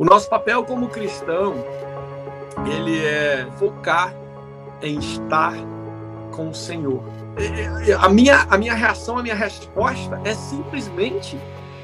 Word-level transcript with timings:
O 0.00 0.04
nosso 0.04 0.30
papel 0.30 0.62
como 0.62 0.86
cristão, 0.86 1.56
ele 2.64 3.04
é 3.04 3.48
focar 3.58 4.14
em 4.80 4.96
estar 4.96 5.54
com 6.30 6.50
o 6.50 6.54
Senhor. 6.54 7.02
A 8.00 8.08
minha, 8.08 8.46
a 8.48 8.56
minha 8.56 8.74
reação, 8.74 9.18
a 9.18 9.24
minha 9.24 9.34
resposta 9.34 10.20
é 10.24 10.34
simplesmente 10.34 11.36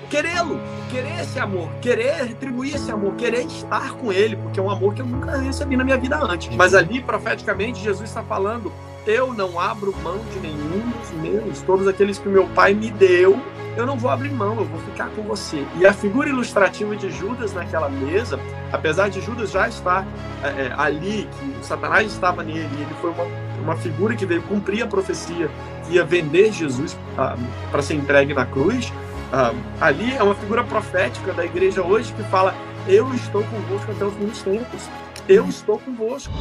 querê-lo, 0.08 0.60
querer 0.92 1.22
esse 1.22 1.40
amor, 1.40 1.68
querer 1.82 2.22
retribuir 2.26 2.76
esse 2.76 2.88
amor, 2.88 3.16
querer 3.16 3.46
estar 3.46 3.94
com 3.94 4.12
ele, 4.12 4.36
porque 4.36 4.60
é 4.60 4.62
um 4.62 4.70
amor 4.70 4.94
que 4.94 5.02
eu 5.02 5.06
nunca 5.06 5.36
recebi 5.36 5.76
na 5.76 5.82
minha 5.82 5.98
vida 5.98 6.16
antes. 6.16 6.54
Mas 6.54 6.72
ali, 6.72 7.02
profeticamente, 7.02 7.80
Jesus 7.80 8.08
está 8.08 8.22
falando: 8.22 8.72
eu 9.06 9.32
não 9.32 9.58
abro 9.58 9.94
mão 10.02 10.18
de 10.32 10.40
nenhum 10.40 10.90
dos 10.90 11.10
meus, 11.12 11.60
todos 11.62 11.86
aqueles 11.86 12.18
que 12.18 12.28
meu 12.28 12.46
pai 12.48 12.74
me 12.74 12.90
deu, 12.90 13.38
eu 13.76 13.86
não 13.86 13.98
vou 13.98 14.10
abrir 14.10 14.30
mão, 14.30 14.56
eu 14.56 14.64
vou 14.64 14.80
ficar 14.80 15.08
com 15.10 15.22
você. 15.22 15.66
E 15.76 15.86
a 15.86 15.92
figura 15.92 16.28
ilustrativa 16.28 16.94
de 16.94 17.10
Judas 17.10 17.52
naquela 17.52 17.88
mesa, 17.88 18.38
apesar 18.72 19.08
de 19.08 19.20
Judas 19.20 19.50
já 19.50 19.68
estar 19.68 20.06
é, 20.42 20.66
é 20.66 20.74
ali, 20.76 21.28
que 21.38 21.66
Satanás 21.66 22.12
estava 22.12 22.42
nele, 22.42 22.68
ele 22.72 22.94
foi 23.00 23.10
uma, 23.10 23.24
uma 23.62 23.76
figura 23.76 24.14
que 24.14 24.24
veio 24.24 24.42
cumprir 24.42 24.82
a 24.82 24.86
profecia 24.86 25.50
que 25.86 25.94
ia 25.94 26.04
vender 26.04 26.52
Jesus 26.52 26.96
ah, 27.18 27.36
para 27.70 27.82
ser 27.82 27.94
entregue 27.94 28.32
na 28.32 28.46
cruz. 28.46 28.92
Ah, 29.32 29.52
ali 29.80 30.14
é 30.14 30.22
uma 30.22 30.34
figura 30.34 30.62
profética 30.62 31.32
da 31.32 31.44
igreja 31.44 31.82
hoje 31.82 32.12
que 32.12 32.22
fala: 32.24 32.54
Eu 32.86 33.12
estou 33.14 33.42
convosco 33.42 33.90
até 33.90 34.04
os 34.04 34.14
fim 34.14 34.26
dos 34.26 34.42
tempos. 34.42 34.88
Eu 35.28 35.48
estou 35.48 35.78
convosco. 35.78 36.32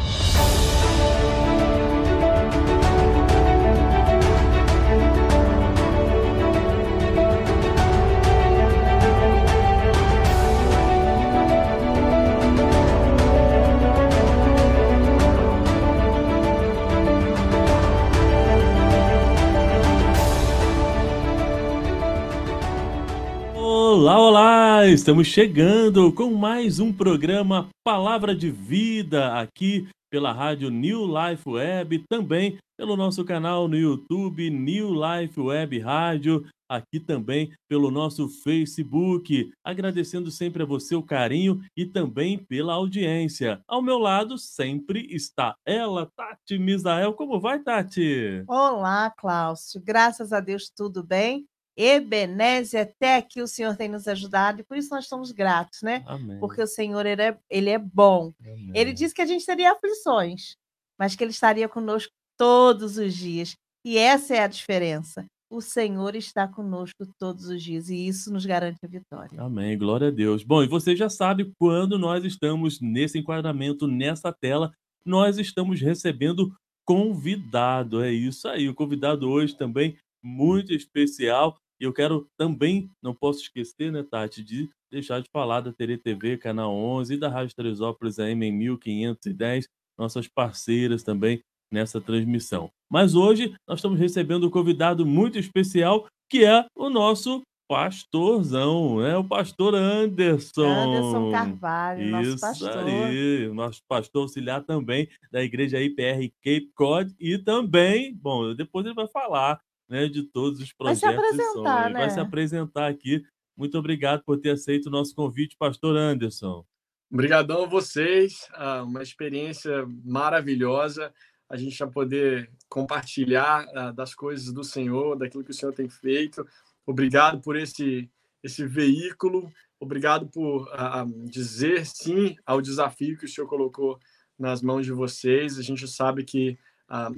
Olá, 24.04 24.20
olá! 24.20 24.86
Estamos 24.86 25.28
chegando 25.28 26.12
com 26.12 26.34
mais 26.34 26.78
um 26.78 26.92
programa 26.92 27.70
Palavra 27.86 28.36
de 28.36 28.52
Vida 28.52 29.40
aqui 29.40 29.88
pela 30.12 30.34
rádio 30.34 30.70
New 30.70 31.06
Life 31.06 31.48
Web, 31.48 32.04
também 32.10 32.58
pelo 32.78 32.98
nosso 32.98 33.24
canal 33.24 33.66
no 33.66 33.78
YouTube 33.78 34.50
New 34.50 34.92
Life 34.94 35.40
Web 35.40 35.80
Rádio, 35.80 36.46
aqui 36.70 37.00
também 37.00 37.54
pelo 37.70 37.90
nosso 37.90 38.28
Facebook. 38.28 39.50
Agradecendo 39.66 40.30
sempre 40.30 40.64
a 40.64 40.66
você 40.66 40.96
o 40.96 41.02
carinho 41.02 41.62
e 41.74 41.86
também 41.86 42.38
pela 42.38 42.74
audiência. 42.74 43.62
Ao 43.66 43.82
meu 43.82 44.00
lado 44.00 44.38
sempre 44.38 45.08
está 45.12 45.56
ela, 45.66 46.10
Tati 46.14 46.60
Misael. 46.60 47.14
Como 47.14 47.40
vai, 47.40 47.60
Tati? 47.60 48.44
Olá, 48.50 49.10
Cláudio. 49.12 49.82
Graças 49.82 50.34
a 50.34 50.42
Deus, 50.42 50.70
tudo 50.70 51.02
bem? 51.02 51.48
Ebenezer, 51.76 52.82
até 52.82 53.18
aqui 53.18 53.42
o 53.42 53.48
Senhor 53.48 53.76
tem 53.76 53.90
nos 53.90 54.08
ajudado 54.08 54.62
e 54.62 54.64
por 54.64 54.78
isso 54.78 54.94
nós 54.94 55.06
estamos 55.06 55.32
gratos, 55.32 55.82
né? 55.82 56.04
Amém. 56.06 56.40
Porque 56.40 56.62
o 56.62 56.68
Senhor 56.68 57.06
ele 57.06 57.22
é, 57.22 57.38
ele 57.50 57.70
é 57.70 57.80
bom. 57.80 58.32
Amém. 58.40 58.72
Ele 58.74 58.94
disse 58.94 59.14
que 59.14 59.22
a 59.22 59.26
gente 59.26 59.46
teria 59.46 59.72
aflições, 59.72 60.56
mas 61.00 61.16
que 61.16 61.24
ele 61.24 61.32
estaria 61.32 61.68
conosco 61.68 62.12
todos 62.38 62.98
os 62.98 63.14
dias. 63.16 63.56
E 63.86 63.98
essa 63.98 64.36
é 64.36 64.40
a 64.40 64.48
diferença. 64.48 65.26
O 65.50 65.62
Senhor 65.62 66.16
está 66.16 66.48
conosco 66.48 67.06
todos 67.20 67.46
os 67.46 67.62
dias 67.62 67.90
e 67.90 68.08
isso 68.08 68.34
nos 68.34 68.46
garante 68.46 68.80
a 68.84 68.88
vitória. 68.88 69.40
Amém, 69.40 69.78
glória 69.78 70.08
a 70.08 70.12
Deus. 70.12 70.44
Bom, 70.44 70.64
e 70.64 70.68
você 70.68 70.96
já 70.96 71.10
sabe 71.10 71.54
quando 71.60 72.00
nós 72.00 72.26
estamos 72.26 72.82
nesse 72.82 73.20
enquadramento, 73.20 73.88
nessa 73.88 74.34
tela, 74.34 74.72
nós 75.06 75.38
estamos 75.38 75.80
recebendo 75.80 76.52
convidado. 76.86 78.02
É 78.02 78.12
isso 78.12 78.48
aí. 78.48 78.68
O 78.68 78.74
convidado 78.74 79.30
hoje 79.30 79.56
também 79.56 79.96
muito 80.24 80.74
especial. 80.74 81.58
E 81.80 81.86
eu 81.86 81.94
quero 81.94 82.28
também, 82.38 82.90
não 83.02 83.14
posso 83.14 83.42
esquecer, 83.42 83.92
né, 83.92 84.04
Tati, 84.04 84.44
de 84.44 84.70
deixar 84.92 85.22
de 85.22 85.30
falar 85.32 85.62
da 85.62 85.74
Tere 85.74 85.98
TV, 85.98 86.38
Canal 86.38 86.74
11 86.74 87.16
e 87.16 87.18
da 87.18 87.30
Rádio 87.30 87.56
Teresópolis 87.56 88.20
AM 88.20 88.46
em 88.46 88.52
1510, 88.52 89.68
nossas 89.98 90.28
parceiras 90.28 91.04
também 91.04 91.42
nessa 91.72 92.00
transmissão. 92.00 92.70
Mas 92.90 93.16
hoje 93.16 93.56
nós 93.68 93.80
estamos 93.80 94.00
recebendo 94.00 94.48
um 94.48 94.52
convidado 94.52 95.06
muito 95.06 95.40
especial, 95.40 96.08
que 96.30 96.46
é 96.46 96.66
o 96.76 96.90
nosso 96.90 97.42
pastorzão, 97.68 99.00
né? 99.00 99.18
O 99.18 99.24
pastor 99.24 99.74
Anderson. 99.74 100.66
Anderson 100.66 101.32
Carvalho, 101.32 102.10
nosso 102.12 102.30
Isso 102.30 102.40
pastor. 102.40 102.78
aí, 102.78 103.48
nosso 103.48 103.82
pastor 103.88 104.22
auxiliar 104.24 104.64
também 104.64 105.08
da 105.32 105.44
igreja 105.44 105.82
IPR 105.82 106.32
Cape 106.44 106.70
Cod 106.76 107.16
e 107.20 107.38
também, 107.38 108.14
bom, 108.16 108.54
depois 108.54 108.86
ele 108.86 108.94
vai 108.94 109.08
falar 109.08 109.60
né, 109.90 110.08
de 110.08 110.24
todos 110.24 110.60
os 110.60 110.74
Vai 110.80 110.96
se 110.96 111.02
projetos 111.02 111.24
e 111.24 111.42
apresentar, 111.42 111.84
sonhos. 111.84 111.94
Vai 111.94 112.10
se 112.10 112.16
né? 112.16 112.22
apresentar 112.22 112.88
aqui. 112.88 113.24
Muito 113.56 113.78
obrigado 113.78 114.24
por 114.24 114.40
ter 114.40 114.52
aceito 114.52 114.88
o 114.88 114.92
nosso 114.92 115.14
convite, 115.16 115.56
pastor 115.58 115.96
Anderson. 115.96 116.66
Obrigadão 117.12 117.64
a 117.64 117.68
vocês, 117.68 118.48
ah, 118.54 118.84
uma 118.84 119.04
experiência 119.04 119.86
maravilhosa. 120.04 121.14
A 121.48 121.56
gente 121.56 121.76
já 121.76 121.86
poder 121.86 122.50
compartilhar 122.68 123.68
ah, 123.76 123.92
das 123.92 124.16
coisas 124.16 124.52
do 124.52 124.64
Senhor, 124.64 125.16
daquilo 125.16 125.44
que 125.44 125.52
o 125.52 125.54
Senhor 125.54 125.74
tem 125.74 125.88
feito. 125.88 126.46
Obrigado 126.86 127.40
por 127.40 127.56
esse 127.56 128.10
esse 128.44 128.66
veículo. 128.66 129.52
Obrigado 129.80 130.28
por 130.28 130.70
ah, 130.74 131.06
dizer 131.26 131.86
sim 131.86 132.36
ao 132.46 132.62
desafio 132.62 133.18
que 133.18 133.26
o 133.26 133.30
Senhor 133.30 133.48
colocou 133.48 134.00
nas 134.38 134.62
mãos 134.62 134.86
de 134.86 134.92
vocês. 134.92 135.58
A 135.58 135.62
gente 135.62 135.88
sabe 135.88 136.24
que 136.24 136.58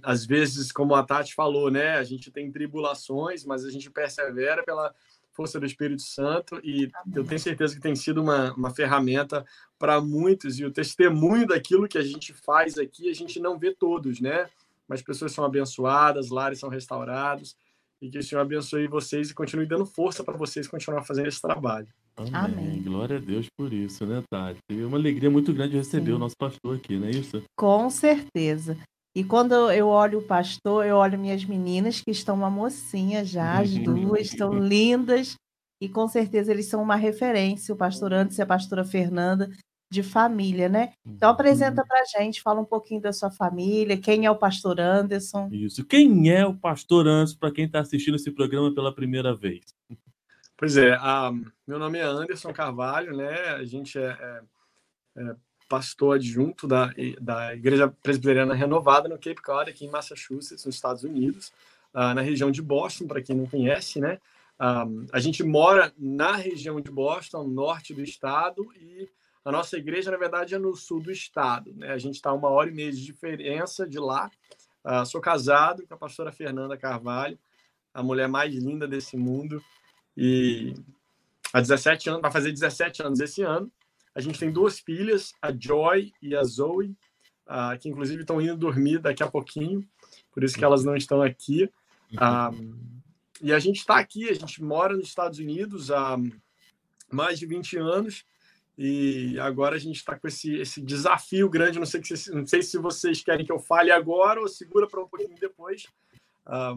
às 0.04 0.26
vezes, 0.26 0.72
como 0.72 0.96
a 0.96 1.04
Tati 1.04 1.34
falou, 1.34 1.70
né, 1.70 1.98
a 1.98 2.04
gente 2.04 2.32
tem 2.32 2.52
tribulações, 2.52 3.44
mas 3.44 3.66
a 3.66 3.70
gente 3.70 3.90
persevera 3.90 4.64
pela 4.64 4.94
força 5.34 5.60
do 5.60 5.66
Espírito 5.66 6.02
Santo 6.02 6.60
e 6.64 6.90
eu 7.14 7.26
tenho 7.26 7.40
certeza 7.40 7.76
que 7.76 7.82
tem 7.82 7.96
sido 7.96 8.22
uma, 8.22 8.54
uma 8.54 8.70
ferramenta 8.74 9.46
para 9.78 10.00
muitos 10.00 10.60
e 10.60 10.66
o 10.66 10.72
testemunho 10.72 11.46
daquilo 11.46 11.90
que 11.90 11.98
a 11.98 12.04
gente 12.04 12.34
faz 12.34 12.78
aqui, 12.78 13.10
a 13.10 13.14
gente 13.14 13.40
não 13.40 13.60
vê 13.60 13.74
todos, 13.74 14.22
né? 14.22 14.50
Mas 14.88 15.02
pessoas 15.02 15.34
são 15.34 15.44
abençoadas, 15.44 16.30
lares 16.30 16.60
são 16.60 16.70
restaurados 16.70 17.58
e 18.02 18.10
que 18.10 18.18
o 18.18 18.24
Senhor 18.24 18.42
abençoe 18.42 18.88
vocês 18.88 19.30
e 19.30 19.34
continue 19.34 19.66
dando 19.66 19.86
força 19.86 20.24
para 20.24 20.38
vocês 20.38 20.68
continuar 20.68 21.04
fazendo 21.04 21.28
esse 21.28 21.42
trabalho. 21.42 21.88
Amém. 22.16 22.32
Amém. 22.34 22.82
Glória 22.82 23.18
a 23.18 23.20
Deus 23.20 23.48
por 23.58 23.74
isso, 23.74 24.06
né, 24.06 24.24
Tati? 24.30 24.60
É 24.70 24.86
uma 24.86 24.98
alegria 24.98 25.30
muito 25.30 25.54
grande 25.54 25.76
receber 25.76 26.12
Sim. 26.12 26.14
o 26.14 26.20
nosso 26.20 26.36
pastor 26.38 26.78
aqui, 26.78 26.98
não 26.98 27.08
é 27.08 27.12
isso? 27.12 27.44
Com 27.58 27.90
certeza. 27.90 28.78
E 29.16 29.24
quando 29.24 29.54
eu 29.72 29.88
olho 29.88 30.20
o 30.20 30.24
pastor, 30.28 30.86
eu 30.86 30.98
olho 30.98 31.18
minhas 31.18 31.46
meninas, 31.46 32.02
que 32.02 32.12
estão 32.12 32.36
uma 32.36 32.50
mocinha 32.50 33.24
já, 33.24 33.60
as 33.60 33.70
duas 33.78 34.28
estão 34.28 34.54
lindas, 34.54 35.36
e 35.82 35.88
com 35.88 36.06
certeza 36.08 36.52
eles 36.52 36.66
são 36.66 36.84
uma 36.84 36.98
referência, 36.98 37.74
o 37.74 37.78
pastor 37.78 38.12
Anderson 38.14 38.42
e 38.42 38.44
a 38.44 38.48
pastora 38.48 38.84
Fernanda, 38.84 39.50
de 39.90 40.04
família, 40.04 40.68
né? 40.68 40.92
Então 41.06 41.30
apresenta 41.30 41.86
pra 41.86 42.04
gente, 42.20 42.42
fala 42.42 42.60
um 42.60 42.66
pouquinho 42.66 43.00
da 43.00 43.14
sua 43.14 43.32
família, 43.32 43.98
quem 43.98 44.26
é 44.26 44.32
o 44.32 44.36
pastor 44.36 44.80
Anderson. 44.82 45.48
Isso. 45.52 45.86
Quem 45.86 46.30
é 46.30 46.46
o 46.46 46.54
pastor 46.54 47.08
Anderson, 47.08 47.38
para 47.40 47.52
quem 47.52 47.66
está 47.66 47.80
assistindo 47.80 48.16
esse 48.16 48.32
programa 48.32 48.74
pela 48.74 48.94
primeira 48.94 49.34
vez? 49.34 49.64
Pois 50.58 50.76
é, 50.76 50.94
ah, 51.00 51.32
meu 51.66 51.80
nome 51.80 52.00
é 52.00 52.04
Anderson 52.04 52.52
Carvalho, 52.52 53.16
né? 53.16 53.34
A 53.52 53.64
gente 53.64 53.98
é, 53.98 54.08
é- 54.10 54.42
é 55.18 55.36
pastor 55.68 56.16
adjunto 56.16 56.68
da, 56.68 56.94
da 57.20 57.54
Igreja 57.56 57.88
Presbiteriana 58.04 58.54
Renovada 58.54 59.10
no 59.10 59.16
Cape 59.16 59.42
Cod, 59.42 59.70
aqui 59.70 59.86
em 59.86 59.90
Massachusetts, 59.90 60.66
nos 60.66 60.76
Estados 60.76 61.04
Unidos, 61.04 61.52
ah, 61.94 62.14
na 62.14 62.22
região 62.22 62.52
de 62.52 62.62
Boston, 62.62 63.08
para 63.08 63.22
quem 63.22 63.36
não 63.36 63.48
conhece, 63.48 64.00
né? 64.00 64.20
Ah, 64.60 64.86
a 65.12 65.20
gente 65.20 65.44
mora 65.44 65.94
na 65.98 66.36
região 66.36 66.80
de 66.80 66.92
Boston, 66.92 67.48
norte 67.48 67.94
do 67.94 68.02
estado, 68.02 68.68
e 68.80 69.10
a 69.44 69.52
nossa 69.52 69.78
igreja, 69.78 70.12
na 70.12 70.18
verdade, 70.18 70.56
é 70.56 70.58
no 70.58 70.76
sul 70.76 71.00
do 71.00 71.12
estado, 71.12 71.74
né? 71.76 71.92
A 71.92 71.98
gente 71.98 72.16
está 72.16 72.32
uma 72.34 72.50
hora 72.50 72.70
e 72.70 72.74
meia 72.74 72.92
de 72.92 73.04
diferença 73.04 73.88
de 73.88 74.00
lá. 74.00 74.30
Ah, 74.84 75.04
sou 75.06 75.20
casado 75.20 75.86
com 75.88 75.94
a 75.94 75.98
pastora 75.98 76.32
Fernanda 76.32 76.78
Carvalho, 76.78 77.38
a 77.94 78.04
mulher 78.04 78.28
mais 78.28 78.54
linda 78.54 78.88
desse 78.88 79.18
mundo, 79.18 79.64
e 80.16 80.74
há 81.52 81.60
17 81.60 82.10
anos, 82.10 82.22
vai 82.22 82.32
fazer 82.32 82.52
17 82.52 83.02
anos 83.02 83.20
esse 83.20 83.42
ano. 83.42 83.72
A 84.16 84.22
gente 84.22 84.40
tem 84.40 84.50
duas 84.50 84.80
filhas, 84.80 85.34
a 85.42 85.52
Joy 85.52 86.14
e 86.22 86.34
a 86.36 86.44
Zoe, 86.44 86.96
ah, 87.46 87.78
que 87.78 87.90
inclusive 87.90 88.22
estão 88.22 88.42
indo 88.42 88.56
dormir 88.56 89.00
daqui 89.00 89.22
a 89.22 89.30
pouquinho, 89.30 89.86
por 90.32 90.44
isso 90.44 90.58
que 90.58 90.64
elas 90.64 90.86
não 90.86 90.96
estão 90.96 91.22
aqui. 91.22 91.70
Ah, 92.18 92.50
e 93.42 93.52
a 93.52 93.60
gente 93.60 93.80
está 93.80 94.00
aqui, 94.00 94.30
a 94.30 94.34
gente 94.34 94.64
mora 94.64 94.96
nos 94.96 95.08
Estados 95.08 95.38
Unidos 95.40 95.92
há 95.92 96.18
mais 97.12 97.38
de 97.38 97.46
20 97.46 97.78
anos, 97.78 98.26
e 98.78 99.38
agora 99.40 99.76
a 99.76 99.80
gente 99.80 99.98
está 99.98 100.18
com 100.18 100.28
esse, 100.28 100.56
esse 100.56 100.82
desafio 100.82 101.50
grande. 101.50 101.80
Não 101.80 101.86
sei, 101.86 102.02
que 102.02 102.14
não 102.32 102.46
sei 102.46 102.62
se 102.62 102.78
vocês 102.78 103.22
querem 103.22 103.46
que 103.46 103.52
eu 103.52 103.60
fale 103.60 103.92
agora 103.92 104.40
ou 104.40 104.48
segura 104.48 104.88
para 104.88 105.02
um 105.02 105.08
pouquinho 105.08 105.36
depois, 105.40 105.88
ah, 106.46 106.76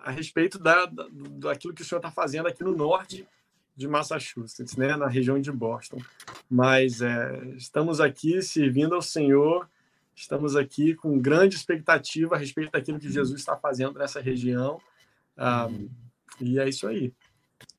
a 0.00 0.10
respeito 0.12 0.58
da, 0.58 0.86
da, 0.86 1.06
daquilo 1.10 1.74
que 1.74 1.82
o 1.82 1.84
senhor 1.84 1.98
está 1.98 2.10
fazendo 2.10 2.46
aqui 2.46 2.62
no 2.62 2.76
norte 2.76 3.26
de 3.74 3.88
Massachusetts, 3.88 4.76
né, 4.76 4.96
na 4.96 5.08
região 5.08 5.40
de 5.40 5.50
Boston. 5.50 5.98
Mas 6.48 7.00
é, 7.00 7.54
estamos 7.56 8.00
aqui 8.00 8.42
servindo 8.42 8.94
ao 8.94 9.02
Senhor, 9.02 9.68
estamos 10.14 10.56
aqui 10.56 10.94
com 10.94 11.18
grande 11.18 11.56
expectativa 11.56 12.34
a 12.34 12.38
respeito 12.38 12.72
daquilo 12.72 12.98
que 12.98 13.10
Jesus 13.10 13.40
está 13.40 13.56
fazendo 13.56 13.98
nessa 13.98 14.20
região. 14.20 14.80
Ah, 15.36 15.68
e 16.40 16.58
é 16.58 16.68
isso 16.68 16.86
aí. 16.86 17.12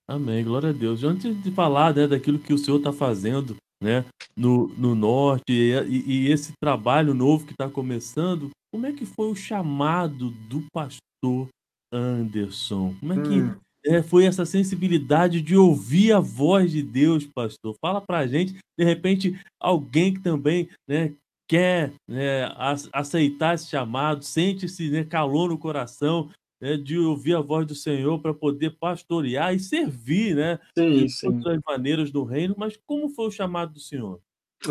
Amém, 0.08 0.44
glória 0.44 0.70
a 0.70 0.74
Deus. 0.74 1.04
Antes 1.04 1.42
de 1.42 1.52
falar 1.52 1.96
né, 1.96 2.08
daquilo 2.08 2.40
que 2.40 2.54
o 2.54 2.58
Senhor 2.58 2.78
está 2.78 2.92
fazendo 2.92 3.56
né, 3.82 4.06
no, 4.36 4.68
no 4.70 4.96
norte 4.96 5.52
e, 5.52 5.72
e, 5.72 6.28
e 6.28 6.32
esse 6.32 6.54
trabalho 6.60 7.14
novo 7.14 7.46
que 7.46 7.52
está 7.52 7.70
começando, 7.70 8.50
como 8.72 8.86
é 8.86 8.92
que 8.92 9.06
foi 9.06 9.30
o 9.30 9.36
chamado 9.36 10.32
do 10.32 10.64
pastor 10.74 11.48
Anderson? 11.92 12.96
Como 13.00 13.14
é 13.14 13.22
que 13.22 13.42
hum. 13.42 13.56
É, 13.86 14.02
foi 14.02 14.26
essa 14.26 14.46
sensibilidade 14.46 15.42
de 15.42 15.56
ouvir 15.56 16.14
a 16.14 16.20
voz 16.20 16.72
de 16.72 16.82
Deus, 16.82 17.26
pastor? 17.26 17.76
Fala 17.82 18.02
para 18.02 18.20
a 18.20 18.28
gente, 18.28 18.56
de 18.78 18.86
repente, 18.86 19.40
alguém 19.60 20.14
que 20.14 20.22
também 20.22 20.70
né, 20.88 21.14
quer 21.48 21.94
né, 22.08 22.50
aceitar 22.92 23.56
esse 23.56 23.70
chamado, 23.70 24.24
sente-se 24.24 24.90
né, 24.90 25.04
calor 25.04 25.50
no 25.50 25.58
coração 25.58 26.32
né, 26.62 26.78
de 26.78 26.98
ouvir 26.98 27.36
a 27.36 27.42
voz 27.42 27.68
do 27.68 27.76
Senhor 27.76 28.20
para 28.22 28.34
poder 28.34 28.78
pastorear 28.80 29.54
e 29.54 29.60
servir, 29.60 30.36
né? 30.36 30.60
Sim, 30.78 31.06
de 31.06 31.20
todas 31.20 31.46
as 31.46 31.60
maneiras 31.68 32.10
do 32.10 32.24
reino, 32.24 32.56
mas 32.58 32.80
como 32.86 33.10
foi 33.10 33.28
o 33.28 33.32
chamado 33.32 33.74
do 33.74 33.80
Senhor? 33.80 34.22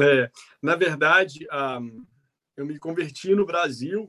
É, 0.01 0.31
na 0.63 0.75
verdade, 0.75 1.47
um, 1.53 2.05
eu 2.57 2.65
me 2.65 2.79
converti 2.79 3.35
no 3.35 3.45
Brasil 3.45 4.09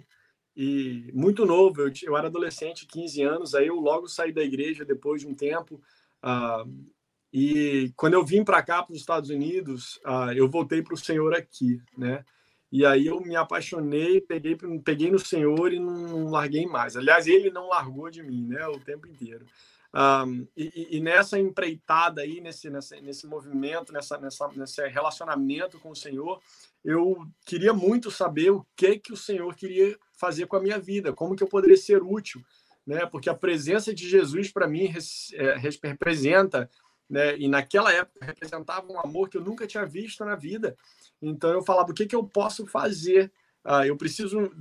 e 0.56 1.12
muito 1.14 1.46
novo, 1.46 1.82
eu, 1.82 1.92
eu, 2.04 2.18
era 2.18 2.28
adolescente, 2.28 2.86
15 2.86 3.22
anos, 3.24 3.56
aí 3.56 3.68
eu 3.68 3.76
logo 3.76 4.08
saí 4.08 4.32
da 4.32 4.44
igreja 4.44 4.86
depois 4.86 5.22
de 5.22 5.28
um 5.28 5.34
tempo. 5.34 5.82
Uh, 6.24 6.94
e 7.32 7.92
quando 7.96 8.14
eu 8.14 8.24
vim 8.24 8.44
para 8.44 8.62
cá, 8.62 8.84
para 8.84 8.94
os 8.94 9.00
Estados 9.00 9.30
Unidos, 9.30 10.00
uh, 10.06 10.32
eu 10.36 10.48
voltei 10.48 10.84
para 10.84 10.94
o 10.94 10.98
Senhor 10.98 11.34
aqui, 11.34 11.82
né? 11.98 12.24
E 12.72 12.86
aí 12.86 13.06
eu 13.06 13.22
me 13.22 13.36
apaixonei, 13.36 14.20
peguei, 14.20 14.58
peguei 14.84 15.12
no 15.12 15.20
Senhor 15.20 15.72
e 15.72 15.80
não 15.80 16.30
larguei 16.30 16.66
mais. 16.66 16.98
Aliás, 16.98 17.28
ele 17.28 17.52
não 17.52 17.68
largou 17.68 18.10
de 18.10 18.24
mim, 18.24 18.48
né, 18.48 18.66
o 18.68 18.80
tempo 18.80 19.08
inteiro. 19.08 19.46
Um, 19.95 20.48
e, 20.57 20.98
e, 20.98 21.00
nessa 21.00 21.38
empreitada 21.38 22.22
aí, 22.22 22.42
nesse, 22.42 22.68
nesse, 22.69 23.28
movimento, 23.28 23.94
nessa, 23.94 24.18
nessa, 24.18 24.48
nesse 24.56 24.88
relacionamento 24.88 25.80
com 25.80 25.92
o 25.92 25.95
Senhor, 25.95 26.42
eu 26.84 27.28
queria 27.45 27.74
muito 27.74 28.10
saber 28.10 28.50
o 28.50 28.66
que 28.75 28.98
que 28.98 29.13
o 29.13 29.18
Senhor 29.18 29.56
queria 29.56 29.95
fazer 30.13 30.48
com 30.48 30.56
a 30.56 30.62
minha 30.62 30.80
vida, 30.80 31.13
como 31.13 31.36
que 31.36 31.44
eu 31.44 31.48
poderia 31.48 31.78
ser 31.78 32.01
útil, 32.01 32.42
né? 32.88 33.06
Porque 33.06 33.30
a 33.30 33.36
presença 33.36 33.94
de 33.94 34.10
Jesus 34.10 34.51
para 34.51 34.68
mim 34.68 34.92
é, 35.34 35.57
representa, 35.84 36.68
né? 37.07 37.38
E 37.38 37.48
naquela 37.48 37.94
época 37.94 38.25
representava 38.25 38.92
um 38.92 39.00
amor 39.00 39.30
que 39.30 39.38
eu 39.38 39.44
nunca 39.44 39.68
tinha 39.68 39.86
visto 39.86 40.25
na 40.25 40.36
vida. 40.36 40.75
Então 41.22 41.51
eu 41.51 41.63
falava, 41.63 41.92
o 41.92 41.94
que, 41.94 42.07
que 42.07 42.16
eu 42.16 42.24
posso 42.24 42.66
fazer? 42.66 43.31
Ah, 43.63 43.88
eu 43.88 43.95
preciso 43.95 44.51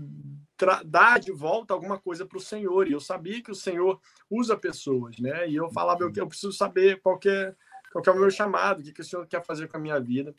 dar 0.84 1.18
de 1.18 1.32
volta 1.32 1.74
alguma 1.74 1.98
coisa 1.98 2.24
para 2.24 2.38
o 2.38 2.40
Senhor. 2.40 2.88
E 2.88 2.92
eu 2.92 3.00
sabia 3.00 3.42
que 3.42 3.50
o 3.50 3.54
Senhor 3.54 4.00
usa 4.30 4.56
pessoas, 4.56 5.18
né? 5.18 5.48
E 5.48 5.56
eu 5.56 5.70
falava, 5.70 6.02
eu, 6.02 6.12
eu 6.14 6.26
preciso 6.26 6.52
saber 6.52 7.00
qual 7.00 7.18
é, 7.26 7.54
qual 7.92 8.04
é 8.06 8.10
o 8.10 8.20
meu 8.20 8.30
chamado, 8.30 8.80
o 8.80 8.82
que, 8.82 8.92
que 8.92 9.00
o 9.00 9.04
Senhor 9.04 9.26
quer 9.26 9.44
fazer 9.44 9.68
com 9.68 9.76
a 9.76 9.80
minha 9.80 9.98
vida. 9.98 10.34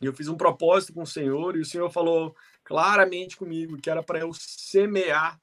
E 0.00 0.06
eu 0.06 0.12
fiz 0.12 0.28
um 0.28 0.36
propósito 0.36 0.94
com 0.94 1.02
o 1.02 1.06
Senhor, 1.06 1.56
e 1.56 1.60
o 1.60 1.64
Senhor 1.64 1.90
falou 1.90 2.34
claramente 2.64 3.36
comigo 3.36 3.80
que 3.80 3.90
era 3.90 4.02
para 4.02 4.20
eu 4.20 4.32
semear 4.32 5.40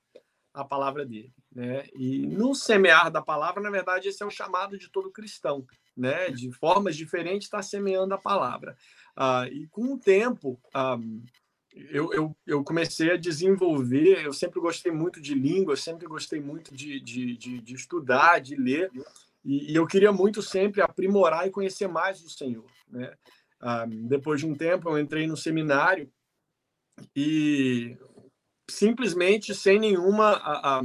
a 0.54 0.66
palavra 0.66 1.06
dele, 1.06 1.34
né? 1.52 1.86
E 1.96 2.26
no 2.26 2.56
semear 2.56 3.12
da 3.12 3.22
palavra, 3.22 3.62
na 3.62 3.70
verdade, 3.70 4.10
esse 4.10 4.22
é 4.24 4.26
o 4.26 4.32
chamado 4.32 4.78
de 4.78 4.90
todo 4.90 5.12
cristão, 5.12 5.66
né? 5.96 6.30
De 6.30 6.52
formas 6.52 6.98
diferentes, 6.98 7.48
está 7.48 7.62
semeando 7.62 8.14
a 8.14 8.18
palavra. 8.18 8.76
Ah, 9.16 9.48
e 9.50 9.68
com 9.68 9.94
o 9.94 10.00
tempo, 10.00 10.60
ah, 10.74 10.98
eu, 11.90 12.14
eu, 12.14 12.36
eu, 12.46 12.64
comecei 12.64 13.12
a 13.12 13.18
desenvolver. 13.18 14.26
Eu 14.26 14.34
sempre 14.34 14.60
gostei 14.60 14.92
muito 14.92 15.22
de 15.22 15.34
língua, 15.34 15.76
sempre 15.76 16.08
gostei 16.08 16.40
muito 16.40 16.76
de, 16.76 17.00
de, 17.00 17.38
de, 17.38 17.62
de 17.62 17.74
estudar, 17.74 18.40
de 18.40 18.56
ler, 18.56 18.92
e, 19.44 19.72
e, 19.72 19.76
eu 19.76 19.88
queria 19.88 20.12
muito 20.12 20.42
sempre 20.42 20.82
aprimorar 20.82 21.48
e 21.48 21.52
conhecer 21.52 21.88
mais 21.88 22.22
o 22.24 22.30
Senhor. 22.30 22.66
Né? 22.90 23.14
Ah, 23.60 23.86
depois 23.88 24.40
de 24.40 24.46
um 24.46 24.56
tempo, 24.56 24.90
eu 24.90 25.00
entrei 25.00 25.28
no 25.28 25.38
seminário 25.38 26.12
e 27.16 27.98
simplesmente 28.70 29.56
sem 29.56 29.80
nenhuma. 29.80 30.84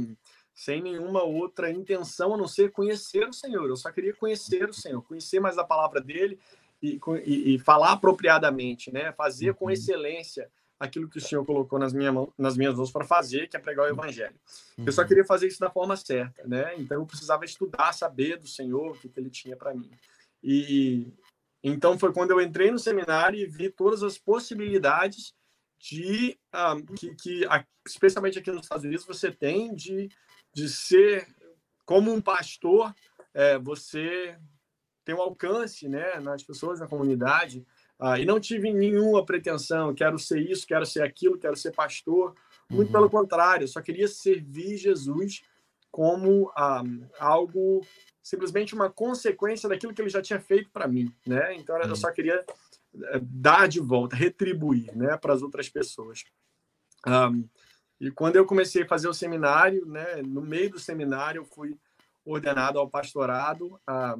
sem 0.53 0.81
nenhuma 0.81 1.21
outra 1.21 1.69
intenção 1.69 2.33
a 2.33 2.37
não 2.37 2.47
ser 2.47 2.71
conhecer 2.71 3.27
o 3.27 3.33
Senhor. 3.33 3.67
Eu 3.67 3.75
só 3.75 3.91
queria 3.91 4.13
conhecer 4.13 4.69
o 4.69 4.73
Senhor, 4.73 5.01
conhecer 5.01 5.39
mais 5.39 5.57
a 5.57 5.65
palavra 5.65 5.99
dele 5.99 6.39
e, 6.81 6.99
e, 7.25 7.55
e 7.55 7.59
falar 7.59 7.91
apropriadamente, 7.91 8.91
né? 8.91 9.11
Fazer 9.13 9.53
com 9.55 9.65
uhum. 9.65 9.71
excelência 9.71 10.49
aquilo 10.79 11.09
que 11.09 11.17
o 11.17 11.21
Senhor 11.21 11.45
colocou 11.45 11.79
nas, 11.79 11.93
minha 11.93 12.11
mão, 12.11 12.33
nas 12.37 12.57
minhas 12.57 12.75
mãos 12.75 12.91
para 12.91 13.05
fazer, 13.05 13.47
que 13.47 13.55
é 13.55 13.59
pregar 13.59 13.85
o 13.85 13.89
Evangelho. 13.89 14.35
Eu 14.77 14.91
só 14.91 15.01
uhum. 15.01 15.07
queria 15.07 15.25
fazer 15.25 15.47
isso 15.47 15.59
da 15.59 15.69
forma 15.69 15.95
certa, 15.95 16.45
né? 16.47 16.73
Então 16.77 16.99
eu 16.99 17.05
precisava 17.05 17.45
estudar, 17.45 17.93
saber 17.93 18.37
do 18.37 18.47
Senhor 18.47 18.91
o 18.91 18.99
que, 18.99 19.09
que 19.09 19.19
Ele 19.19 19.29
tinha 19.29 19.55
para 19.55 19.73
mim. 19.73 19.89
E 20.43 21.07
então 21.63 21.97
foi 21.97 22.13
quando 22.13 22.31
eu 22.31 22.41
entrei 22.41 22.69
no 22.69 22.77
seminário 22.77 23.39
e 23.39 23.47
vi 23.47 23.69
todas 23.69 24.03
as 24.03 24.17
possibilidades 24.17 25.33
de 25.79 26.37
ah, 26.51 26.75
que, 26.97 27.15
que, 27.15 27.47
especialmente 27.85 28.39
aqui 28.39 28.51
nos 28.51 28.63
Estados 28.63 28.85
Unidos, 28.85 29.05
você 29.05 29.31
tem 29.31 29.73
de, 29.73 30.09
de 30.53 30.69
ser 30.69 31.27
como 31.85 32.11
um 32.11 32.21
pastor, 32.21 32.93
é, 33.33 33.57
você 33.57 34.37
tem 35.03 35.13
um 35.13 35.21
alcance 35.21 35.87
né, 35.87 36.19
nas 36.19 36.43
pessoas, 36.43 36.79
na 36.79 36.87
comunidade. 36.87 37.65
Ah, 37.99 38.19
e 38.19 38.25
não 38.25 38.39
tive 38.39 38.73
nenhuma 38.73 39.25
pretensão, 39.25 39.93
quero 39.93 40.19
ser 40.19 40.39
isso, 40.39 40.67
quero 40.67 40.85
ser 40.85 41.01
aquilo, 41.01 41.37
quero 41.37 41.55
ser 41.55 41.71
pastor. 41.71 42.35
Muito 42.69 42.87
uhum. 42.87 42.93
pelo 42.93 43.09
contrário, 43.09 43.67
só 43.67 43.81
queria 43.81 44.07
servir 44.07 44.77
Jesus 44.77 45.43
como 45.91 46.51
ah, 46.57 46.83
algo, 47.19 47.85
simplesmente 48.21 48.75
uma 48.75 48.89
consequência 48.89 49.69
daquilo 49.69 49.93
que 49.93 50.01
ele 50.01 50.09
já 50.09 50.21
tinha 50.21 50.39
feito 50.41 50.69
para 50.71 50.87
mim. 50.87 51.13
Né? 51.25 51.55
Então, 51.55 51.77
eu 51.77 51.95
só 51.95 52.11
queria 52.11 52.43
eh, 53.03 53.19
dar 53.21 53.67
de 53.67 53.79
volta, 53.79 54.15
retribuir 54.15 54.93
né, 54.95 55.15
para 55.15 55.33
as 55.33 55.41
outras 55.41 55.69
pessoas. 55.69 56.25
Um, 57.07 57.11
ah, 57.11 57.31
e 57.97 58.11
quando 58.11 58.35
eu 58.35 58.45
comecei 58.45 58.83
a 58.83 58.87
fazer 58.87 59.07
o 59.07 59.13
seminário, 59.13 59.85
né, 59.85 60.21
no 60.21 60.41
meio 60.41 60.71
do 60.71 60.79
seminário, 60.79 61.39
eu 61.39 61.45
fui 61.45 61.77
ordenado 62.25 62.77
ao 62.77 62.89
pastorado. 62.89 63.67
Um, 63.67 63.79
ah, 63.87 64.17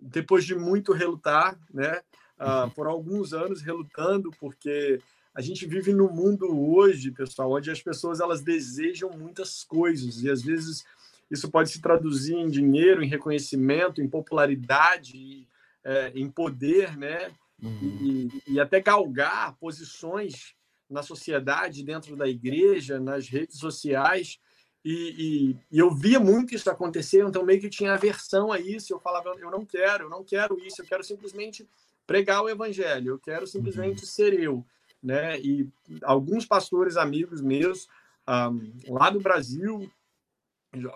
depois 0.00 0.44
de 0.44 0.54
muito 0.54 0.92
relutar, 0.92 1.58
né? 1.72 2.00
Uh, 2.34 2.68
por 2.72 2.86
alguns 2.86 3.32
anos 3.32 3.62
relutando, 3.62 4.30
porque 4.40 5.00
a 5.34 5.40
gente 5.40 5.66
vive 5.66 5.92
num 5.92 6.12
mundo 6.12 6.46
hoje, 6.48 7.10
pessoal, 7.10 7.52
onde 7.52 7.70
as 7.70 7.80
pessoas 7.80 8.20
elas 8.20 8.42
desejam 8.42 9.10
muitas 9.10 9.64
coisas 9.64 10.22
e 10.22 10.30
às 10.30 10.42
vezes 10.42 10.84
isso 11.30 11.50
pode 11.50 11.70
se 11.70 11.80
traduzir 11.80 12.34
em 12.34 12.48
dinheiro, 12.48 13.02
em 13.02 13.08
reconhecimento, 13.08 14.00
em 14.00 14.08
popularidade, 14.08 15.46
é, 15.82 16.12
em 16.14 16.30
poder, 16.30 16.96
né? 16.96 17.32
Uhum. 17.62 18.30
E, 18.46 18.54
e 18.54 18.60
até 18.60 18.80
galgar 18.80 19.56
posições 19.56 20.54
na 20.88 21.02
sociedade, 21.02 21.82
dentro 21.82 22.14
da 22.16 22.28
igreja, 22.28 23.00
nas 23.00 23.28
redes 23.28 23.58
sociais. 23.58 24.38
E, 24.84 24.92
e, 24.92 25.56
e, 25.72 25.78
eu 25.78 25.90
via 25.90 26.20
muito 26.20 26.54
isso 26.54 26.70
acontecer, 26.70 27.24
então 27.24 27.44
meio 27.44 27.60
que 27.60 27.70
tinha 27.70 27.94
aversão 27.94 28.52
a 28.52 28.60
isso. 28.60 28.92
Eu 28.92 29.00
falava, 29.00 29.34
eu 29.38 29.50
não 29.50 29.64
quero, 29.64 30.04
eu 30.04 30.10
não 30.10 30.22
quero 30.22 30.58
isso, 30.64 30.82
eu 30.82 30.86
quero 30.86 31.02
simplesmente 31.02 31.66
pregar 32.06 32.42
o 32.42 32.48
evangelho, 32.48 33.12
eu 33.12 33.18
quero 33.18 33.46
simplesmente 33.46 34.00
uhum. 34.00 34.06
ser 34.06 34.38
eu, 34.38 34.66
né? 35.02 35.38
E 35.40 35.68
alguns 36.02 36.46
pastores 36.46 36.96
amigos 36.96 37.40
meus 37.40 37.88
um, 38.28 38.72
lá 38.88 39.10
do 39.10 39.20
Brasil 39.20 39.90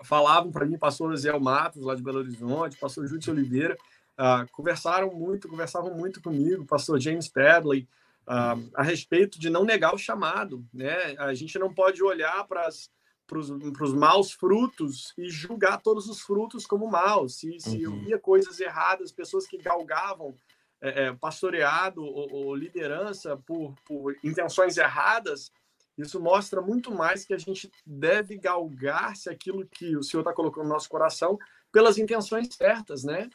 falavam 0.03 0.51
para 0.51 0.65
mim, 0.65 0.77
pastor 0.77 1.15
Zé 1.15 1.37
Matos, 1.37 1.83
lá 1.83 1.95
de 1.95 2.03
Belo 2.03 2.19
Horizonte, 2.19 2.77
pastor 2.77 3.07
Júlio 3.07 3.31
Oliveira, 3.31 3.77
uh, 4.17 4.49
conversaram 4.51 5.13
muito, 5.13 5.47
conversavam 5.47 5.93
muito 5.93 6.21
comigo, 6.21 6.65
pastor 6.65 6.99
James 6.99 7.29
Padley, 7.29 7.87
uh, 8.27 8.69
a 8.75 8.83
respeito 8.83 9.39
de 9.39 9.49
não 9.49 9.63
negar 9.63 9.93
o 9.93 9.97
chamado, 9.97 10.65
né? 10.73 11.15
A 11.17 11.33
gente 11.33 11.57
não 11.57 11.73
pode 11.73 12.03
olhar 12.03 12.45
para 12.47 12.67
as 12.67 12.89
para 13.29 13.83
os 13.83 13.93
maus 13.93 14.31
frutos 14.31 15.13
e 15.15 15.29
julgar 15.29 15.79
todos 15.83 16.09
os 16.09 16.19
frutos 16.19 16.65
como 16.65 16.89
maus. 16.89 17.35
Se, 17.35 17.59
se 17.59 17.79
eu 17.83 17.91
uhum. 17.91 17.99
via 17.99 18.17
coisas 18.17 18.59
erradas, 18.59 19.11
pessoas 19.11 19.45
que 19.45 19.59
galgavam 19.59 20.35
é, 20.81 21.05
é, 21.05 21.13
pastoreado 21.13 22.03
ou, 22.03 22.31
ou 22.31 22.55
liderança 22.55 23.37
por, 23.37 23.75
por, 23.85 24.15
intenções 24.23 24.77
erradas, 24.77 25.51
isso 25.97 26.19
mostra 26.19 26.61
muito 26.61 26.93
mais 26.93 27.25
que 27.25 27.33
a 27.33 27.37
gente 27.37 27.69
deve 27.85 28.37
galgar 28.37 29.15
se 29.15 29.29
aquilo 29.29 29.67
que 29.67 29.97
o 29.97 30.03
Senhor 30.03 30.21
está 30.21 30.33
colocando 30.33 30.63
no 30.63 30.73
nosso 30.73 30.89
coração 30.89 31.37
pelas 31.71 31.97
intenções 31.97 32.47
certas, 32.55 33.03
né? 33.03 33.29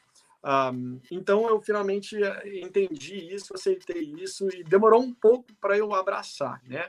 Um, 0.44 1.00
então 1.10 1.48
eu 1.48 1.60
finalmente 1.60 2.22
é, 2.22 2.60
entendi 2.60 3.16
isso, 3.34 3.54
aceitei 3.54 4.14
isso 4.18 4.48
e 4.54 4.62
demorou 4.62 5.02
um 5.02 5.12
pouco 5.12 5.46
para 5.60 5.76
eu 5.76 5.94
abraçar, 5.94 6.62
né? 6.64 6.88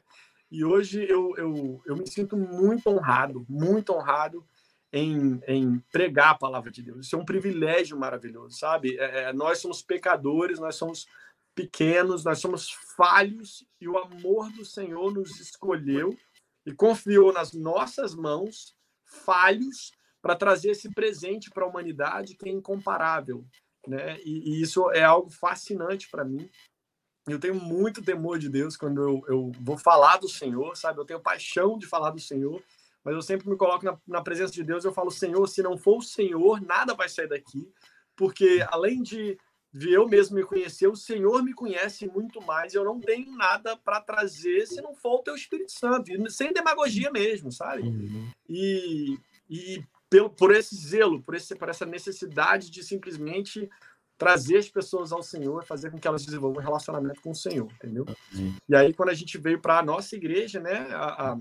E 0.51 0.63
hoje 0.63 1.05
eu, 1.09 1.35
eu, 1.37 1.81
eu 1.85 1.95
me 1.95 2.07
sinto 2.07 2.37
muito 2.37 2.89
honrado, 2.89 3.45
muito 3.49 3.91
honrado 3.93 4.45
em, 4.97 5.41
em, 5.45 5.79
pregar 5.91 6.29
a 6.29 6.37
palavra 6.37 6.71
de 6.71 6.81
Deus. 6.81 7.05
Isso 7.05 7.17
é 7.17 7.19
um 7.19 7.25
privilégio 7.25 7.99
maravilhoso, 7.99 8.57
sabe? 8.57 8.97
É, 8.97 9.23
é, 9.23 9.33
nós 9.33 9.59
somos 9.59 9.81
pecadores, 9.81 10.57
nós 10.57 10.77
somos 10.77 11.05
pequenos, 11.53 12.23
nós 12.23 12.39
somos 12.39 12.71
falhos 12.95 13.67
e 13.81 13.89
o 13.89 13.97
amor 13.97 14.49
do 14.53 14.63
Senhor 14.63 15.13
nos 15.13 15.37
escolheu 15.41 16.17
e 16.65 16.73
confiou 16.73 17.33
nas 17.33 17.51
nossas 17.51 18.15
mãos, 18.15 18.73
falhos, 19.03 19.91
para 20.21 20.33
trazer 20.33 20.71
esse 20.71 20.89
presente 20.89 21.49
para 21.49 21.65
a 21.65 21.67
humanidade 21.67 22.35
que 22.35 22.47
é 22.47 22.51
incomparável, 22.51 23.45
né? 23.85 24.17
E, 24.21 24.49
e 24.49 24.61
isso 24.61 24.89
é 24.91 25.03
algo 25.03 25.29
fascinante 25.29 26.09
para 26.09 26.23
mim. 26.23 26.49
Eu 27.27 27.37
tenho 27.37 27.55
muito 27.55 28.01
temor 28.01 28.39
de 28.39 28.47
Deus 28.47 28.77
quando 28.77 29.01
eu, 29.01 29.23
eu 29.27 29.51
vou 29.59 29.77
falar 29.77 30.17
do 30.17 30.29
Senhor, 30.29 30.77
sabe? 30.77 30.99
Eu 30.99 31.05
tenho 31.05 31.19
paixão 31.19 31.77
de 31.77 31.85
falar 31.85 32.11
do 32.11 32.19
Senhor 32.19 32.63
mas 33.05 33.13
eu 33.13 33.21
sempre 33.21 33.47
me 33.47 33.55
coloco 33.55 33.85
na, 33.85 33.95
na 34.07 34.21
presença 34.21 34.51
de 34.51 34.63
Deus. 34.63 34.83
Eu 34.83 34.91
falo, 34.91 35.11
Senhor, 35.11 35.45
se 35.47 35.61
não 35.61 35.77
for 35.77 35.99
o 35.99 36.01
Senhor, 36.01 36.59
nada 36.59 36.95
vai 36.95 37.07
sair 37.07 37.27
daqui, 37.27 37.71
porque 38.15 38.65
além 38.69 39.03
de, 39.03 39.37
de 39.71 39.93
eu 39.93 40.07
mesmo 40.07 40.35
me 40.35 40.43
conhecer, 40.43 40.87
o 40.87 40.95
Senhor 40.95 41.43
me 41.43 41.53
conhece 41.53 42.07
muito 42.07 42.41
mais. 42.41 42.73
Eu 42.73 42.83
não 42.83 42.99
tenho 42.99 43.31
nada 43.37 43.77
para 43.77 44.01
trazer 44.01 44.65
se 44.65 44.81
não 44.81 44.95
for 44.95 45.19
o 45.19 45.23
Teu 45.23 45.35
Espírito 45.35 45.71
Santo, 45.71 46.11
sem 46.31 46.51
demagogia 46.51 47.11
mesmo, 47.11 47.51
sabe? 47.51 47.83
Uhum. 47.83 48.31
E, 48.49 49.19
e 49.47 49.83
pelo, 50.09 50.31
por 50.31 50.51
esse 50.51 50.75
zelo, 50.75 51.21
por, 51.21 51.35
esse, 51.35 51.55
por 51.55 51.69
essa 51.69 51.85
necessidade 51.85 52.71
de 52.71 52.83
simplesmente 52.83 53.69
trazer 54.17 54.57
as 54.57 54.69
pessoas 54.69 55.11
ao 55.11 55.21
Senhor, 55.21 55.63
fazer 55.65 55.91
com 55.91 55.99
que 55.99 56.07
elas 56.07 56.25
desenvolvam 56.25 56.61
um 56.61 56.65
relacionamento 56.65 57.21
com 57.21 57.31
o 57.31 57.35
Senhor, 57.35 57.69
entendeu? 57.73 58.05
Uhum. 58.33 58.55
E 58.67 58.75
aí, 58.75 58.93
quando 58.93 59.09
a 59.09 59.13
gente 59.13 59.37
veio 59.37 59.59
para 59.59 59.79
a 59.79 59.83
nossa 59.83 60.15
igreja, 60.15 60.59
né, 60.59 60.87
a, 60.91 61.33
a, 61.33 61.37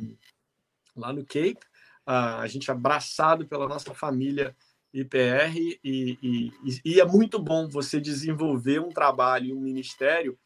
lá 0.97 1.13
no 1.13 1.25
Cape, 1.25 1.59
a 2.07 2.47
gente 2.47 2.71
abraçado 2.71 3.47
pela 3.47 3.69
nossa 3.69 3.95
família 3.95 4.55
IPR 4.93 5.59
e, 5.83 6.19
e, 6.23 6.81
e, 6.85 7.01
é 7.01 7.05
muito 7.05 7.39
bom 7.39 7.69
você 7.69 8.01
desenvolver 8.01 8.81
um 8.81 8.91
trabalho, 8.91 9.57
um 9.57 9.61
ministério 9.61 10.39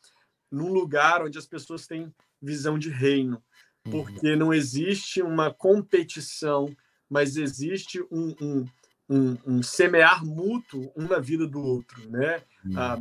num 0.50 0.72
lugar 0.72 1.22
onde 1.22 1.36
as 1.36 1.46
pessoas 1.46 1.86
têm 1.86 2.12
visão 2.40 2.78
de 2.78 2.88
reino, 2.88 3.42
uhum. 3.84 3.90
porque 3.92 4.34
não 4.36 4.54
existe 4.54 5.20
uma 5.20 5.52
competição, 5.52 6.74
mas 7.10 7.36
existe 7.36 8.00
um, 8.10 8.34
um, 8.40 8.64
um, 9.08 9.36
um 9.46 9.62
semear 9.62 10.24
mútuo 10.24 10.90
um 10.96 11.06
na 11.06 11.18
vida 11.18 11.46
do 11.46 11.60
outro, 11.60 12.08
né? 12.08 12.42
Ah, 12.74 12.98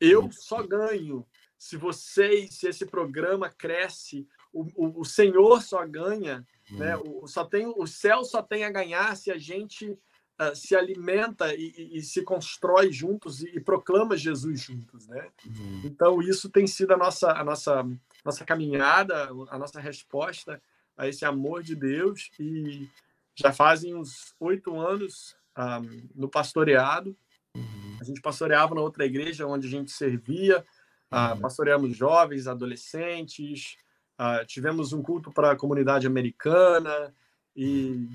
eu 0.00 0.30
só 0.30 0.62
ganho 0.62 1.26
se 1.58 1.76
vocês, 1.76 2.54
se 2.54 2.68
esse 2.68 2.86
programa 2.86 3.50
cresce, 3.50 4.28
o, 4.52 4.62
o, 4.76 5.00
o 5.00 5.04
Senhor 5.04 5.60
só 5.60 5.84
ganha 5.84 6.46
né? 6.70 6.96
Hum. 6.96 7.20
O, 7.22 7.26
só 7.26 7.44
tem, 7.44 7.66
o 7.66 7.86
céu 7.86 8.24
só 8.24 8.42
tem 8.42 8.64
a 8.64 8.70
ganhar 8.70 9.16
se 9.16 9.30
a 9.30 9.38
gente 9.38 9.90
uh, 9.90 10.54
se 10.54 10.76
alimenta 10.76 11.54
e, 11.54 11.72
e, 11.76 11.98
e, 11.98 12.02
se 12.02 12.22
constrói 12.22 12.92
juntos 12.92 13.42
e, 13.42 13.56
e, 13.56 13.60
proclama 13.60 14.16
Jesus 14.16 14.60
juntos. 14.60 15.06
Né? 15.08 15.28
Uhum. 15.46 15.82
Então, 15.84 16.22
isso 16.22 16.48
tem 16.48 16.66
sido 16.66 16.92
a 16.92 16.96
nossa, 16.96 17.32
a 17.32 17.44
nossa, 17.44 17.86
nossa 18.24 18.44
caminhada, 18.44 19.28
a 19.50 19.58
nossa 19.58 19.80
resposta 19.80 20.60
a 20.96 21.08
esse 21.08 21.24
amor 21.24 21.62
de 21.62 21.74
Deus. 21.74 22.30
E 22.38 22.88
já 23.34 23.52
fazem 23.52 23.94
uns 23.94 24.34
oito 24.40 24.76
anos 24.78 25.36
um, 25.56 25.60
ah, 25.60 25.80
no 26.14 26.28
pastoreado. 26.28 27.16
Uhum. 27.54 27.96
A 28.00 28.04
gente 28.04 28.20
pastoreava 28.20 28.74
na 28.74 28.80
outra 28.80 29.04
igreja 29.04 29.46
onde 29.46 29.66
a 29.66 29.70
gente 29.70 29.90
servia, 29.90 30.64
uh, 31.12 31.40
pastoreamos 31.40 31.96
jovens, 31.96 32.46
adolescentes, 32.46 33.76
Uh, 34.20 34.44
tivemos 34.46 34.92
um 34.92 35.02
culto 35.02 35.30
para 35.30 35.52
a 35.52 35.56
comunidade 35.56 36.06
americana 36.06 37.14
e 37.54 38.08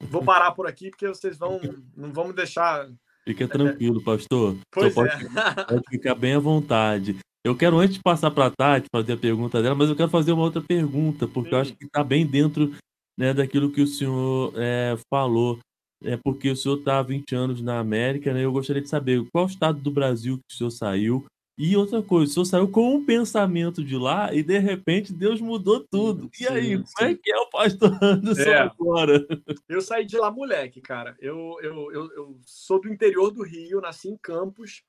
vou 0.00 0.24
parar 0.24 0.52
por 0.52 0.66
aqui 0.66 0.90
porque 0.90 1.06
vocês 1.06 1.36
vão 1.36 1.60
não 1.96 2.12
vão 2.12 2.28
me 2.28 2.32
deixar. 2.32 2.88
Fica 3.26 3.46
tranquilo, 3.46 4.02
pastor. 4.02 4.56
Pois 4.72 4.94
pode, 4.94 5.10
é. 5.10 5.64
pode 5.64 5.82
ficar 5.90 6.14
bem 6.14 6.34
à 6.34 6.38
vontade. 6.38 7.18
Eu 7.44 7.56
quero, 7.56 7.78
antes 7.78 7.96
de 7.96 8.02
passar 8.02 8.30
para 8.30 8.46
a 8.46 8.50
Tati, 8.50 8.88
fazer 8.90 9.12
a 9.12 9.16
pergunta 9.16 9.62
dela, 9.62 9.74
mas 9.74 9.88
eu 9.88 9.96
quero 9.96 10.10
fazer 10.10 10.32
uma 10.32 10.42
outra 10.42 10.60
pergunta, 10.60 11.26
porque 11.26 11.50
Sim. 11.50 11.54
eu 11.54 11.60
acho 11.60 11.76
que 11.76 11.84
está 11.84 12.02
bem 12.02 12.26
dentro 12.26 12.74
né, 13.18 13.32
daquilo 13.34 13.70
que 13.70 13.80
o 13.80 13.86
senhor 13.86 14.52
é, 14.56 14.96
falou. 15.10 15.58
É 16.02 16.16
porque 16.16 16.50
o 16.50 16.56
senhor 16.56 16.78
está 16.78 16.98
há 16.98 17.02
20 17.02 17.34
anos 17.34 17.60
na 17.60 17.80
América, 17.80 18.32
né? 18.32 18.44
Eu 18.44 18.52
gostaria 18.52 18.80
de 18.80 18.88
saber 18.88 19.26
qual 19.32 19.46
estado 19.46 19.80
do 19.80 19.90
Brasil 19.90 20.36
que 20.36 20.54
o 20.54 20.56
senhor 20.56 20.70
saiu, 20.70 21.26
e 21.58 21.76
outra 21.76 22.00
coisa, 22.00 22.30
o 22.30 22.32
senhor 22.32 22.44
saiu 22.44 22.68
com 22.68 22.94
um 22.94 23.04
pensamento 23.04 23.82
de 23.82 23.96
lá 23.96 24.32
e 24.32 24.44
de 24.44 24.56
repente 24.60 25.12
Deus 25.12 25.40
mudou 25.40 25.80
tudo. 25.80 26.30
E 26.38 26.46
aí, 26.46 26.76
sim, 26.76 26.84
como 26.96 27.10
é 27.10 27.14
que 27.16 27.32
é 27.32 27.36
o 27.36 27.50
pastor 27.50 27.90
Anderson 28.00 28.42
é. 28.42 28.58
agora? 28.58 29.26
Eu 29.68 29.80
saí 29.80 30.06
de 30.06 30.16
lá 30.16 30.30
moleque, 30.30 30.80
cara. 30.80 31.16
Eu, 31.18 31.56
eu, 31.60 31.92
eu, 31.92 32.12
eu, 32.12 32.40
sou 32.46 32.80
do 32.80 32.88
interior 32.88 33.32
do 33.32 33.42
Rio, 33.42 33.80
nasci 33.80 34.08
em 34.08 34.16
Campos. 34.16 34.84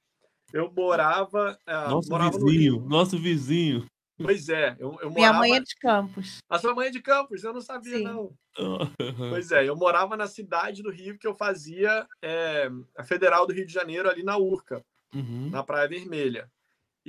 Eu 0.53 0.71
morava. 0.71 1.57
Uh, 1.67 1.89
nosso 1.89 2.09
morava 2.11 2.37
vizinho, 2.37 2.85
nosso 2.87 3.17
vizinho. 3.17 3.87
Pois 4.21 4.47
é, 4.47 4.75
eu, 4.77 4.91
eu 5.01 5.09
morava... 5.09 5.13
Minha 5.13 5.33
mãe 5.33 5.55
é 5.55 5.59
de 5.61 5.75
Campos. 5.75 6.37
A 6.47 6.59
sua 6.59 6.75
mãe 6.75 6.89
é 6.89 6.91
de 6.91 7.01
Campos? 7.01 7.43
Eu 7.43 7.53
não 7.53 7.61
sabia, 7.61 7.97
Sim. 7.97 8.03
não. 8.03 8.31
pois 9.31 9.51
é, 9.51 9.67
eu 9.67 9.75
morava 9.75 10.15
na 10.15 10.27
cidade 10.27 10.83
do 10.83 10.91
Rio 10.91 11.17
que 11.17 11.25
eu 11.25 11.33
fazia 11.33 12.05
é, 12.21 12.69
a 12.95 13.03
Federal 13.03 13.47
do 13.47 13.53
Rio 13.53 13.65
de 13.65 13.73
Janeiro, 13.73 14.07
ali 14.07 14.21
na 14.21 14.37
Urca, 14.37 14.85
uhum. 15.15 15.49
na 15.49 15.63
Praia 15.63 15.87
Vermelha 15.87 16.47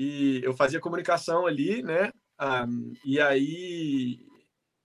e 0.00 0.40
eu 0.42 0.54
fazia 0.54 0.80
comunicação 0.80 1.46
ali, 1.46 1.82
né? 1.82 2.10
Um, 2.40 2.94
e 3.04 3.20
aí. 3.20 4.26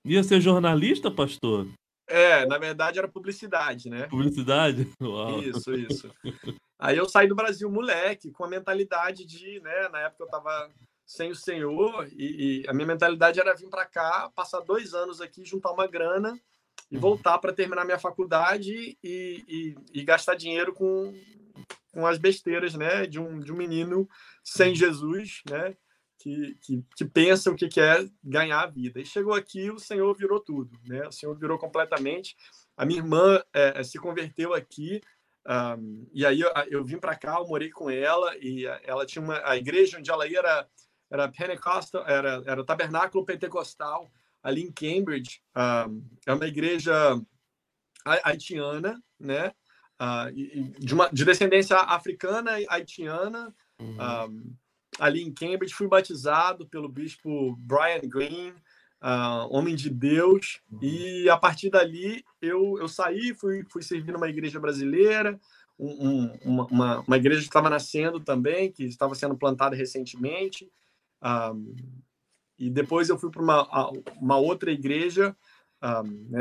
Ia 0.03 0.21
ser 0.21 0.41
jornalista, 0.41 1.09
pastor? 1.09 1.69
É, 2.05 2.45
na 2.45 2.57
verdade 2.57 2.99
era 2.99 3.07
publicidade, 3.07 3.89
né? 3.89 4.07
Publicidade? 4.07 4.89
Uau. 5.01 5.41
Isso, 5.41 5.73
isso. 5.73 6.11
Aí 6.77 6.97
eu 6.97 7.07
saí 7.07 7.29
do 7.29 7.35
Brasil 7.35 7.71
moleque, 7.71 8.29
com 8.29 8.43
a 8.43 8.49
mentalidade 8.49 9.25
de, 9.25 9.61
né? 9.61 9.87
Na 9.87 10.01
época 10.01 10.25
eu 10.25 10.27
tava 10.27 10.69
sem 11.05 11.31
o 11.31 11.35
Senhor 11.35 12.09
e, 12.11 12.63
e 12.63 12.67
a 12.67 12.73
minha 12.73 12.87
mentalidade 12.87 13.39
era 13.39 13.55
vir 13.55 13.69
para 13.69 13.85
cá, 13.85 14.29
passar 14.35 14.59
dois 14.59 14.93
anos 14.93 15.21
aqui, 15.21 15.45
juntar 15.45 15.71
uma 15.71 15.87
grana 15.87 16.37
e 16.91 16.95
uhum. 16.95 17.01
voltar 17.01 17.37
para 17.37 17.53
terminar 17.53 17.85
minha 17.85 17.97
faculdade 17.97 18.97
e, 19.01 19.43
e, 19.47 19.75
e 19.93 20.03
gastar 20.03 20.35
dinheiro 20.35 20.73
com, 20.73 21.13
com 21.93 22.05
as 22.05 22.17
besteiras, 22.17 22.75
né, 22.75 23.07
de 23.07 23.17
um, 23.17 23.39
de 23.39 23.53
um 23.53 23.55
menino 23.55 24.09
sem. 24.45 24.75
Jesus, 24.75 25.41
né, 25.49 25.75
que, 26.19 26.55
que, 26.61 26.83
que 26.95 27.05
pensa 27.05 27.51
o 27.51 27.55
que 27.55 27.67
quer 27.67 28.07
ganhar 28.23 28.61
a 28.61 28.67
vida. 28.67 28.99
E 28.99 29.05
chegou 29.05 29.33
aqui, 29.33 29.69
o 29.71 29.79
Senhor 29.79 30.15
virou 30.15 30.39
tudo, 30.39 30.77
né, 30.85 31.07
o 31.07 31.11
Senhor 31.11 31.35
virou 31.37 31.57
completamente. 31.57 32.35
A 32.77 32.85
minha 32.85 32.99
irmã 32.99 33.41
é, 33.53 33.79
é 33.79 33.83
se 33.83 33.97
converteu 33.97 34.53
aqui, 34.53 35.01
um, 35.47 36.07
e 36.13 36.25
aí 36.25 36.41
eu, 36.41 36.51
eu 36.67 36.83
vim 36.83 36.97
para 36.97 37.15
cá, 37.15 37.37
eu 37.39 37.47
morei 37.47 37.69
com 37.69 37.89
ela, 37.89 38.35
e 38.37 38.65
ela 38.83 39.05
tinha 39.05 39.23
uma, 39.23 39.41
a 39.47 39.57
igreja 39.57 39.97
onde 39.97 40.09
ela 40.09 40.27
ia 40.27 40.39
era, 40.39 40.69
era 41.11 41.27
Pentecostal, 41.27 42.07
era, 42.07 42.43
era 42.45 42.65
Tabernáculo 42.65 43.25
Pentecostal, 43.25 44.11
ali 44.41 44.61
em 44.61 44.71
Cambridge. 44.71 45.41
Um, 45.55 46.07
é 46.25 46.33
uma 46.33 46.47
igreja 46.47 46.93
haitiana, 48.05 49.01
né? 49.19 49.51
uh, 49.99 50.31
de, 50.79 50.93
uma, 50.93 51.09
de 51.09 51.25
descendência 51.25 51.77
africana 51.77 52.59
e 52.59 52.65
haitiana. 52.69 53.53
Uhum. 53.79 53.93
Um, 53.93 53.97
ah, 53.99 54.27
ali 54.99 55.21
em 55.21 55.33
Cambridge, 55.33 55.73
fui 55.73 55.87
batizado 55.87 56.67
pelo 56.67 56.89
bispo 56.89 57.55
Brian 57.57 58.01
Green, 58.03 58.49
uh, 59.01 59.47
homem 59.49 59.75
de 59.75 59.89
Deus, 59.89 60.61
uhum. 60.71 60.79
e 60.81 61.29
a 61.29 61.37
partir 61.37 61.69
dali 61.69 62.23
eu, 62.41 62.77
eu 62.79 62.87
saí, 62.87 63.33
fui, 63.33 63.63
fui 63.69 63.81
servir 63.81 64.11
numa 64.11 64.29
igreja 64.29 64.59
brasileira, 64.59 65.39
um, 65.77 66.07
um, 66.45 66.65
uma, 66.71 66.99
uma, 67.01 67.17
igreja 67.17 67.41
que 67.41 67.47
estava 67.47 67.69
nascendo 67.69 68.19
também, 68.19 68.71
que 68.71 68.85
estava 68.85 69.13
sendo 69.13 69.35
plantada 69.37 69.75
recentemente, 69.75 70.71
um, 71.21 71.75
e 72.57 72.69
depois 72.69 73.09
eu 73.09 73.17
fui 73.17 73.29
para 73.29 73.41
uma, 73.41 73.91
uma 74.21 74.37
outra 74.37 74.71
igreja, 74.71 75.35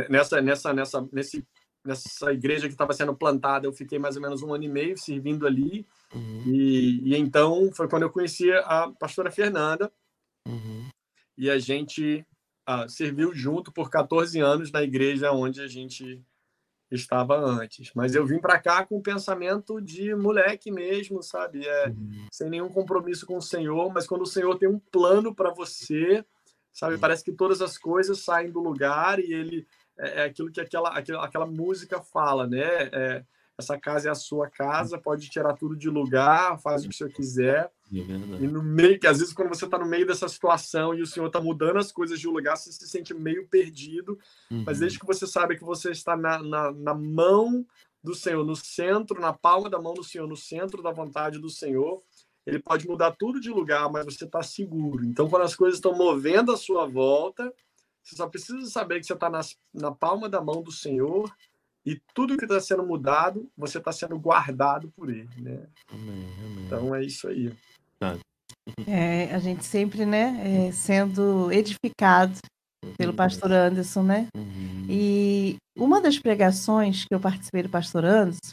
nessa, 0.09 0.41
nessa, 0.41 0.73
nessa, 0.73 1.09
nesse 1.13 1.45
nessa 1.85 2.33
igreja 2.33 2.67
que 2.67 2.75
estava 2.75 2.93
sendo 2.93 3.15
plantada, 3.15 3.67
eu 3.67 3.73
fiquei 3.73 3.99
mais 3.99 4.17
ou 4.17 4.23
menos 4.23 4.43
um 4.43 4.55
ano 4.55 4.65
e 4.65 4.69
meio 4.69 4.97
servindo 4.97 5.47
ali. 5.47 5.87
Uhum. 6.15 6.43
E, 6.47 7.11
e, 7.11 7.17
então 7.17 7.71
foi 7.73 7.89
quando 7.89 8.05
eu 8.05 8.11
conheci 8.11 8.51
a 8.53 8.91
pastora 8.99 9.31
Fernanda. 9.31 9.93
Uhum. 10.49 10.89
E 11.37 11.51
a 11.51 11.59
gente 11.59 12.25
uh, 12.69 12.89
serviu 12.89 13.35
junto 13.35 13.71
por 13.71 13.91
14 13.91 14.41
anos 14.41 14.73
na 14.73 14.83
igreja 14.83 15.33
onde 15.33 15.61
a 15.61 15.67
gente 15.67 16.23
estava 16.91 17.37
antes. 17.37 17.91
Mas 17.95 18.15
eu 18.15 18.25
vim 18.27 18.39
para 18.39 18.59
cá 18.59 18.87
com 18.87 18.97
o 18.97 19.03
pensamento 19.03 19.81
de 19.81 20.15
moleque 20.15 20.71
mesmo, 20.71 21.23
sabe? 21.23 21.67
É, 21.67 21.89
uhum. 21.89 22.27
Sem 22.33 22.49
nenhum 22.49 22.69
compromisso 22.69 23.27
com 23.27 23.37
o 23.37 23.43
Senhor, 23.43 23.93
mas 23.93 24.07
quando 24.07 24.23
o 24.23 24.27
Senhor 24.27 24.57
tem 24.59 24.69
um 24.69 24.79
plano 24.79 25.35
para 25.35 25.53
você, 25.53 26.25
sabe? 26.73 26.95
Uhum. 26.95 27.01
Parece 27.01 27.25
que 27.25 27.33
todas 27.33 27.61
as 27.61 27.77
coisas 27.77 28.21
saem 28.21 28.51
do 28.51 28.61
lugar 28.61 29.19
e 29.19 29.33
ele 29.33 29.67
é, 29.99 30.23
é 30.23 30.25
aquilo 30.25 30.51
que 30.51 30.61
aquela, 30.61 30.91
aquela, 30.91 31.25
aquela 31.25 31.47
música 31.47 32.01
fala, 32.01 32.47
né? 32.47 32.65
É, 32.93 33.25
essa 33.57 33.79
casa 33.79 34.09
é 34.09 34.11
a 34.11 34.17
sua 34.17 34.51
casa, 34.51 34.99
pode 34.99 35.31
tirar 35.31 35.55
tudo 35.55 35.77
de 35.77 35.89
lugar, 35.89 36.59
faz 36.59 36.83
o 36.83 36.89
que 36.89 36.95
o 36.95 36.97
senhor 36.97 37.13
quiser. 37.13 37.71
É 37.93 38.43
e 38.43 38.49
no 38.49 38.63
meio, 38.63 38.99
que 38.99 39.07
às 39.07 39.21
vezes 39.21 39.33
quando 39.33 39.49
você 39.49 39.65
está 39.65 39.79
no 39.79 39.87
meio 39.87 40.07
dessa 40.07 40.29
situação 40.29 40.93
e 40.93 41.03
o 41.03 41.07
senhor 41.07 41.29
está 41.29 41.41
mudando 41.41 41.79
as 41.79 41.93
coisas 41.93 42.19
de 42.19 42.27
lugar, 42.27 42.57
você 42.57 42.73
se 42.73 42.89
sente 42.89 43.15
meio 43.15 43.47
perdido. 43.47 44.19
Uhum. 44.51 44.65
Mas 44.67 44.81
desde 44.81 44.99
que 44.99 45.07
você 45.07 45.27
sabe 45.27 45.57
que 45.57 45.65
você 45.65 45.93
está 45.93 46.17
na, 46.17 46.43
na, 46.43 46.73
na 46.73 46.95
mão 46.95 47.65
do 48.03 48.15
Senhor, 48.15 48.45
no 48.45 48.57
centro, 48.57 49.21
na 49.21 49.33
palma 49.33 49.71
da 49.71 49.81
mão 49.81 49.95
do 49.95 50.05
Senhor, 50.05 50.27
no 50.27 50.37
centro 50.37 50.83
da 50.83 50.91
vontade 50.91 51.39
do 51.39 51.49
Senhor, 51.49 52.03
ele 52.45 52.59
pode 52.59 52.87
mudar 52.87 53.13
tudo 53.13 53.41
de 53.41 53.51
lugar, 53.51 53.91
mas 53.91 54.05
você 54.05 54.25
está 54.25 54.43
seguro. 54.43 55.05
Então, 55.05 55.29
quando 55.31 55.43
as 55.43 55.57
coisas 55.57 55.79
estão 55.79 55.97
movendo 55.97 56.53
à 56.53 56.57
sua 56.57 56.87
volta, 56.87 57.51
você 58.05 58.17
só 58.17 58.29
precisa 58.29 58.67
saber 58.67 59.01
que 59.01 59.07
você 59.07 59.15
está 59.15 59.31
na 59.73 59.93
palma 59.93 60.29
da 60.29 60.41
mão 60.41 60.63
do 60.63 60.71
Senhor 60.71 61.35
e 61.87 62.01
tudo 62.15 62.37
que 62.37 62.45
está 62.45 62.61
sendo 62.61 62.85
mudado, 62.85 63.51
você 63.57 63.79
está 63.79 63.93
sendo 63.93 64.19
guardado 64.19 64.91
por 64.97 65.11
Ele, 65.11 65.29
né? 65.39 65.67
Amém, 65.91 66.27
amém. 66.39 66.67
Então 66.67 66.95
é 66.95 67.03
isso 67.03 67.29
aí. 67.29 67.53
É, 68.87 69.35
a 69.35 69.39
gente 69.39 69.65
sempre, 69.65 70.07
né, 70.07 70.69
é, 70.69 70.73
sendo 70.73 71.53
edificado 71.53 72.39
pelo 72.97 73.11
uhum. 73.11 73.17
pastor 73.17 73.53
Anderson, 73.53 74.03
né? 74.03 74.29
Uhum. 74.35 74.87
E 74.89 75.57
uma 75.77 76.01
das 76.01 76.19
pregações 76.19 77.05
que 77.05 77.15
eu 77.15 77.21
participei 77.21 77.63
do 77.63 77.69
pastor 77.69 78.05
Anderson, 78.05 78.53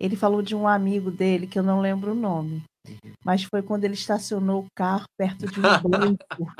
ele 0.00 0.16
falou 0.16 0.42
de 0.42 0.54
um 0.54 0.68
amigo 0.68 1.10
dele 1.10 1.46
que 1.46 1.58
eu 1.58 1.62
não 1.62 1.80
lembro 1.80 2.12
o 2.12 2.14
nome, 2.14 2.62
uhum. 2.86 3.12
mas 3.24 3.42
foi 3.42 3.62
quando 3.62 3.84
ele 3.84 3.94
estacionou 3.94 4.62
o 4.62 4.66
carro 4.74 5.04
perto 5.18 5.46
de 5.46 5.58
um 5.58 5.62
banco. 5.88 6.52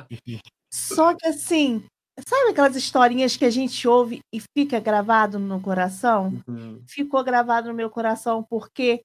Só 0.72 1.14
que 1.14 1.26
assim, 1.26 1.84
sabe 2.26 2.50
aquelas 2.50 2.76
historinhas 2.76 3.36
que 3.36 3.44
a 3.44 3.50
gente 3.50 3.86
ouve 3.86 4.20
e 4.32 4.40
fica 4.56 4.80
gravado 4.80 5.38
no 5.38 5.60
coração? 5.60 6.32
Uhum. 6.46 6.82
Ficou 6.88 7.22
gravado 7.22 7.68
no 7.68 7.74
meu 7.74 7.90
coração 7.90 8.44
porque 8.48 9.02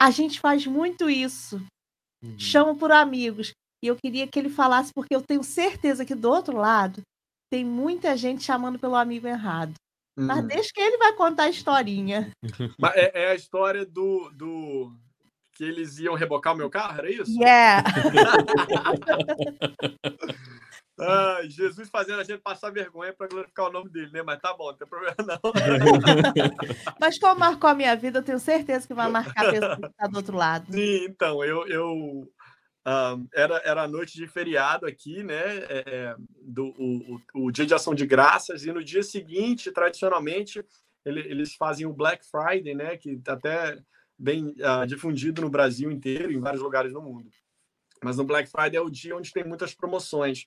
a 0.00 0.10
gente 0.10 0.40
faz 0.40 0.66
muito 0.66 1.08
isso. 1.08 1.56
Uhum. 2.22 2.38
Chama 2.38 2.74
por 2.74 2.92
amigos. 2.92 3.52
E 3.82 3.88
eu 3.88 3.96
queria 3.96 4.26
que 4.26 4.38
ele 4.38 4.48
falasse, 4.48 4.90
porque 4.94 5.14
eu 5.14 5.22
tenho 5.22 5.42
certeza 5.42 6.04
que 6.04 6.14
do 6.14 6.30
outro 6.30 6.56
lado 6.56 7.02
tem 7.50 7.64
muita 7.64 8.16
gente 8.16 8.42
chamando 8.42 8.78
pelo 8.78 8.96
amigo 8.96 9.26
errado. 9.26 9.74
Uhum. 10.18 10.26
Mas 10.26 10.46
deixa 10.46 10.70
que 10.74 10.80
ele 10.80 10.98
vai 10.98 11.12
contar 11.12 11.44
a 11.44 11.50
historinha. 11.50 12.30
É, 12.94 13.22
é, 13.22 13.30
a 13.30 13.34
história 13.34 13.84
do, 13.84 14.30
do. 14.34 14.92
que 15.54 15.64
eles 15.64 15.98
iam 15.98 16.14
rebocar 16.14 16.54
o 16.54 16.56
meu 16.56 16.70
carro, 16.70 16.98
era 16.98 17.10
isso? 17.10 17.30
Yeah! 17.38 17.84
Ai, 20.98 21.50
Jesus 21.50 21.90
fazendo 21.90 22.20
a 22.20 22.24
gente 22.24 22.40
passar 22.40 22.70
vergonha 22.70 23.12
para 23.12 23.28
glorificar 23.28 23.66
o 23.66 23.72
nome 23.72 23.90
dele, 23.90 24.10
né? 24.12 24.22
Mas 24.22 24.40
tá 24.40 24.54
bom, 24.54 24.70
não 24.70 24.76
tem 24.76 24.88
problema 24.88 25.16
não. 25.18 25.38
Mas 26.98 27.18
como 27.18 27.38
marcou 27.38 27.68
a 27.68 27.74
minha 27.74 27.94
vida, 27.94 28.18
eu 28.18 28.22
tenho 28.22 28.38
certeza 28.38 28.86
que 28.86 28.94
vai 28.94 29.10
marcar 29.10 29.46
a 29.46 29.52
pessoa 29.52 29.76
que 29.76 29.86
está 29.86 30.06
do 30.06 30.16
outro 30.16 30.36
lado. 30.36 30.72
Sim, 30.72 31.04
então, 31.04 31.44
eu, 31.44 31.66
eu 31.68 32.26
um, 32.86 33.26
era, 33.34 33.60
era 33.64 33.82
a 33.82 33.88
noite 33.88 34.14
de 34.14 34.28
feriado 34.28 34.86
aqui, 34.86 35.24
né? 35.24 35.58
É, 35.58 35.84
é, 35.86 36.16
do, 36.40 36.66
o, 36.78 37.16
o, 37.34 37.46
o, 37.46 37.50
dia 37.50 37.66
de 37.66 37.74
ação 37.74 37.94
de 37.94 38.06
graças, 38.06 38.64
e 38.64 38.72
no 38.72 38.82
dia 38.82 39.02
seguinte, 39.02 39.72
tradicionalmente, 39.72 40.64
ele, 41.04 41.20
eles 41.20 41.56
fazem 41.56 41.84
o 41.84 41.92
Black 41.92 42.24
Friday, 42.24 42.76
né? 42.76 42.96
Que 42.96 43.10
está 43.10 43.32
até 43.32 43.76
bem 44.16 44.54
uh, 44.60 44.86
difundido 44.86 45.42
no 45.42 45.50
Brasil 45.50 45.90
inteiro, 45.90 46.32
em 46.32 46.40
vários 46.40 46.62
lugares 46.62 46.92
do 46.92 47.02
mundo. 47.02 47.28
Mas 48.04 48.16
no 48.16 48.24
Black 48.24 48.48
Friday 48.48 48.76
é 48.76 48.80
o 48.80 48.88
dia 48.88 49.16
onde 49.16 49.32
tem 49.32 49.42
muitas 49.42 49.74
promoções. 49.74 50.46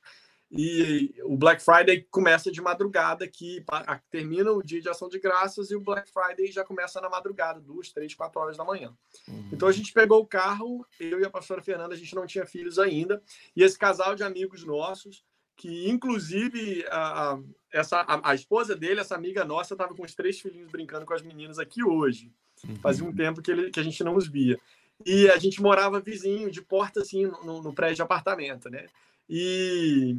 E 0.51 1.13
o 1.25 1.37
Black 1.37 1.61
Friday 1.61 2.07
começa 2.09 2.51
de 2.51 2.59
madrugada, 2.59 3.27
que 3.27 3.63
termina 4.09 4.51
o 4.51 4.63
dia 4.63 4.81
de 4.81 4.89
ação 4.89 5.07
de 5.07 5.19
graças, 5.19 5.69
e 5.69 5.75
o 5.75 5.81
Black 5.81 6.09
Friday 6.11 6.51
já 6.51 6.63
começa 6.63 6.99
na 6.99 7.07
madrugada, 7.07 7.59
duas, 7.59 7.91
três, 7.91 8.15
quatro 8.15 8.41
horas 8.41 8.57
da 8.57 8.63
manhã. 8.63 8.91
Uhum. 9.27 9.49
Então 9.53 9.67
a 9.67 9.71
gente 9.71 9.93
pegou 9.93 10.19
o 10.19 10.25
carro, 10.25 10.83
eu 10.99 11.19
e 11.19 11.25
a 11.25 11.29
pastora 11.29 11.61
Fernanda, 11.61 11.93
a 11.93 11.97
gente 11.97 12.15
não 12.15 12.25
tinha 12.25 12.47
filhos 12.47 12.79
ainda, 12.79 13.21
e 13.55 13.61
esse 13.61 13.77
casal 13.77 14.15
de 14.15 14.23
amigos 14.23 14.63
nossos, 14.63 15.23
que 15.55 15.87
inclusive 15.87 16.83
a, 16.89 17.33
a 17.33 17.39
essa, 17.71 17.99
a, 17.99 18.31
a, 18.31 18.33
esposa 18.33 18.75
dele, 18.75 19.01
essa 19.01 19.13
amiga 19.13 19.45
nossa, 19.45 19.75
estava 19.75 19.93
com 19.93 20.03
os 20.03 20.15
três 20.15 20.39
filhinhos 20.39 20.71
brincando 20.71 21.05
com 21.05 21.13
as 21.13 21.21
meninas 21.21 21.59
aqui 21.59 21.83
hoje. 21.83 22.31
Uhum. 22.67 22.75
Fazia 22.77 23.05
um 23.05 23.13
tempo 23.13 23.41
que, 23.41 23.51
ele, 23.51 23.69
que 23.69 23.79
a 23.79 23.83
gente 23.83 24.03
não 24.03 24.15
os 24.15 24.27
via. 24.27 24.59
E 25.05 25.29
a 25.29 25.37
gente 25.37 25.61
morava 25.61 25.99
vizinho, 25.99 26.49
de 26.49 26.61
porta 26.61 27.01
assim, 27.01 27.25
no, 27.43 27.61
no 27.61 27.73
prédio 27.73 27.97
de 27.97 28.01
apartamento, 28.01 28.69
né? 28.69 28.87
E 29.29 30.17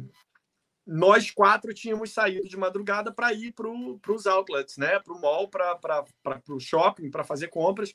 nós 0.87 1.29
quatro 1.29 1.73
tínhamos 1.73 2.11
saído 2.11 2.47
de 2.47 2.57
madrugada 2.57 3.11
para 3.11 3.33
ir 3.33 3.53
para 3.53 3.69
os 3.69 4.25
outlets, 4.25 4.77
né? 4.77 4.99
Para 4.99 5.13
o 5.13 5.19
mall, 5.19 5.49
para 5.49 6.41
o 6.49 6.59
shopping, 6.59 7.11
para 7.11 7.23
fazer 7.23 7.49
compras. 7.49 7.93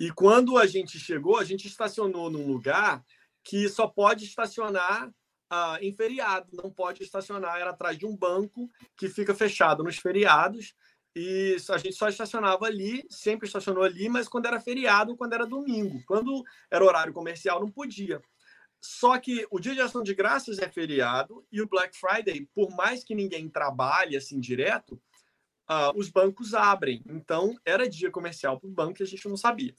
E 0.00 0.10
quando 0.10 0.56
a 0.56 0.66
gente 0.66 0.98
chegou, 0.98 1.36
a 1.36 1.44
gente 1.44 1.66
estacionou 1.68 2.30
num 2.30 2.46
lugar 2.46 3.04
que 3.44 3.68
só 3.68 3.86
pode 3.86 4.24
estacionar 4.24 5.08
uh, 5.08 5.76
em 5.80 5.94
feriado, 5.94 6.48
não 6.52 6.70
pode 6.70 7.02
estacionar, 7.02 7.58
era 7.60 7.70
atrás 7.70 7.98
de 7.98 8.06
um 8.06 8.16
banco 8.16 8.70
que 8.96 9.08
fica 9.08 9.34
fechado 9.34 9.84
nos 9.84 9.98
feriados. 9.98 10.74
E 11.14 11.56
a 11.68 11.76
gente 11.76 11.94
só 11.94 12.08
estacionava 12.08 12.64
ali, 12.64 13.04
sempre 13.10 13.46
estacionou 13.46 13.84
ali, 13.84 14.08
mas 14.08 14.26
quando 14.28 14.46
era 14.46 14.58
feriado, 14.58 15.14
quando 15.14 15.34
era 15.34 15.46
domingo. 15.46 16.02
Quando 16.06 16.42
era 16.70 16.84
horário 16.84 17.12
comercial, 17.12 17.60
não 17.60 17.70
podia. 17.70 18.20
Só 18.84 19.16
que 19.16 19.46
o 19.48 19.60
Dia 19.60 19.74
de 19.74 19.80
Ação 19.80 20.02
de 20.02 20.12
Graças 20.12 20.58
é 20.58 20.68
feriado 20.68 21.46
e 21.52 21.62
o 21.62 21.68
Black 21.68 21.96
Friday, 21.96 22.48
por 22.52 22.68
mais 22.74 23.04
que 23.04 23.14
ninguém 23.14 23.48
trabalhe 23.48 24.16
assim 24.16 24.40
direto, 24.40 25.00
uh, 25.70 25.96
os 25.96 26.08
bancos 26.10 26.52
abrem. 26.52 27.00
Então, 27.06 27.56
era 27.64 27.88
dia 27.88 28.10
comercial 28.10 28.58
para 28.58 28.68
o 28.68 28.72
banco 28.72 29.00
e 29.00 29.04
a 29.04 29.06
gente 29.06 29.28
não 29.28 29.36
sabia. 29.36 29.72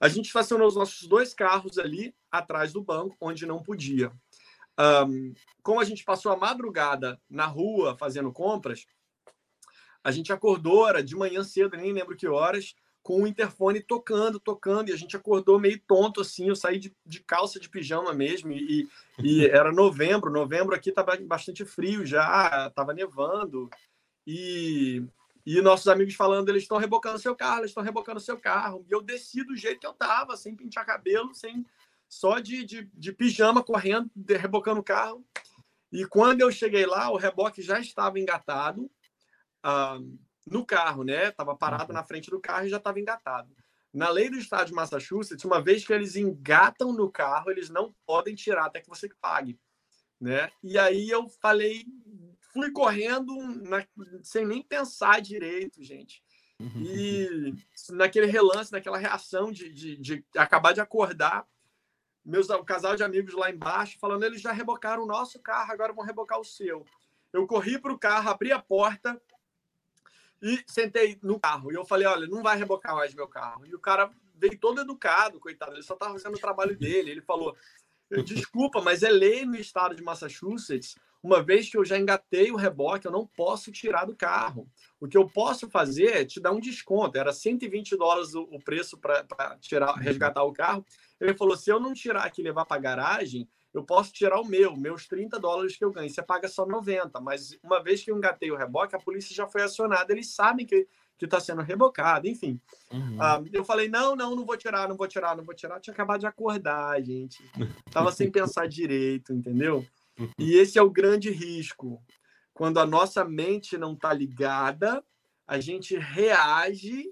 A 0.00 0.08
gente 0.08 0.26
estacionou 0.26 0.66
os 0.66 0.74
nossos 0.74 1.06
dois 1.06 1.32
carros 1.32 1.78
ali 1.78 2.12
atrás 2.32 2.72
do 2.72 2.82
banco, 2.82 3.16
onde 3.20 3.46
não 3.46 3.62
podia. 3.62 4.12
Um, 5.06 5.32
como 5.62 5.78
a 5.78 5.84
gente 5.84 6.02
passou 6.02 6.32
a 6.32 6.36
madrugada 6.36 7.20
na 7.30 7.46
rua 7.46 7.96
fazendo 7.96 8.32
compras, 8.32 8.86
a 10.02 10.10
gente 10.10 10.32
acordou, 10.32 10.88
era 10.88 11.00
de 11.00 11.14
manhã 11.14 11.44
cedo, 11.44 11.76
nem 11.76 11.92
lembro 11.92 12.16
que 12.16 12.26
horas, 12.26 12.74
com 13.02 13.22
o 13.22 13.26
interfone 13.26 13.80
tocando, 13.80 14.38
tocando, 14.38 14.88
e 14.88 14.92
a 14.92 14.96
gente 14.96 15.16
acordou 15.16 15.58
meio 15.58 15.78
tonto 15.80 16.20
assim. 16.20 16.48
Eu 16.48 16.56
saí 16.56 16.78
de, 16.78 16.94
de 17.04 17.20
calça 17.20 17.58
de 17.58 17.68
pijama 17.68 18.14
mesmo, 18.14 18.52
e, 18.52 18.88
e 19.18 19.44
era 19.50 19.72
novembro. 19.72 20.30
Novembro 20.30 20.74
aqui 20.74 20.90
estava 20.90 21.16
bastante 21.16 21.64
frio 21.64 22.06
já, 22.06 22.68
estava 22.68 22.94
nevando, 22.94 23.68
e, 24.26 25.04
e 25.44 25.60
nossos 25.60 25.88
amigos 25.88 26.14
falando: 26.14 26.48
eles 26.48 26.62
estão 26.62 26.78
rebocando 26.78 27.18
seu 27.18 27.34
carro, 27.34 27.60
eles 27.60 27.70
estão 27.70 27.82
rebocando 27.82 28.20
seu 28.20 28.38
carro. 28.38 28.86
E 28.88 28.92
eu 28.92 29.02
desci 29.02 29.42
do 29.44 29.56
jeito 29.56 29.80
que 29.80 29.86
eu 29.86 29.92
estava, 29.92 30.36
sem 30.36 30.54
pintar 30.54 30.86
cabelo, 30.86 31.34
sem 31.34 31.66
só 32.08 32.38
de, 32.38 32.64
de, 32.64 32.90
de 32.94 33.12
pijama, 33.12 33.64
correndo, 33.64 34.10
de, 34.14 34.36
rebocando 34.36 34.80
o 34.80 34.84
carro. 34.84 35.24
E 35.90 36.06
quando 36.06 36.40
eu 36.40 36.52
cheguei 36.52 36.86
lá, 36.86 37.10
o 37.10 37.16
reboque 37.16 37.60
já 37.60 37.80
estava 37.80 38.20
engatado. 38.20 38.90
Uh, 39.64 40.18
no 40.46 40.64
carro, 40.64 41.04
né? 41.04 41.30
Tava 41.30 41.56
parado 41.56 41.92
uhum. 41.92 41.94
na 41.94 42.04
frente 42.04 42.30
do 42.30 42.40
carro 42.40 42.66
e 42.66 42.70
já 42.70 42.76
estava 42.78 43.00
engatado. 43.00 43.54
Na 43.92 44.08
lei 44.08 44.30
do 44.30 44.38
estado 44.38 44.68
de 44.68 44.72
Massachusetts, 44.72 45.44
uma 45.44 45.60
vez 45.60 45.86
que 45.86 45.92
eles 45.92 46.16
engatam 46.16 46.92
no 46.92 47.10
carro, 47.10 47.50
eles 47.50 47.68
não 47.68 47.94
podem 48.06 48.34
tirar 48.34 48.66
até 48.66 48.80
que 48.80 48.88
você 48.88 49.08
pague, 49.20 49.60
né? 50.20 50.50
E 50.62 50.78
aí 50.78 51.10
eu 51.10 51.28
falei, 51.28 51.84
fui 52.52 52.70
correndo 52.72 53.36
na, 53.62 53.86
sem 54.22 54.46
nem 54.46 54.62
pensar 54.62 55.20
direito, 55.20 55.82
gente. 55.82 56.22
E 56.76 57.54
naquele 57.90 58.26
relance, 58.26 58.70
naquela 58.70 58.96
reação 58.96 59.50
de, 59.50 59.72
de, 59.72 59.96
de 59.96 60.24
acabar 60.36 60.72
de 60.72 60.80
acordar, 60.80 61.46
meus 62.24 62.48
o 62.48 62.64
casal 62.64 62.94
de 62.94 63.02
amigos 63.02 63.34
lá 63.34 63.50
embaixo 63.50 63.98
falando, 63.98 64.22
eles 64.22 64.40
já 64.40 64.52
rebocaram 64.52 65.02
o 65.02 65.06
nosso 65.06 65.40
carro, 65.40 65.72
agora 65.72 65.92
vão 65.92 66.04
rebocar 66.04 66.38
o 66.38 66.44
seu. 66.44 66.84
Eu 67.32 67.46
corri 67.46 67.78
para 67.78 67.92
o 67.92 67.98
carro, 67.98 68.30
abri 68.30 68.52
a 68.52 68.60
porta, 68.60 69.20
e 70.42 70.62
sentei 70.66 71.18
no 71.22 71.38
carro. 71.38 71.70
E 71.70 71.74
eu 71.74 71.84
falei: 71.84 72.06
olha, 72.06 72.26
não 72.26 72.42
vai 72.42 72.56
rebocar 72.56 72.96
mais 72.96 73.14
meu 73.14 73.28
carro. 73.28 73.64
E 73.64 73.74
o 73.74 73.78
cara 73.78 74.10
veio 74.34 74.58
todo 74.58 74.80
educado, 74.80 75.38
coitado. 75.38 75.72
Ele 75.72 75.82
só 75.82 75.94
estava 75.94 76.12
fazendo 76.12 76.34
o 76.34 76.40
trabalho 76.40 76.76
dele. 76.76 77.12
Ele 77.12 77.22
falou: 77.22 77.56
desculpa, 78.24 78.82
mas 78.82 79.02
é 79.02 79.08
lei 79.08 79.46
no 79.46 79.56
estado 79.56 79.94
de 79.94 80.02
Massachusetts. 80.02 80.96
Uma 81.22 81.40
vez 81.40 81.70
que 81.70 81.76
eu 81.76 81.84
já 81.84 81.96
engatei 81.96 82.50
o 82.50 82.56
reboque, 82.56 83.06
eu 83.06 83.12
não 83.12 83.24
posso 83.24 83.70
tirar 83.70 84.04
do 84.04 84.16
carro. 84.16 84.68
O 84.98 85.06
que 85.06 85.16
eu 85.16 85.24
posso 85.28 85.70
fazer 85.70 86.16
é 86.16 86.24
te 86.24 86.40
dar 86.40 86.50
um 86.50 86.58
desconto. 86.58 87.16
Era 87.16 87.32
120 87.32 87.96
dólares 87.96 88.34
o 88.34 88.58
preço 88.58 88.98
para 88.98 89.56
tirar, 89.60 89.92
resgatar 89.94 90.42
o 90.42 90.52
carro. 90.52 90.84
Ele 91.20 91.34
falou: 91.34 91.56
se 91.56 91.70
eu 91.70 91.78
não 91.78 91.94
tirar 91.94 92.24
aqui 92.24 92.40
e 92.40 92.44
levar 92.44 92.64
para 92.64 92.76
a 92.76 92.80
garagem, 92.80 93.48
eu 93.72 93.82
posso 93.82 94.12
tirar 94.12 94.40
o 94.40 94.46
meu, 94.46 94.76
meus 94.76 95.06
30 95.06 95.38
dólares 95.38 95.76
que 95.76 95.84
eu 95.84 95.90
ganho. 95.90 96.10
Você 96.10 96.22
paga 96.22 96.46
só 96.48 96.66
90, 96.66 97.20
mas 97.20 97.58
uma 97.62 97.82
vez 97.82 98.02
que 98.02 98.10
eu 98.10 98.16
engatei 98.16 98.50
o 98.50 98.56
reboque, 98.56 98.94
a 98.94 99.00
polícia 99.00 99.34
já 99.34 99.46
foi 99.46 99.62
acionada, 99.62 100.12
eles 100.12 100.34
sabem 100.34 100.66
que 100.66 100.86
que 101.22 101.26
está 101.26 101.38
sendo 101.38 101.62
rebocado, 101.62 102.26
enfim. 102.26 102.60
Uhum. 102.90 103.16
Uh, 103.16 103.48
eu 103.52 103.64
falei, 103.64 103.88
não, 103.88 104.16
não, 104.16 104.34
não 104.34 104.44
vou 104.44 104.56
tirar, 104.56 104.88
não 104.88 104.96
vou 104.96 105.06
tirar, 105.06 105.36
não 105.36 105.44
vou 105.44 105.54
tirar. 105.54 105.78
tinha 105.78 105.94
acabado 105.94 106.18
de 106.18 106.26
acordar, 106.26 107.00
gente. 107.00 107.38
Tava 107.92 108.10
sem 108.10 108.28
pensar 108.32 108.66
direito, 108.66 109.32
entendeu? 109.32 109.86
E 110.36 110.56
esse 110.56 110.80
é 110.80 110.82
o 110.82 110.90
grande 110.90 111.30
risco. 111.30 112.02
Quando 112.52 112.80
a 112.80 112.86
nossa 112.86 113.24
mente 113.24 113.78
não 113.78 113.92
está 113.92 114.12
ligada, 114.12 115.00
a 115.46 115.60
gente 115.60 115.96
reage 115.96 117.08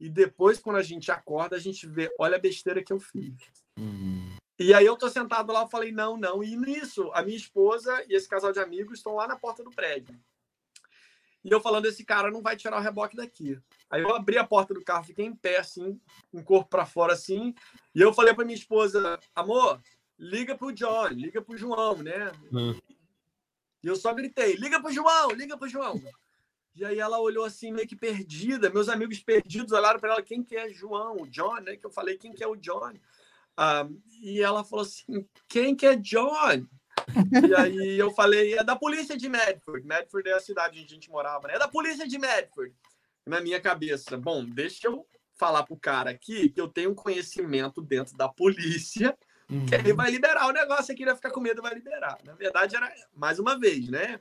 e 0.00 0.08
depois, 0.08 0.58
quando 0.58 0.76
a 0.76 0.82
gente 0.82 1.12
acorda, 1.12 1.54
a 1.54 1.60
gente 1.60 1.86
vê, 1.86 2.12
olha 2.18 2.36
a 2.36 2.40
besteira 2.40 2.82
que 2.82 2.92
eu 2.92 2.98
fiz. 2.98 3.36
Uhum. 3.78 4.13
E 4.58 4.72
aí 4.72 4.86
eu 4.86 4.96
tô 4.96 5.08
sentado 5.08 5.52
lá, 5.52 5.62
eu 5.62 5.68
falei, 5.68 5.90
não, 5.90 6.16
não. 6.16 6.42
E 6.42 6.56
nisso, 6.56 7.10
a 7.12 7.22
minha 7.22 7.36
esposa 7.36 8.04
e 8.08 8.14
esse 8.14 8.28
casal 8.28 8.52
de 8.52 8.60
amigos 8.60 8.98
estão 8.98 9.16
lá 9.16 9.26
na 9.26 9.36
porta 9.36 9.64
do 9.64 9.70
prédio. 9.70 10.18
E 11.44 11.50
eu 11.50 11.60
falando, 11.60 11.86
esse 11.86 12.04
cara 12.04 12.30
não 12.30 12.40
vai 12.40 12.56
tirar 12.56 12.78
o 12.78 12.82
reboque 12.82 13.16
daqui. 13.16 13.60
Aí 13.90 14.00
eu 14.00 14.14
abri 14.14 14.38
a 14.38 14.46
porta 14.46 14.72
do 14.72 14.82
carro, 14.82 15.04
fiquei 15.04 15.26
em 15.26 15.34
pé, 15.34 15.58
assim, 15.58 16.00
com 16.30 16.38
o 16.38 16.44
corpo 16.44 16.70
para 16.70 16.86
fora, 16.86 17.12
assim. 17.12 17.54
E 17.94 18.00
eu 18.00 18.14
falei 18.14 18.32
para 18.32 18.46
minha 18.46 18.56
esposa, 18.56 19.20
amor, 19.34 19.78
liga 20.18 20.56
pro 20.56 20.72
John, 20.72 21.08
liga 21.08 21.42
pro 21.42 21.56
João, 21.56 21.96
né? 22.02 22.32
Hum. 22.50 22.78
E 23.82 23.86
eu 23.86 23.94
só 23.94 24.14
gritei, 24.14 24.54
liga 24.56 24.80
pro 24.80 24.90
João, 24.90 25.32
liga 25.32 25.58
pro 25.58 25.68
João. 25.68 26.02
E 26.74 26.84
aí 26.84 26.98
ela 26.98 27.20
olhou 27.20 27.44
assim, 27.44 27.72
meio 27.72 27.86
que 27.86 27.94
perdida. 27.94 28.70
Meus 28.70 28.88
amigos 28.88 29.20
perdidos 29.20 29.72
olharam 29.72 30.00
para 30.00 30.14
ela, 30.14 30.22
quem 30.22 30.42
que 30.42 30.56
é 30.56 30.70
João? 30.70 31.18
O 31.20 31.26
John, 31.28 31.60
né? 31.60 31.76
Que 31.76 31.84
eu 31.84 31.90
falei, 31.90 32.16
quem 32.16 32.32
que 32.32 32.42
é 32.42 32.48
o 32.48 32.56
John? 32.56 32.94
Ah, 33.56 33.86
e 34.22 34.40
ela 34.40 34.64
falou 34.64 34.84
assim, 34.84 35.26
quem 35.48 35.76
que 35.76 35.86
é 35.86 35.96
John? 35.96 36.66
e 37.48 37.54
aí 37.54 37.98
eu 37.98 38.10
falei, 38.10 38.54
é 38.54 38.64
da 38.64 38.76
polícia 38.76 39.16
de 39.16 39.28
Medford. 39.28 39.86
Medford 39.86 40.28
é 40.28 40.34
a 40.34 40.40
cidade 40.40 40.78
onde 40.80 40.86
a 40.86 40.94
gente 40.94 41.10
morava, 41.10 41.48
né? 41.48 41.54
É 41.54 41.58
da 41.58 41.68
polícia 41.68 42.06
de 42.06 42.18
Medford. 42.18 42.74
Na 43.26 43.40
minha 43.40 43.60
cabeça, 43.60 44.16
bom, 44.16 44.44
deixa 44.44 44.88
eu 44.88 45.06
falar 45.36 45.64
pro 45.64 45.76
cara 45.76 46.10
aqui 46.10 46.48
que 46.48 46.60
eu 46.60 46.68
tenho 46.68 46.90
um 46.90 46.94
conhecimento 46.94 47.82
dentro 47.82 48.16
da 48.16 48.28
polícia, 48.28 49.16
uhum. 49.50 49.66
que 49.66 49.74
ele 49.74 49.92
vai 49.92 50.10
liberar 50.10 50.46
o 50.46 50.52
negócio 50.52 50.92
aqui, 50.92 51.02
ele 51.02 51.10
vai 51.10 51.16
ficar 51.16 51.30
com 51.30 51.40
medo, 51.40 51.62
vai 51.62 51.74
liberar. 51.74 52.18
Na 52.24 52.34
verdade, 52.34 52.76
era 52.76 52.92
mais 53.14 53.38
uma 53.38 53.58
vez, 53.58 53.88
né? 53.88 54.20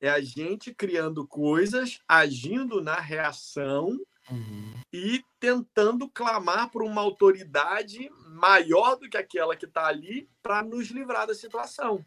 É 0.00 0.10
a 0.10 0.20
gente 0.20 0.74
criando 0.74 1.26
coisas, 1.26 2.00
agindo 2.06 2.82
na 2.82 2.96
reação 2.96 3.98
uhum. 4.30 4.74
e 4.92 5.24
tentando 5.38 6.08
clamar 6.08 6.70
por 6.70 6.82
uma 6.82 7.00
autoridade 7.00 8.10
maior 8.28 8.96
do 8.96 9.08
que 9.08 9.16
aquela 9.16 9.56
que 9.56 9.66
está 9.66 9.86
ali 9.86 10.28
para 10.42 10.62
nos 10.62 10.88
livrar 10.88 11.26
da 11.26 11.34
situação. 11.34 12.04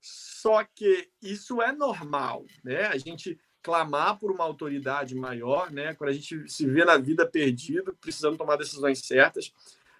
Só 0.00 0.62
que 0.62 1.10
isso 1.20 1.60
é 1.60 1.72
normal, 1.72 2.44
né? 2.62 2.86
A 2.86 2.98
gente 2.98 3.38
clamar 3.62 4.16
por 4.18 4.30
uma 4.30 4.44
autoridade 4.44 5.14
maior, 5.16 5.72
né? 5.72 5.94
Quando 5.94 6.10
a 6.10 6.12
gente 6.12 6.48
se 6.48 6.66
vê 6.66 6.84
na 6.84 6.96
vida 6.96 7.26
perdido, 7.26 7.96
precisando 8.00 8.36
tomar 8.36 8.56
decisões 8.56 9.00
certas, 9.00 9.52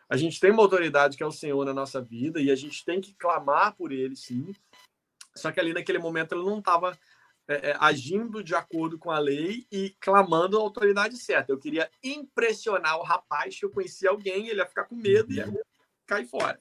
a 0.08 0.16
gente 0.16 0.38
tem 0.38 0.52
uma 0.52 0.62
autoridade 0.62 1.16
que 1.16 1.22
é 1.22 1.26
o 1.26 1.32
Senhor 1.32 1.64
na 1.64 1.74
nossa 1.74 2.00
vida 2.00 2.40
e 2.40 2.50
a 2.50 2.54
gente 2.54 2.84
tem 2.84 3.00
que 3.00 3.12
clamar 3.14 3.74
por 3.74 3.90
ele, 3.90 4.14
sim. 4.14 4.54
Só 5.34 5.50
que 5.50 5.58
ali 5.58 5.72
naquele 5.72 5.98
momento 5.98 6.32
ele 6.32 6.44
não 6.44 6.60
estava 6.60 6.96
é, 7.48 7.70
é, 7.70 7.76
agindo 7.78 8.42
de 8.42 8.54
acordo 8.54 8.98
com 8.98 9.10
a 9.10 9.18
lei 9.18 9.66
e 9.70 9.94
clamando 10.00 10.58
a 10.58 10.60
autoridade 10.60 11.16
certa. 11.16 11.52
Eu 11.52 11.58
queria 11.58 11.90
impressionar 12.02 12.98
o 12.98 13.04
rapaz 13.04 13.58
que 13.58 13.64
eu 13.64 13.70
conhecia 13.70 14.10
alguém, 14.10 14.48
ele 14.48 14.60
ia 14.60 14.66
ficar 14.66 14.84
com 14.84 14.96
medo 14.96 15.32
e 15.32 15.36
ia 15.36 15.52
cair 16.06 16.26
fora. 16.26 16.60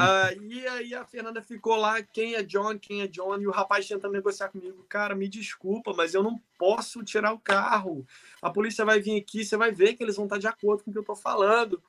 Uh, 0.00 0.42
e 0.44 0.66
aí 0.66 0.94
a 0.94 1.04
Fernanda 1.04 1.42
ficou 1.42 1.76
lá, 1.76 2.02
quem 2.02 2.34
é 2.34 2.42
John, 2.42 2.78
quem 2.78 3.02
é 3.02 3.06
John, 3.06 3.38
e 3.38 3.46
o 3.46 3.50
rapaz 3.50 3.86
tentando 3.86 4.12
negociar 4.12 4.48
comigo. 4.48 4.82
Cara, 4.88 5.14
me 5.14 5.28
desculpa, 5.28 5.92
mas 5.92 6.14
eu 6.14 6.22
não 6.22 6.40
posso 6.56 7.04
tirar 7.04 7.34
o 7.34 7.38
carro. 7.38 8.06
A 8.40 8.48
polícia 8.48 8.82
vai 8.82 8.98
vir 8.98 9.20
aqui, 9.20 9.44
você 9.44 9.58
vai 9.58 9.72
ver 9.72 9.94
que 9.94 10.02
eles 10.02 10.16
vão 10.16 10.24
estar 10.24 10.38
de 10.38 10.46
acordo 10.46 10.82
com 10.82 10.90
o 10.90 10.92
que 10.92 10.98
eu 10.98 11.02
estou 11.02 11.16
falando. 11.16 11.82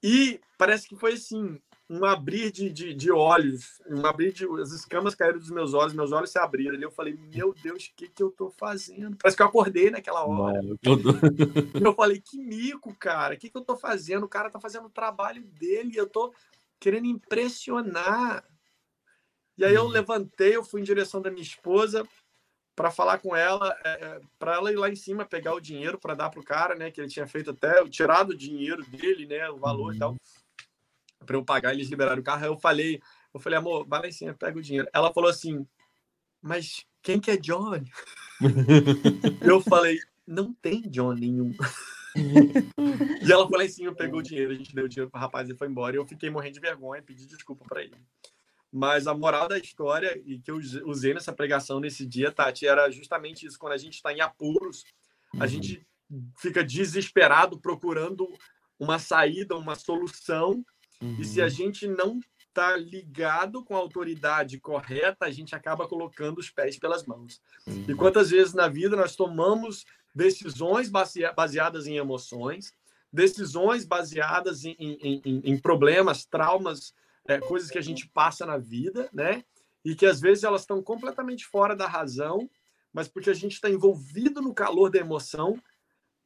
E 0.00 0.40
parece 0.56 0.88
que 0.88 0.94
foi 0.94 1.14
assim, 1.14 1.60
um 1.90 2.04
abrir 2.04 2.52
de, 2.52 2.70
de, 2.70 2.94
de, 2.94 3.10
olhos, 3.10 3.82
um 3.84 4.06
abrir 4.06 4.32
de. 4.32 4.46
As 4.60 4.70
escamas 4.70 5.12
caíram 5.12 5.40
dos 5.40 5.50
meus 5.50 5.74
olhos, 5.74 5.92
meus 5.92 6.12
olhos 6.12 6.30
se 6.30 6.38
abriram. 6.38 6.76
Ali 6.76 6.84
eu 6.84 6.90
falei, 6.90 7.18
meu 7.34 7.52
Deus, 7.52 7.86
o 7.86 7.96
que, 7.96 8.06
que 8.06 8.22
eu 8.22 8.30
tô 8.30 8.48
fazendo? 8.48 9.16
Parece 9.16 9.36
que 9.36 9.42
eu 9.42 9.46
acordei 9.46 9.90
naquela 9.90 10.24
hora. 10.24 10.62
Não, 10.62 10.78
eu, 10.84 11.82
eu 11.84 11.92
falei, 11.92 12.20
que 12.20 12.38
mico, 12.38 12.94
cara, 12.94 13.34
o 13.34 13.36
que, 13.36 13.50
que 13.50 13.56
eu 13.56 13.64
tô 13.64 13.76
fazendo? 13.76 14.22
O 14.22 14.28
cara 14.28 14.48
tá 14.48 14.60
fazendo 14.60 14.86
o 14.86 14.90
trabalho 14.90 15.42
dele, 15.42 15.96
eu 15.96 16.06
tô 16.06 16.32
querendo 16.78 17.06
impressionar. 17.06 18.44
E 19.58 19.64
aí 19.64 19.74
eu 19.74 19.82
uhum. 19.82 19.88
levantei, 19.88 20.54
eu 20.54 20.62
fui 20.62 20.80
em 20.80 20.84
direção 20.84 21.20
da 21.20 21.28
minha 21.28 21.42
esposa 21.42 22.06
para 22.76 22.92
falar 22.92 23.18
com 23.18 23.34
ela, 23.34 23.76
é, 23.84 23.90
é 23.90 24.20
para 24.38 24.54
ela 24.54 24.72
ir 24.72 24.76
lá 24.76 24.88
em 24.88 24.96
cima 24.96 25.26
pegar 25.26 25.54
o 25.54 25.60
dinheiro 25.60 25.98
para 25.98 26.14
dar 26.14 26.30
pro 26.30 26.44
cara, 26.44 26.76
né? 26.76 26.92
Que 26.92 27.00
ele 27.00 27.10
tinha 27.10 27.26
feito 27.26 27.50
até, 27.50 27.84
tirado 27.88 28.30
o 28.30 28.36
dinheiro 28.36 28.84
dele, 28.86 29.26
né? 29.26 29.50
O 29.50 29.58
valor 29.58 29.90
uhum. 29.90 29.96
e 29.96 29.98
tal, 29.98 30.10
uhum. 30.12 30.16
Para 31.24 31.36
eu 31.36 31.44
pagar. 31.44 31.72
Eles 31.72 31.88
liberaram 31.88 32.20
o 32.20 32.24
carro. 32.24 32.44
Aí 32.44 32.50
eu 32.50 32.58
falei, 32.58 33.00
eu 33.32 33.40
falei, 33.40 33.58
amor, 33.58 33.86
vai 33.86 34.00
lá 34.00 34.08
em 34.08 34.12
cima, 34.12 34.34
pega 34.34 34.58
o 34.58 34.62
dinheiro. 34.62 34.88
Ela 34.92 35.12
falou 35.12 35.30
assim, 35.30 35.66
mas 36.40 36.84
quem 37.02 37.20
que 37.20 37.30
é 37.30 37.36
John? 37.36 37.82
eu 39.42 39.60
falei, 39.60 39.98
não 40.26 40.52
tem 40.54 40.82
John 40.82 41.12
nenhum. 41.12 41.54
e 43.22 43.30
ela 43.30 43.48
lá 43.50 43.64
em 43.64 43.68
cima, 43.68 43.94
pegou 43.94 44.20
o 44.20 44.22
dinheiro, 44.22 44.52
a 44.52 44.54
gente 44.54 44.74
deu 44.74 44.84
o 44.84 44.88
dinheiro 44.88 45.10
para 45.10 45.18
o 45.18 45.20
rapaz 45.20 45.48
e 45.48 45.54
foi 45.54 45.68
embora. 45.68 45.94
E 45.94 45.98
eu 45.98 46.06
fiquei 46.06 46.30
morrendo 46.30 46.54
de 46.54 46.60
vergonha, 46.60 47.02
pedi 47.02 47.26
desculpa 47.26 47.64
para 47.68 47.82
ele. 47.82 47.96
Mas 48.72 49.06
a 49.06 49.14
moral 49.14 49.48
da 49.48 49.58
história, 49.58 50.20
e 50.24 50.38
que 50.38 50.50
eu 50.50 50.58
usei 50.86 51.12
nessa 51.12 51.32
pregação 51.32 51.80
nesse 51.80 52.06
dia, 52.06 52.30
Tati, 52.30 52.66
era 52.66 52.90
justamente 52.90 53.44
isso. 53.44 53.58
Quando 53.58 53.72
a 53.72 53.78
gente 53.78 53.94
está 53.94 54.12
em 54.12 54.20
apuros, 54.20 54.84
a 55.34 55.42
uhum. 55.42 55.46
gente 55.46 55.86
fica 56.38 56.64
desesperado 56.64 57.58
procurando 57.58 58.28
uma 58.78 58.98
saída, 58.98 59.56
uma 59.56 59.74
solução. 59.74 60.64
Uhum. 61.02 61.16
E 61.18 61.24
se 61.24 61.40
a 61.40 61.44
uhum. 61.44 61.50
gente 61.50 61.86
não 61.86 62.20
está 62.38 62.76
ligado 62.76 63.64
com 63.64 63.74
a 63.74 63.78
autoridade 63.78 64.58
correta, 64.58 65.24
a 65.24 65.30
gente 65.30 65.54
acaba 65.54 65.86
colocando 65.86 66.38
os 66.38 66.50
pés 66.50 66.78
pelas 66.78 67.06
mãos. 67.06 67.40
Uhum. 67.66 67.84
E 67.88 67.94
quantas 67.94 68.30
vezes 68.30 68.52
na 68.52 68.68
vida 68.68 68.96
nós 68.96 69.16
tomamos 69.16 69.84
decisões 70.14 70.90
baseadas 70.90 71.86
em 71.86 71.96
emoções, 71.96 72.74
decisões 73.12 73.84
baseadas 73.84 74.64
em, 74.64 74.76
em, 74.78 75.22
em, 75.24 75.40
em 75.44 75.58
problemas, 75.58 76.24
traumas, 76.24 76.92
é, 77.26 77.38
coisas 77.38 77.70
que 77.70 77.78
a 77.78 77.82
gente 77.82 78.08
passa 78.08 78.44
na 78.44 78.58
vida, 78.58 79.08
né? 79.12 79.44
E 79.84 79.94
que 79.94 80.06
às 80.06 80.20
vezes 80.20 80.44
elas 80.44 80.62
estão 80.62 80.82
completamente 80.82 81.46
fora 81.46 81.74
da 81.74 81.86
razão, 81.86 82.50
mas 82.92 83.08
porque 83.08 83.30
a 83.30 83.34
gente 83.34 83.52
está 83.52 83.70
envolvido 83.70 84.42
no 84.42 84.52
calor 84.52 84.90
da 84.90 84.98
emoção, 84.98 85.60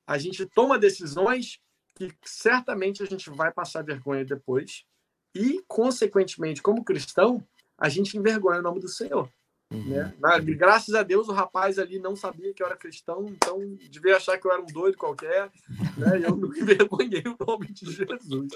a 0.06 0.18
gente 0.18 0.44
toma 0.46 0.78
decisões 0.78 1.60
que 1.94 2.12
certamente 2.24 3.02
a 3.02 3.06
gente 3.06 3.30
vai 3.30 3.52
passar 3.52 3.82
vergonha 3.82 4.24
depois. 4.24 4.84
E, 5.34 5.62
consequentemente, 5.66 6.62
como 6.62 6.84
cristão, 6.84 7.42
a 7.78 7.88
gente 7.88 8.16
envergonha 8.16 8.60
o 8.60 8.62
nome 8.62 8.80
do 8.80 8.88
Senhor. 8.88 9.28
Uhum. 9.72 9.88
Né? 9.88 10.14
Graças 10.56 10.94
a 10.94 11.02
Deus 11.02 11.28
o 11.28 11.32
rapaz 11.32 11.78
ali 11.78 11.98
não 11.98 12.14
sabia 12.14 12.52
que 12.52 12.62
eu 12.62 12.66
era 12.66 12.76
cristão, 12.76 13.26
então 13.28 13.58
devia 13.90 14.16
achar 14.16 14.38
que 14.38 14.46
eu 14.46 14.52
era 14.52 14.62
um 14.62 14.66
doido 14.66 14.96
qualquer, 14.96 15.50
né? 15.96 16.20
Eu 16.22 16.36
não 16.36 16.54
envergonhei 16.54 17.24
o 17.26 17.44
nome 17.44 17.72
de 17.72 17.90
Jesus, 17.90 18.48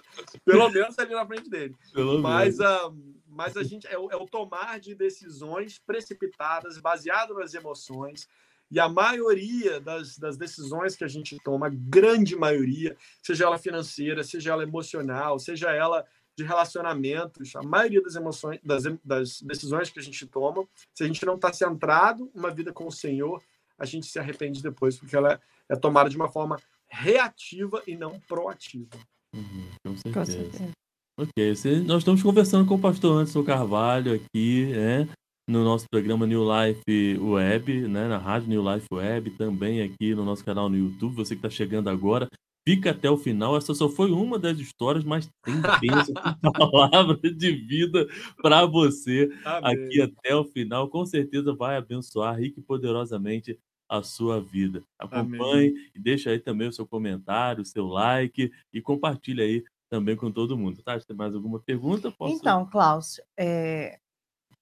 pelo 0.45 0.69
menos 0.71 0.99
ali 0.99 1.15
na 1.15 1.27
frente 1.27 1.51
dele. 1.51 1.75
Pelo 1.93 2.21
mas, 2.21 2.61
uh, 2.61 2.95
mas 3.27 3.57
a 3.57 3.63
gente 3.63 3.87
é 3.89 3.99
o, 3.99 4.11
é 4.11 4.17
o 4.17 4.27
tomar 4.27 4.79
de 4.79 4.95
decisões 4.95 5.79
precipitadas, 5.79 6.79
baseado 6.79 7.35
nas 7.35 7.55
emoções. 7.55 8.29
E 8.71 8.79
a 8.79 8.89
maioria 8.89 9.81
das, 9.81 10.19
das 10.19 10.37
decisões 10.37 10.95
que 10.95 11.05
a 11.05 11.09
gente 11.09 11.39
toma, 11.43 11.67
a 11.67 11.73
grande 11.73 12.37
maioria, 12.37 12.97
seja 13.23 13.45
ela 13.45 13.59
financeira, 13.59 14.23
seja 14.23 14.53
ela 14.53 14.63
emocional, 14.63 15.39
seja 15.39 15.71
ela 15.71 16.05
de 16.37 16.45
relacionamentos, 16.45 17.57
a 17.57 17.63
maioria 17.63 18.01
das 18.01 18.15
emoções, 18.15 18.61
das, 18.63 18.85
das 19.05 19.43
decisões 19.43 19.91
que 19.91 19.99
a 19.99 20.03
gente 20.03 20.25
toma, 20.27 20.65
se 20.95 21.03
a 21.03 21.07
gente 21.07 21.25
não 21.27 21.35
está 21.35 21.53
centrado 21.53 22.31
uma 22.33 22.51
vida 22.51 22.73
com 22.73 22.87
o 22.87 22.93
Senhor, 22.93 23.43
a 23.77 23.85
gente 23.85 24.07
se 24.07 24.19
arrepende 24.19 24.63
depois, 24.63 24.97
porque 24.97 25.17
ela 25.17 25.33
é, 25.33 25.41
é 25.71 25.77
tomada 25.77 26.09
de 26.09 26.17
uma 26.17 26.29
forma 26.29 26.57
reativa 26.87 27.83
e 27.87 27.97
não 27.97 28.21
proativa. 28.21 28.97
Uhum, 29.35 29.69
com 29.85 29.97
certeza. 29.97 30.15
Com 30.15 30.25
certeza. 30.25 30.71
Ok, 31.19 31.83
nós 31.85 31.99
estamos 31.99 32.23
conversando 32.23 32.69
com 32.69 32.77
o 32.77 32.81
pastor 32.81 33.19
Anderson 33.19 33.43
Carvalho 33.43 34.15
aqui, 34.15 34.67
né, 34.67 35.09
no 35.49 35.65
nosso 35.65 35.87
programa 35.91 36.27
New 36.27 36.45
Life 36.45 37.19
Web, 37.19 37.89
né, 37.89 38.07
na 38.07 38.19
rádio 38.19 38.51
New 38.51 38.75
Life 38.75 38.87
Web, 38.93 39.31
também 39.31 39.83
aqui 39.83 40.15
no 40.15 40.25
nosso 40.25 40.45
canal 40.45 40.69
no 40.69 40.77
YouTube. 40.77 41.17
Você 41.17 41.35
que 41.35 41.39
está 41.39 41.51
chegando 41.51 41.89
agora, 41.89 42.29
Fica 42.69 42.91
até 42.91 43.11
o 43.11 43.17
final. 43.17 43.57
Essa 43.57 43.73
só 43.73 43.89
foi 43.89 44.11
uma 44.11 44.39
das 44.39 44.59
histórias, 44.59 45.03
mas 45.03 45.27
tem 45.43 45.55
bênção, 45.81 46.13
palavra 46.71 47.17
de 47.17 47.53
vida 47.53 48.07
para 48.43 48.67
você 48.67 49.31
Amém. 49.43 49.87
aqui 49.87 50.03
até 50.03 50.37
o 50.37 50.45
final. 50.45 50.87
Com 50.91 51.07
certeza 51.07 51.55
vai 51.55 51.79
abençoar 51.79 52.39
rique 52.39 52.61
e 52.61 52.63
poderosamente 52.63 53.59
a 53.89 54.03
sua 54.03 54.39
vida. 54.39 54.83
Acompanhe 54.99 55.71
Amém. 55.71 55.91
e 55.95 55.99
deixa 55.99 56.29
aí 56.29 56.39
também 56.39 56.69
o 56.69 56.73
seu 56.73 56.87
comentário, 56.87 57.63
o 57.63 57.65
seu 57.65 57.87
like 57.87 58.53
e 58.71 58.83
compartilhe 58.83 59.41
aí 59.41 59.65
também 59.89 60.15
com 60.15 60.31
todo 60.31 60.59
mundo. 60.59 60.83
Tá? 60.83 61.01
Tem 61.01 61.17
mais 61.17 61.35
alguma 61.35 61.59
pergunta? 61.61 62.11
Posso... 62.11 62.35
Então, 62.35 62.67
Cláudio, 62.67 63.23
é... 63.35 63.99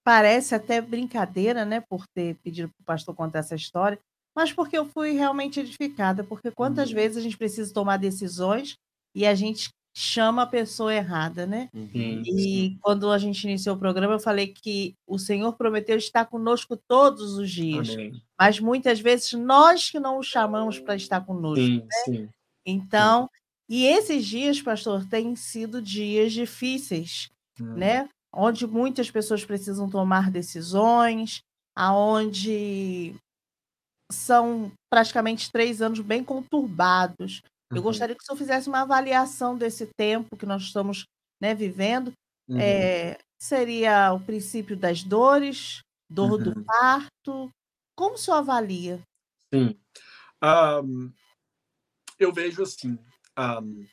parece 0.07 0.55
até 0.55 0.81
brincadeira, 0.81 1.65
né, 1.65 1.81
por 1.81 2.07
ter 2.07 2.37
pedido 2.37 2.69
para 2.69 2.81
o 2.81 2.85
pastor 2.85 3.13
contar 3.13 3.41
essa 3.41 3.57
história, 3.57 3.99
mas 4.37 4.53
porque 4.53 4.79
eu 4.79 4.87
fui 4.87 5.11
realmente 5.11 5.59
edificada, 5.59 6.23
porque 6.23 6.53
quantas 6.53 6.91
uhum. 6.91 6.95
vezes 6.95 7.17
a 7.17 7.21
gente 7.21 7.37
precisa 7.37 7.75
tomar 7.75 7.97
decisões 7.97 8.77
e 9.17 9.27
a 9.27 9.35
gente 9.35 9.69
chama 9.97 10.43
a 10.43 10.47
pessoa 10.47 10.95
errada, 10.95 11.45
né? 11.45 11.69
Uhum. 11.75 12.23
E 12.25 12.79
quando 12.83 13.11
a 13.11 13.19
gente 13.19 13.43
iniciou 13.43 13.75
o 13.75 13.79
programa, 13.81 14.13
eu 14.13 14.21
falei 14.21 14.47
que 14.47 14.95
o 15.09 15.19
Senhor 15.19 15.55
prometeu 15.55 15.97
estar 15.97 16.27
conosco 16.27 16.77
todos 16.87 17.37
os 17.37 17.51
dias, 17.51 17.91
Amém. 17.91 18.13
mas 18.39 18.61
muitas 18.61 19.01
vezes 19.01 19.33
nós 19.33 19.91
que 19.91 19.99
não 19.99 20.19
o 20.19 20.23
chamamos 20.23 20.79
para 20.79 20.95
estar 20.95 21.21
conosco. 21.23 21.65
Sim, 21.65 21.79
né? 21.81 21.89
sim. 22.05 22.29
Então, 22.65 23.29
e 23.69 23.87
esses 23.87 24.25
dias, 24.25 24.63
pastor, 24.63 25.05
têm 25.09 25.35
sido 25.35 25.83
dias 25.83 26.33
difíceis, 26.33 27.29
hum. 27.61 27.75
né? 27.75 28.09
Onde 28.39 28.67
muitas 28.67 29.11
pessoas 29.11 29.45
precisam 29.45 29.89
tomar 29.89 30.31
decisões, 30.31 31.41
aonde 31.75 33.15
são 34.13 34.71
praticamente 34.91 35.51
três 35.51 35.81
anos 35.81 36.01
bem 36.01 36.23
conturbados. 36.23 37.41
Eu 37.71 37.79
uhum. 37.79 37.83
gostaria 37.85 38.15
que 38.15 38.23
o 38.23 38.27
senhor 38.27 38.37
fizesse 38.37 38.69
uma 38.69 38.83
avaliação 38.83 39.57
desse 39.57 39.87
tempo 39.97 40.37
que 40.37 40.47
nós 40.47 40.63
estamos 40.63 41.07
né, 41.41 41.55
vivendo. 41.55 42.13
Uhum. 42.49 42.61
É, 42.61 43.19
seria 43.41 44.13
o 44.13 44.21
princípio 44.21 44.77
das 44.77 45.03
dores, 45.03 45.81
dor 46.09 46.33
uhum. 46.33 46.43
do 46.45 46.65
parto. 46.65 47.51
Como 47.97 48.15
o 48.15 48.19
senhor 48.19 48.37
avalia? 48.37 49.01
Sim. 49.53 49.77
Um, 50.43 51.13
eu 52.19 52.33
vejo 52.33 52.63
assim: 52.63 52.99
um, 53.39 53.87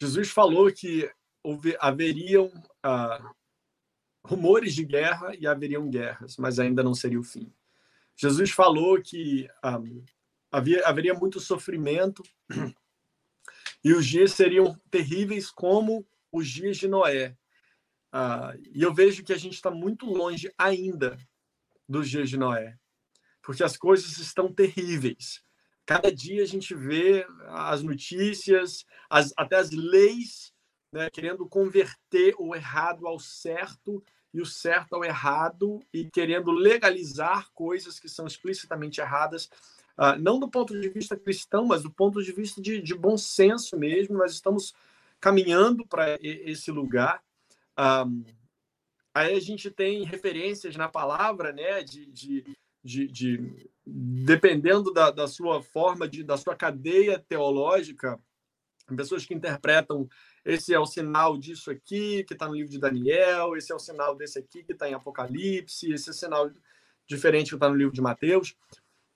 Jesus 0.00 0.30
falou 0.30 0.72
que 0.72 1.10
houve, 1.42 1.76
haveriam 1.80 2.46
uh, 2.46 3.37
rumores 4.28 4.74
de 4.74 4.84
guerra 4.84 5.34
e 5.38 5.46
haveriam 5.46 5.88
guerras, 5.88 6.36
mas 6.36 6.58
ainda 6.58 6.82
não 6.82 6.94
seria 6.94 7.18
o 7.18 7.24
fim. 7.24 7.50
Jesus 8.14 8.50
falou 8.50 9.00
que 9.00 9.48
um, 9.64 10.04
havia, 10.52 10.86
haveria 10.86 11.14
muito 11.14 11.40
sofrimento 11.40 12.22
e 13.82 13.92
os 13.94 14.06
dias 14.06 14.32
seriam 14.32 14.78
terríveis 14.90 15.50
como 15.50 16.06
os 16.30 16.46
dias 16.46 16.76
de 16.76 16.86
Noé. 16.86 17.36
Uh, 18.12 18.52
e 18.74 18.82
eu 18.82 18.92
vejo 18.92 19.24
que 19.24 19.32
a 19.32 19.38
gente 19.38 19.54
está 19.54 19.70
muito 19.70 20.04
longe 20.04 20.52
ainda 20.58 21.16
dos 21.88 22.10
dias 22.10 22.28
de 22.28 22.36
Noé, 22.36 22.76
porque 23.42 23.64
as 23.64 23.78
coisas 23.78 24.18
estão 24.18 24.52
terríveis. 24.52 25.42
Cada 25.86 26.12
dia 26.12 26.42
a 26.42 26.46
gente 26.46 26.74
vê 26.74 27.26
as 27.46 27.82
notícias, 27.82 28.84
as, 29.08 29.32
até 29.38 29.56
as 29.56 29.70
leis, 29.70 30.52
né, 30.92 31.08
querendo 31.08 31.48
converter 31.48 32.34
o 32.38 32.54
errado 32.54 33.06
ao 33.06 33.18
certo 33.18 34.04
e 34.32 34.40
o 34.40 34.46
certo 34.46 34.94
ao 34.94 35.04
errado 35.04 35.80
e 35.92 36.04
querendo 36.04 36.50
legalizar 36.50 37.50
coisas 37.52 37.98
que 37.98 38.08
são 38.08 38.26
explicitamente 38.26 39.00
erradas, 39.00 39.50
uh, 39.98 40.18
não 40.20 40.38
do 40.38 40.48
ponto 40.48 40.78
de 40.78 40.88
vista 40.88 41.16
cristão, 41.16 41.66
mas 41.66 41.82
do 41.82 41.90
ponto 41.90 42.22
de 42.22 42.32
vista 42.32 42.60
de, 42.60 42.80
de 42.80 42.94
bom 42.94 43.16
senso 43.16 43.76
mesmo. 43.78 44.18
Nós 44.18 44.32
estamos 44.32 44.74
caminhando 45.20 45.86
para 45.86 46.18
esse 46.20 46.70
lugar. 46.70 47.22
Um, 47.78 48.24
aí 49.14 49.34
a 49.34 49.40
gente 49.40 49.70
tem 49.70 50.04
referências 50.04 50.76
na 50.76 50.88
palavra, 50.88 51.52
né, 51.52 51.82
de, 51.82 52.06
de, 52.06 52.56
de, 52.84 53.08
de 53.08 53.70
dependendo 53.86 54.92
da, 54.92 55.10
da 55.10 55.26
sua 55.26 55.62
forma, 55.62 56.08
de, 56.08 56.22
da 56.22 56.36
sua 56.36 56.54
cadeia 56.54 57.18
teológica, 57.18 58.18
pessoas 58.96 59.24
que 59.24 59.34
interpretam 59.34 60.08
esse 60.48 60.72
é 60.72 60.80
o 60.80 60.86
sinal 60.86 61.36
disso 61.36 61.70
aqui, 61.70 62.24
que 62.24 62.32
está 62.32 62.48
no 62.48 62.54
livro 62.54 62.70
de 62.70 62.78
Daniel, 62.78 63.54
esse 63.54 63.70
é 63.70 63.74
o 63.74 63.78
sinal 63.78 64.16
desse 64.16 64.38
aqui, 64.38 64.64
que 64.64 64.72
está 64.72 64.88
em 64.88 64.94
Apocalipse, 64.94 65.92
esse 65.92 66.08
é 66.08 66.10
o 66.10 66.14
sinal 66.14 66.50
diferente 67.06 67.50
que 67.50 67.56
está 67.56 67.68
no 67.68 67.74
livro 67.76 67.92
de 67.92 68.00
Mateus. 68.00 68.56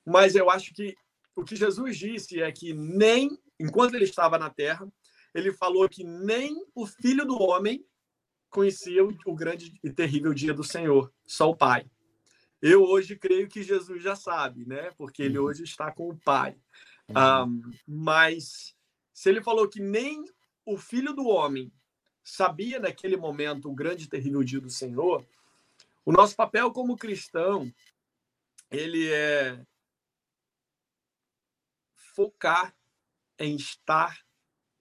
Mas 0.05 0.35
eu 0.35 0.51
acho 0.51 0.75
que 0.75 0.95
o 1.35 1.43
que 1.43 1.57
Jesus 1.57 1.97
disse 1.97 2.43
é 2.43 2.53
que 2.53 2.75
nem, 2.75 3.31
enquanto 3.59 3.95
ele 3.95 4.05
estava 4.05 4.39
na 4.39 4.51
terra, 4.51 4.87
ele 5.35 5.51
falou 5.55 5.89
que 5.89 6.05
nem 6.05 6.55
o 6.75 6.87
filho 6.87 7.25
do 7.25 7.41
homem 7.41 7.83
conhecia 8.51 9.03
o 9.03 9.35
grande 9.35 9.73
e 9.83 9.91
terrível 9.91 10.35
dia 10.35 10.53
do 10.53 10.63
Senhor, 10.63 11.11
só 11.25 11.49
o 11.49 11.57
Pai. 11.57 11.91
Eu 12.61 12.83
hoje 12.83 13.17
creio 13.17 13.49
que 13.49 13.63
Jesus 13.63 14.03
já 14.03 14.15
sabe, 14.15 14.67
né? 14.67 14.91
Porque 14.99 15.23
ele 15.23 15.39
uhum. 15.39 15.47
hoje 15.47 15.65
está 15.65 15.91
com 15.91 16.11
o 16.11 16.17
Pai. 16.19 16.59
Um, 17.09 17.15
uhum. 17.15 17.71
mas 17.87 18.77
se 19.15 19.31
ele 19.31 19.43
falou 19.43 19.67
que 19.67 19.81
nem 19.81 20.23
o 20.65 20.77
filho 20.77 21.13
do 21.13 21.27
homem 21.27 21.73
sabia 22.23 22.79
naquele 22.79 23.17
momento 23.17 23.69
o 23.69 23.75
grande 23.75 24.05
e 24.05 24.09
terrível 24.09 24.43
dia 24.43 24.61
do 24.61 24.71
Senhor, 24.71 25.27
o 26.05 26.13
nosso 26.13 26.35
papel 26.37 26.71
como 26.73 26.97
cristão, 26.97 27.73
ele 28.71 29.11
é 29.11 29.65
focar 31.97 32.75
em 33.39 33.57
estar 33.57 34.19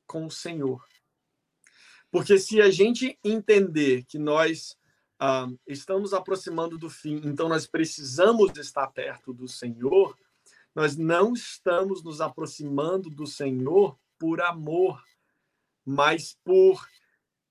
com 0.06 0.26
o 0.26 0.32
Senhor. 0.32 0.86
Porque 2.12 2.38
se 2.38 2.62
a 2.62 2.70
gente 2.70 3.17
entender 3.24 4.04
que 4.04 4.20
nós 4.20 4.78
ah, 5.20 5.48
estamos 5.65 6.13
aproximando 6.13 6.78
do 6.78 6.89
fim, 6.89 7.22
então 7.24 7.48
nós 7.48 7.65
precisamos 7.65 8.58
estar 8.58 8.88
perto 8.88 9.34
do 9.34 9.48
Senhor, 9.48 10.17
nós 10.76 10.98
não 10.98 11.34
estamos 11.34 12.04
nos 12.04 12.20
aproximando 12.20 13.10
do 13.10 13.26
Senhor 13.26 13.98
por 14.17 14.41
amor 14.41 15.02
mas 15.86 16.38
por 16.44 16.88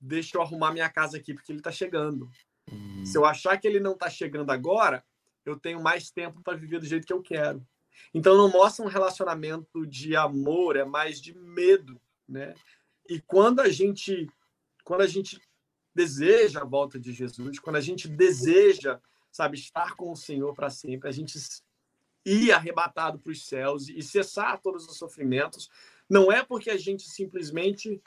deixa 0.00 0.36
eu 0.38 0.42
arrumar 0.42 0.72
minha 0.72 0.88
casa 0.88 1.18
aqui 1.18 1.34
porque 1.34 1.52
ele 1.52 1.60
está 1.60 1.70
chegando. 1.70 2.30
Uhum. 2.70 3.04
Se 3.04 3.18
eu 3.18 3.24
achar 3.24 3.58
que 3.58 3.66
ele 3.66 3.80
não 3.80 3.92
está 3.92 4.08
chegando 4.08 4.50
agora, 4.50 5.04
eu 5.44 5.58
tenho 5.58 5.82
mais 5.82 6.10
tempo 6.10 6.40
para 6.42 6.56
viver 6.56 6.78
do 6.78 6.86
jeito 6.86 7.06
que 7.06 7.12
eu 7.12 7.22
quero. 7.22 7.66
Então 8.14 8.36
não 8.36 8.50
mostra 8.50 8.84
um 8.84 8.88
relacionamento 8.88 9.86
de 9.86 10.16
amor, 10.16 10.76
é 10.76 10.84
mais 10.84 11.20
de 11.20 11.36
medo, 11.36 12.00
né? 12.28 12.54
E 13.08 13.20
quando 13.20 13.60
a 13.60 13.68
gente 13.68 14.28
quando 14.84 15.02
a 15.02 15.06
gente 15.06 15.40
deseja 15.94 16.62
a 16.62 16.64
volta 16.64 16.98
de 16.98 17.12
Jesus, 17.12 17.58
quando 17.58 17.76
a 17.76 17.80
gente 17.80 18.08
deseja, 18.08 19.00
sabe, 19.30 19.56
estar 19.58 19.94
com 19.94 20.10
o 20.10 20.16
Senhor 20.16 20.54
para 20.54 20.70
sempre, 20.70 21.08
a 21.08 21.12
gente 21.12 21.38
ir 22.24 22.52
arrebatado 22.52 23.18
para 23.18 23.32
os 23.32 23.46
céus 23.46 23.88
e 23.88 24.02
cessar 24.02 24.60
todos 24.60 24.86
os 24.88 24.96
sofrimentos, 24.96 25.68
não 26.08 26.30
é 26.30 26.44
porque 26.44 26.70
a 26.70 26.76
gente 26.76 27.08
simplesmente 27.08 28.00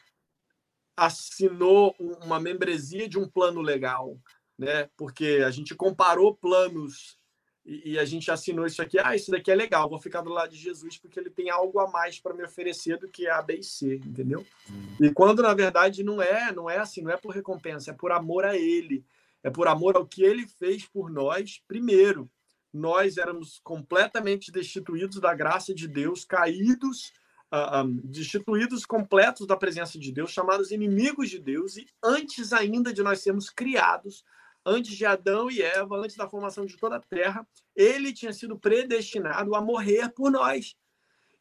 assinou 0.96 1.96
uma 2.00 2.40
membresia 2.40 3.08
de 3.08 3.18
um 3.18 3.28
plano 3.28 3.62
legal, 3.62 4.18
né? 4.58 4.90
Porque 4.96 5.42
a 5.46 5.50
gente 5.52 5.76
comparou 5.76 6.36
planos 6.36 7.18
e, 7.66 7.94
e, 7.94 8.00
a 8.00 8.06
gente 8.06 8.30
assinou 8.30 8.66
isso 8.66 8.82
aqui. 8.82 9.00
Ah, 9.00 9.16
isso 9.16 9.32
daqui 9.32 9.50
é 9.50 9.56
legal, 9.56 9.90
vou 9.90 10.00
ficar 10.00 10.22
do 10.22 10.30
lado 10.30 10.52
de 10.52 10.58
Jesus 10.58 10.98
porque 10.98 11.20
ele 11.20 11.30
tem 11.30 11.50
algo 11.50 11.80
a 11.80 11.90
mais 11.90 12.20
para 12.20 12.34
me 12.34 12.44
oferecer 12.44 12.98
do 12.98 13.08
que 13.08 13.28
A, 13.28 13.42
B 13.42 13.56
e 13.56 13.64
C, 13.64 13.96
entendeu? 13.96 14.46
Hum. 14.70 14.96
E 15.00 15.12
quando 15.12 15.42
na 15.42 15.54
verdade 15.54 16.04
não 16.04 16.22
é, 16.22 16.52
não 16.52 16.70
é 16.70 16.78
assim, 16.78 17.02
não 17.02 17.12
é 17.12 17.18
por 17.18 17.34
recompensa, 17.34 17.92
é 17.92 17.94
por 17.94 18.12
amor 18.12 18.46
a 18.46 18.56
Ele, 18.56 19.06
é 19.42 19.50
por 19.50 19.68
amor 19.68 19.96
ao 19.96 20.06
que 20.06 20.24
Ele 20.24 20.46
fez 20.46 20.86
por 20.86 21.10
nós. 21.10 21.62
Primeiro, 21.68 22.30
nós 22.74 23.18
éramos 23.18 23.60
completamente 23.64 24.52
destituídos 24.52 25.20
da 25.20 25.34
graça 25.34 25.74
de 25.74 25.88
Deus, 25.88 26.26
caídos 26.26 27.14
uh, 27.54 27.84
um, 27.84 27.96
destituídos 28.04 28.86
completos 28.86 29.46
da 29.46 29.56
presença 29.56 30.00
de 30.00 30.12
Deus, 30.12 30.32
chamados 30.32 30.72
inimigos 30.72 31.30
de 31.30 31.40
Deus, 31.40 31.78
e 31.78 31.86
antes 32.04 32.52
ainda 32.52 32.92
de 32.92 33.04
nós 33.04 33.22
sermos 33.22 33.50
criados, 33.52 34.26
antes 34.66 34.96
de 34.96 35.06
Adão 35.06 35.52
e 35.52 35.62
Eva, 35.62 35.98
antes 35.98 36.16
da 36.16 36.28
formação 36.28 36.66
de 36.66 36.76
toda 36.78 36.96
a 36.96 37.02
terra, 37.02 37.48
ele 37.76 38.12
tinha 38.12 38.34
sido 38.34 38.58
predestinado 38.58 39.56
a 39.56 39.62
morrer 39.62 40.10
por 40.10 40.32
nós. 40.32 40.76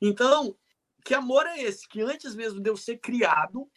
Então, 0.00 0.54
que 1.04 1.14
amor 1.14 1.46
é 1.46 1.62
esse? 1.62 1.88
Que 1.88 2.02
antes 2.02 2.34
mesmo 2.34 2.60
de 2.60 2.68
eu 2.68 2.76
ser 2.76 2.98
criado, 2.98 3.70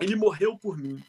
ele 0.00 0.16
morreu 0.16 0.58
por 0.58 0.78
mim. 0.78 1.02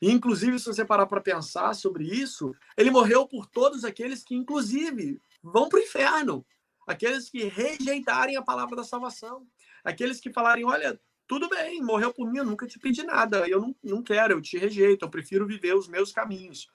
E, 0.00 0.10
inclusive, 0.10 0.58
se 0.58 0.66
você 0.66 0.84
parar 0.84 1.06
para 1.06 1.20
pensar 1.20 1.74
sobre 1.74 2.04
isso, 2.04 2.54
ele 2.76 2.90
morreu 2.90 3.26
por 3.26 3.46
todos 3.46 3.84
aqueles 3.84 4.24
que, 4.24 4.34
inclusive, 4.34 5.20
vão 5.42 5.68
para 5.68 5.78
o 5.78 5.82
inferno. 5.82 6.46
Aqueles 6.86 7.28
que 7.28 7.44
rejeitarem 7.44 8.36
a 8.36 8.42
palavra 8.42 8.76
da 8.76 8.84
salvação. 8.84 9.46
Aqueles 9.84 10.20
que 10.20 10.32
falarem, 10.32 10.64
olha, 10.64 11.00
tudo 11.26 11.48
bem, 11.48 11.80
morreu 11.80 12.12
por 12.12 12.30
mim, 12.30 12.38
eu 12.38 12.44
nunca 12.44 12.66
te 12.66 12.78
pedi 12.78 13.02
nada, 13.02 13.48
eu 13.48 13.60
não, 13.60 13.76
não 13.82 14.02
quero, 14.02 14.34
eu 14.34 14.42
te 14.42 14.58
rejeito, 14.58 15.04
eu 15.04 15.10
prefiro 15.10 15.46
viver 15.46 15.74
os 15.74 15.86
meus 15.86 16.12
caminhos. 16.12 16.68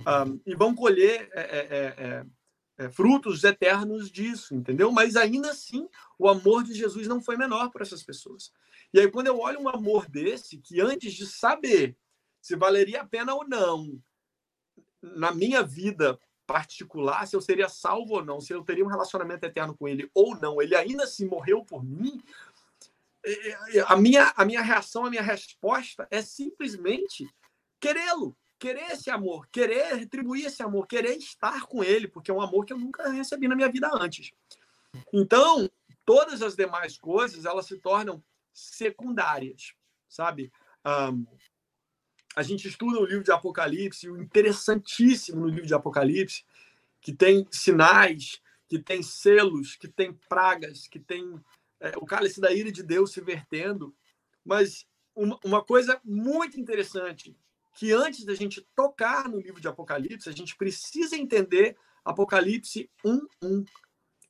Um, 0.00 0.40
e 0.44 0.54
vão 0.54 0.74
colher 0.74 1.30
é, 1.32 1.40
é, 1.40 2.26
é, 2.84 2.90
frutos 2.90 3.44
eternos 3.44 4.10
disso, 4.10 4.54
entendeu? 4.54 4.90
Mas 4.90 5.16
ainda 5.16 5.50
assim, 5.50 5.88
o 6.18 6.28
amor 6.28 6.64
de 6.64 6.74
Jesus 6.74 7.06
não 7.06 7.22
foi 7.22 7.36
menor 7.36 7.70
para 7.70 7.82
essas 7.82 8.02
pessoas. 8.02 8.52
E 8.92 9.00
aí, 9.00 9.10
quando 9.10 9.28
eu 9.28 9.38
olho 9.38 9.60
um 9.60 9.68
amor 9.68 10.06
desse, 10.08 10.58
que 10.58 10.80
antes 10.80 11.14
de 11.14 11.26
saber 11.26 11.96
se 12.40 12.56
valeria 12.56 13.02
a 13.02 13.06
pena 13.06 13.34
ou 13.34 13.48
não, 13.48 13.98
na 15.00 15.32
minha 15.32 15.62
vida 15.62 16.18
particular, 16.46 17.26
se 17.26 17.34
eu 17.34 17.40
seria 17.40 17.68
salvo 17.68 18.14
ou 18.14 18.24
não, 18.24 18.40
se 18.40 18.52
eu 18.52 18.62
teria 18.62 18.84
um 18.84 18.88
relacionamento 18.88 19.46
eterno 19.46 19.74
com 19.74 19.88
ele 19.88 20.10
ou 20.12 20.36
não, 20.36 20.60
ele 20.60 20.74
ainda 20.74 21.06
se 21.06 21.24
morreu 21.24 21.64
por 21.64 21.82
mim, 21.84 22.20
a 23.86 23.96
minha, 23.96 24.32
a 24.36 24.44
minha 24.44 24.62
reação, 24.62 25.06
a 25.06 25.10
minha 25.10 25.22
resposta 25.22 26.06
é 26.10 26.20
simplesmente 26.22 27.28
querê-lo, 27.80 28.36
querer 28.58 28.92
esse 28.92 29.10
amor, 29.10 29.46
querer 29.48 29.94
retribuir 29.94 30.46
esse 30.46 30.62
amor, 30.62 30.86
querer 30.86 31.16
estar 31.16 31.66
com 31.66 31.82
ele, 31.82 32.08
porque 32.08 32.30
é 32.30 32.34
um 32.34 32.40
amor 32.40 32.64
que 32.64 32.72
eu 32.72 32.78
nunca 32.78 33.08
recebi 33.10 33.48
na 33.48 33.56
minha 33.56 33.70
vida 33.70 33.90
antes. 33.92 34.32
Então, 35.12 35.70
todas 36.04 36.42
as 36.42 36.54
demais 36.54 36.98
coisas, 36.98 37.44
elas 37.44 37.66
se 37.66 37.78
tornam 37.78 38.22
secundárias, 38.52 39.72
sabe? 40.08 40.52
Um, 40.84 41.26
a 42.34 42.42
gente 42.42 42.66
estuda 42.66 42.98
o 42.98 43.06
livro 43.06 43.24
de 43.24 43.32
Apocalipse, 43.32 44.08
o 44.08 44.20
interessantíssimo 44.20 45.40
no 45.40 45.48
livro 45.48 45.66
de 45.66 45.74
Apocalipse, 45.74 46.44
que 47.00 47.12
tem 47.12 47.46
sinais, 47.50 48.40
que 48.68 48.78
tem 48.78 49.02
selos, 49.02 49.76
que 49.76 49.88
tem 49.88 50.12
pragas, 50.28 50.86
que 50.86 50.98
tem 50.98 51.38
é, 51.82 51.92
o 51.96 52.06
cálice 52.06 52.40
da 52.40 52.52
ira 52.52 52.70
de 52.70 52.82
Deus 52.82 53.12
se 53.12 53.20
vertendo. 53.20 53.94
Mas 54.44 54.86
uma, 55.14 55.38
uma 55.44 55.62
coisa 55.62 56.00
muito 56.04 56.58
interessante, 56.58 57.36
que 57.74 57.92
antes 57.92 58.24
da 58.24 58.34
gente 58.34 58.66
tocar 58.74 59.28
no 59.28 59.40
livro 59.40 59.60
de 59.60 59.68
Apocalipse, 59.68 60.28
a 60.28 60.32
gente 60.32 60.56
precisa 60.56 61.16
entender 61.16 61.76
Apocalipse 62.04 62.88
1.1, 63.04 63.66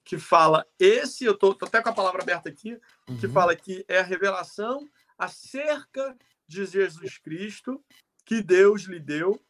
que 0.05 0.19
fala, 0.19 0.67
esse, 0.79 1.25
eu 1.25 1.37
tô, 1.37 1.57
até 1.63 1.81
com 1.81 1.91
a 1.91 1.95
palavra 1.95 2.23
aberta 2.23 2.49
aqui, 2.49 2.79
uhum. 3.09 3.19
que 3.19 3.29
fala 3.29 3.55
que 3.55 3.85
é 3.87 4.01
a 4.01 4.03
revelação 4.03 4.89
acerca 5.17 6.17
de 6.49 6.67
Jesus 6.67 7.19
Cristo 7.19 7.83
que 8.25 8.43
Deus 8.43 8.83
lhe 8.83 8.99
deu 8.99 9.41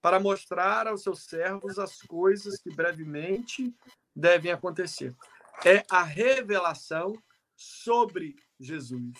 para 0.00 0.18
mostrar 0.18 0.86
aos 0.86 1.02
seus 1.02 1.24
servos 1.24 1.78
as 1.78 2.00
coisas 2.02 2.58
que 2.60 2.74
brevemente 2.74 3.74
devem 4.16 4.50
acontecer. 4.50 5.14
É 5.64 5.84
a 5.90 6.02
revelação 6.02 7.14
sobre 7.60 8.36
Jesus. 8.58 9.14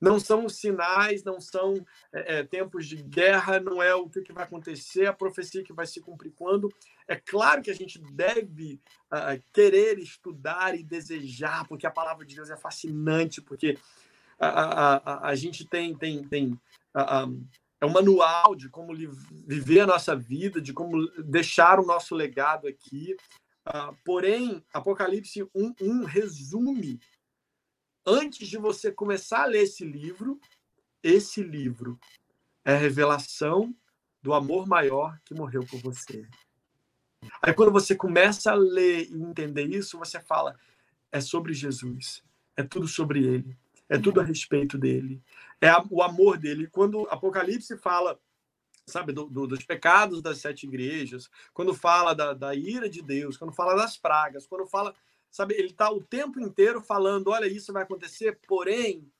Não 0.00 0.18
são 0.18 0.48
sinais, 0.48 1.22
não 1.22 1.40
são 1.40 1.74
é, 2.12 2.38
é, 2.38 2.42
tempos 2.42 2.86
de 2.86 2.96
guerra, 2.96 3.60
não 3.60 3.80
é 3.80 3.94
o 3.94 4.08
que, 4.08 4.32
vai 4.32 4.42
acontecer, 4.42 5.06
a 5.06 5.12
profecia 5.12 5.62
que 5.62 5.72
vai 5.72 5.86
se 5.86 6.00
cumprir 6.00 6.32
quando. 6.32 6.68
É 7.06 7.14
claro 7.14 7.62
que 7.62 7.70
a 7.70 7.74
gente 7.74 8.00
deve 8.12 8.80
uh, 9.12 9.40
querer 9.52 9.98
estudar 9.98 10.74
e 10.74 10.82
desejar, 10.82 11.68
porque 11.68 11.86
a 11.86 11.90
palavra 11.90 12.26
de 12.26 12.34
Deus 12.34 12.50
é 12.50 12.56
fascinante, 12.56 13.40
porque 13.40 13.78
a, 14.40 14.48
a, 14.48 14.96
a, 14.96 15.28
a 15.28 15.34
gente 15.36 15.64
tem, 15.68 15.94
tem, 15.94 16.24
tem 16.24 16.52
uh, 16.96 17.46
é 17.82 17.86
um 17.86 17.90
manual 17.90 18.54
de 18.54 18.68
como 18.68 18.94
viver 19.44 19.80
a 19.80 19.86
nossa 19.86 20.14
vida, 20.14 20.60
de 20.60 20.72
como 20.72 21.04
deixar 21.18 21.80
o 21.80 21.84
nosso 21.84 22.14
legado 22.14 22.68
aqui. 22.68 23.16
Uh, 23.66 23.96
porém, 24.04 24.64
Apocalipse 24.72 25.40
1.1 25.54 26.04
resume, 26.04 27.00
antes 28.04 28.48
de 28.48 28.58
você 28.58 28.90
começar 28.90 29.42
a 29.42 29.46
ler 29.46 29.62
esse 29.62 29.84
livro, 29.84 30.40
esse 31.02 31.42
livro 31.42 31.98
é 32.64 32.76
revelação 32.76 33.74
do 34.20 34.34
amor 34.34 34.66
maior 34.66 35.18
que 35.24 35.34
morreu 35.34 35.64
por 35.66 35.80
você. 35.80 36.26
Aí 37.40 37.52
quando 37.52 37.72
você 37.72 37.94
começa 37.94 38.52
a 38.52 38.54
ler 38.54 39.08
e 39.10 39.22
entender 39.22 39.64
isso, 39.64 39.98
você 39.98 40.20
fala, 40.20 40.58
é 41.10 41.20
sobre 41.20 41.54
Jesus, 41.54 42.22
é 42.56 42.62
tudo 42.62 42.88
sobre 42.88 43.24
ele, 43.24 43.56
é 43.88 43.98
tudo 43.98 44.20
a 44.20 44.24
respeito 44.24 44.76
dele, 44.76 45.22
é 45.60 45.70
o 45.90 46.02
amor 46.02 46.36
dele. 46.36 46.66
Quando 46.66 47.06
Apocalipse 47.08 47.76
fala, 47.76 48.18
sabe, 48.86 49.12
do, 49.12 49.26
do, 49.26 49.46
dos 49.46 49.64
pecados 49.64 50.20
das 50.20 50.38
sete 50.38 50.66
igrejas, 50.66 51.30
quando 51.52 51.74
fala 51.74 52.14
da, 52.14 52.34
da 52.34 52.54
ira 52.54 52.88
de 52.88 53.02
Deus, 53.02 53.36
quando 53.36 53.52
fala 53.52 53.74
das 53.74 53.96
pragas, 53.96 54.46
quando 54.46 54.66
fala, 54.66 54.94
sabe, 55.30 55.54
ele 55.54 55.68
está 55.68 55.90
o 55.90 56.02
tempo 56.02 56.40
inteiro 56.40 56.80
falando: 56.80 57.28
olha, 57.28 57.46
isso 57.46 57.72
vai 57.72 57.82
acontecer, 57.82 58.38
porém, 58.46 59.10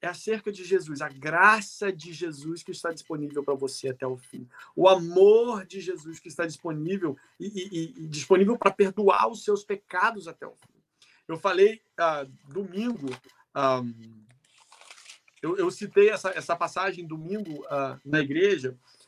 é 0.00 0.08
acerca 0.08 0.50
de 0.50 0.64
Jesus, 0.64 1.00
a 1.00 1.08
graça 1.08 1.92
de 1.92 2.12
Jesus 2.12 2.64
que 2.64 2.72
está 2.72 2.92
disponível 2.92 3.44
para 3.44 3.54
você 3.54 3.90
até 3.90 4.04
o 4.04 4.16
fim, 4.16 4.48
o 4.74 4.88
amor 4.88 5.64
de 5.64 5.80
Jesus 5.80 6.18
que 6.18 6.26
está 6.26 6.44
disponível 6.44 7.16
e, 7.38 7.46
e, 7.46 8.04
e 8.04 8.08
disponível 8.08 8.58
para 8.58 8.72
perdoar 8.72 9.28
os 9.30 9.44
seus 9.44 9.62
pecados 9.62 10.26
até 10.26 10.44
o 10.44 10.56
fim. 10.56 10.82
Eu 11.28 11.38
falei 11.38 11.80
ah, 11.96 12.26
domingo. 12.48 13.10
Ah, 13.54 13.82
eu, 15.40 15.56
eu 15.56 15.70
citei 15.70 16.10
essa, 16.10 16.30
essa 16.30 16.56
passagem 16.56 17.06
domingo 17.06 17.62
uh, 17.62 18.00
na 18.04 18.20
igreja, 18.20 18.76
ah, 18.78 19.01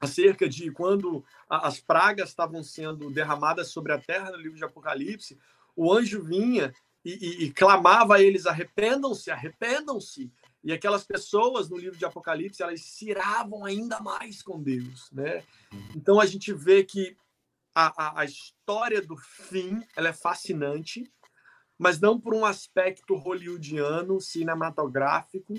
acerca 0.00 0.48
de 0.48 0.70
quando 0.70 1.24
as 1.48 1.80
pragas 1.80 2.30
estavam 2.30 2.62
sendo 2.62 3.10
derramadas 3.10 3.68
sobre 3.68 3.92
a 3.92 3.98
terra 3.98 4.30
no 4.30 4.36
livro 4.36 4.56
de 4.56 4.64
Apocalipse, 4.64 5.38
o 5.76 5.92
anjo 5.92 6.22
vinha 6.22 6.74
e, 7.04 7.12
e, 7.12 7.44
e 7.44 7.52
clamava 7.52 8.16
a 8.16 8.22
eles: 8.22 8.46
arrependam-se, 8.46 9.30
arrependam-se. 9.30 10.30
E 10.64 10.72
aquelas 10.72 11.04
pessoas 11.04 11.68
no 11.68 11.76
livro 11.76 11.98
de 11.98 12.04
Apocalipse, 12.04 12.62
elas 12.62 12.80
se 12.82 13.10
iravam 13.10 13.64
ainda 13.64 14.00
mais 14.00 14.42
com 14.42 14.62
Deus, 14.62 15.10
né? 15.10 15.42
Então 15.94 16.20
a 16.20 16.26
gente 16.26 16.52
vê 16.52 16.84
que 16.84 17.16
a, 17.74 18.06
a, 18.06 18.20
a 18.20 18.24
história 18.24 19.02
do 19.02 19.16
fim, 19.16 19.84
ela 19.96 20.08
é 20.08 20.12
fascinante, 20.12 21.10
mas 21.76 21.98
não 21.98 22.20
por 22.20 22.32
um 22.32 22.44
aspecto 22.44 23.16
hollywoodiano, 23.16 24.20
cinematográfico, 24.20 25.54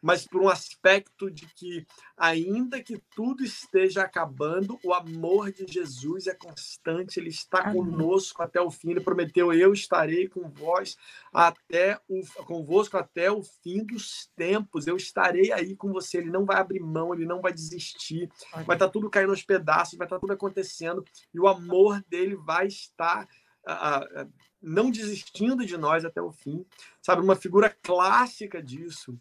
mas 0.00 0.26
por 0.26 0.40
um 0.40 0.48
aspecto 0.48 1.30
de 1.30 1.46
que, 1.54 1.84
ainda 2.16 2.82
que 2.82 3.02
tudo 3.14 3.42
esteja 3.42 4.02
acabando, 4.02 4.78
o 4.84 4.94
amor 4.94 5.50
de 5.50 5.66
Jesus 5.66 6.28
é 6.28 6.34
constante, 6.34 7.18
ele 7.18 7.30
está 7.30 7.72
conosco 7.72 8.42
até 8.42 8.60
o 8.60 8.70
fim. 8.70 8.90
Ele 8.90 9.00
prometeu: 9.00 9.52
Eu 9.52 9.72
estarei 9.72 10.28
com 10.28 10.48
vós 10.48 10.96
até 11.32 12.00
o, 12.08 12.22
convosco 12.44 12.96
até 12.96 13.30
o 13.30 13.42
fim 13.42 13.84
dos 13.84 14.30
tempos. 14.36 14.86
Eu 14.86 14.96
estarei 14.96 15.52
aí 15.52 15.74
com 15.74 15.92
você. 15.92 16.18
Ele 16.18 16.30
não 16.30 16.44
vai 16.44 16.58
abrir 16.58 16.80
mão, 16.80 17.12
ele 17.12 17.26
não 17.26 17.40
vai 17.40 17.52
desistir. 17.52 18.30
Vai 18.52 18.76
estar 18.76 18.86
tá 18.86 18.88
tudo 18.88 19.10
caindo 19.10 19.30
aos 19.30 19.42
pedaços, 19.42 19.98
vai 19.98 20.06
estar 20.06 20.16
tá 20.16 20.20
tudo 20.20 20.32
acontecendo, 20.32 21.04
e 21.34 21.40
o 21.40 21.48
amor 21.48 22.02
dele 22.08 22.36
vai 22.36 22.66
estar. 22.66 23.28
Uh, 23.66 24.22
uh, 24.22 24.32
não 24.62 24.90
desistindo 24.90 25.66
de 25.66 25.76
nós 25.76 26.04
até 26.04 26.22
o 26.22 26.32
fim. 26.32 26.64
Sabe, 27.02 27.22
uma 27.22 27.36
figura 27.36 27.68
clássica 27.82 28.62
disso 28.62 29.18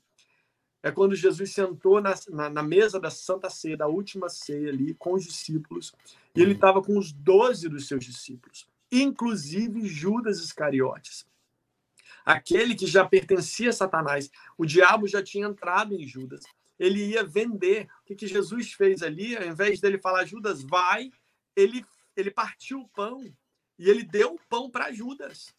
é 0.83 0.91
quando 0.91 1.15
Jesus 1.15 1.51
sentou 1.51 1.99
na, 2.01 2.13
na, 2.29 2.49
na 2.49 2.63
mesa 2.63 2.99
da 2.99 3.09
Santa 3.09 3.49
Ceia, 3.49 3.77
da 3.77 3.87
última 3.87 4.29
ceia 4.29 4.69
ali, 4.69 4.93
com 4.93 5.13
os 5.13 5.23
discípulos, 5.23 5.93
e 6.35 6.41
ele 6.41 6.53
estava 6.53 6.81
com 6.81 6.97
os 6.97 7.11
doze 7.11 7.67
dos 7.67 7.87
seus 7.87 8.05
discípulos, 8.05 8.67
inclusive 8.91 9.87
Judas 9.87 10.39
Iscariotes. 10.39 11.25
Aquele 12.23 12.75
que 12.75 12.85
já 12.85 13.05
pertencia 13.05 13.69
a 13.69 13.73
Satanás, 13.73 14.29
o 14.57 14.65
diabo 14.65 15.07
já 15.07 15.23
tinha 15.23 15.47
entrado 15.47 15.95
em 15.95 16.05
Judas. 16.05 16.43
Ele 16.77 17.05
ia 17.05 17.23
vender. 17.23 17.87
O 18.01 18.05
que, 18.05 18.15
que 18.15 18.27
Jesus 18.27 18.73
fez 18.73 19.01
ali? 19.01 19.35
Ao 19.35 19.45
invés 19.45 19.79
dele 19.79 19.97
falar, 19.97 20.25
Judas, 20.25 20.61
vai, 20.61 21.09
ele, 21.55 21.85
ele 22.15 22.29
partiu 22.29 22.81
o 22.81 22.89
pão 22.89 23.23
e 23.79 23.89
ele 23.89 24.03
deu 24.03 24.33
o 24.33 24.39
pão 24.49 24.69
para 24.69 24.91
Judas. 24.91 25.55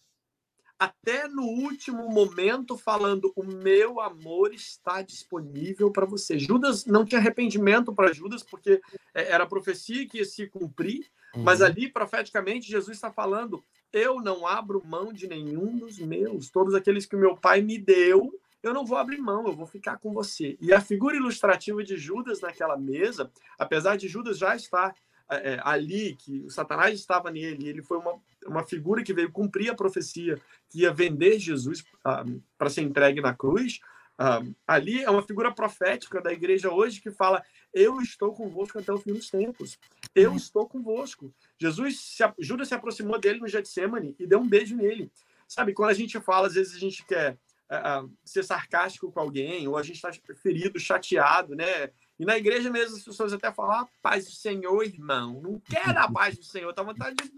Até 0.78 1.26
no 1.26 1.42
último 1.42 2.08
momento, 2.08 2.78
falando: 2.78 3.32
O 3.34 3.42
meu 3.42 4.00
amor 4.00 4.54
está 4.54 5.02
disponível 5.02 5.90
para 5.90 6.06
você. 6.06 6.38
Judas 6.38 6.86
não 6.86 7.04
tinha 7.04 7.20
arrependimento 7.20 7.92
para 7.92 8.12
Judas, 8.12 8.44
porque 8.44 8.80
é, 9.12 9.32
era 9.32 9.46
profecia 9.46 10.06
que 10.06 10.18
ia 10.18 10.24
se 10.24 10.46
cumprir, 10.46 11.06
uhum. 11.34 11.42
mas 11.42 11.60
ali, 11.60 11.90
profeticamente, 11.90 12.70
Jesus 12.70 12.96
está 12.96 13.10
falando: 13.10 13.62
Eu 13.92 14.20
não 14.20 14.46
abro 14.46 14.80
mão 14.86 15.12
de 15.12 15.26
nenhum 15.26 15.76
dos 15.76 15.98
meus. 15.98 16.48
Todos 16.48 16.74
aqueles 16.74 17.06
que 17.06 17.16
o 17.16 17.20
meu 17.20 17.36
pai 17.36 17.60
me 17.60 17.76
deu, 17.76 18.30
eu 18.62 18.72
não 18.72 18.86
vou 18.86 18.98
abrir 18.98 19.18
mão, 19.18 19.46
eu 19.46 19.56
vou 19.56 19.66
ficar 19.66 19.98
com 19.98 20.12
você. 20.12 20.56
E 20.60 20.72
a 20.72 20.80
figura 20.80 21.16
ilustrativa 21.16 21.82
de 21.82 21.96
Judas 21.96 22.40
naquela 22.40 22.76
mesa, 22.76 23.32
apesar 23.58 23.96
de 23.96 24.06
Judas 24.06 24.38
já 24.38 24.54
estar 24.54 24.94
é, 25.30 25.54
é, 25.54 25.60
ali, 25.62 26.16
que 26.16 26.40
o 26.40 26.50
Satanás 26.50 26.98
estava 26.98 27.30
nele, 27.30 27.68
ele 27.68 27.82
foi 27.82 27.98
uma, 27.98 28.18
uma 28.48 28.64
figura 28.64 29.02
que 29.02 29.14
veio 29.14 29.30
cumprir 29.30 29.70
a 29.70 29.74
profecia 29.74 30.40
que 30.68 30.80
ia 30.80 30.92
vender 30.92 31.38
Jesus 31.38 31.84
ah, 32.04 32.24
para 32.56 32.70
ser 32.70 32.82
entregue 32.82 33.20
na 33.20 33.34
cruz. 33.34 33.80
Ah, 34.18 34.42
ali 34.66 35.02
é 35.02 35.10
uma 35.10 35.22
figura 35.22 35.52
profética 35.52 36.20
da 36.20 36.32
igreja 36.32 36.72
hoje 36.72 37.00
que 37.00 37.10
fala: 37.10 37.42
Eu 37.72 38.00
estou 38.00 38.32
convosco 38.32 38.78
até 38.78 38.92
o 38.92 38.98
fim 38.98 39.12
dos 39.12 39.30
tempos. 39.30 39.78
Eu 40.14 40.34
estou 40.34 40.68
convosco. 40.68 41.32
Jesus, 41.58 42.00
se, 42.00 42.24
Judas 42.38 42.68
se 42.68 42.74
aproximou 42.74 43.18
dele 43.18 43.38
no 43.38 43.48
Getsemane 43.48 44.16
e 44.18 44.26
deu 44.26 44.40
um 44.40 44.48
beijo 44.48 44.76
nele. 44.76 45.10
Sabe, 45.46 45.72
quando 45.72 45.90
a 45.90 45.94
gente 45.94 46.20
fala, 46.20 46.48
às 46.48 46.54
vezes 46.54 46.74
a 46.74 46.78
gente 46.78 47.04
quer 47.06 47.38
uh, 47.70 48.10
ser 48.24 48.42
sarcástico 48.42 49.10
com 49.10 49.20
alguém, 49.20 49.66
ou 49.68 49.76
a 49.76 49.82
gente 49.82 49.96
está 49.96 50.10
ferido, 50.34 50.78
chateado, 50.78 51.54
né? 51.54 51.90
E 52.18 52.24
na 52.24 52.36
igreja 52.36 52.70
mesmo 52.70 52.96
as 52.96 53.04
pessoas 53.04 53.32
até 53.32 53.52
falam, 53.52 53.72
ah, 53.72 53.88
paz 54.02 54.24
do 54.26 54.32
Senhor, 54.32 54.82
irmão. 54.82 55.40
Não 55.40 55.60
quero 55.60 55.98
a 55.98 56.10
paz 56.10 56.36
do 56.36 56.44
Senhor. 56.44 56.72
Tá 56.74 56.82
vontade 56.82 57.16
de 57.16 57.30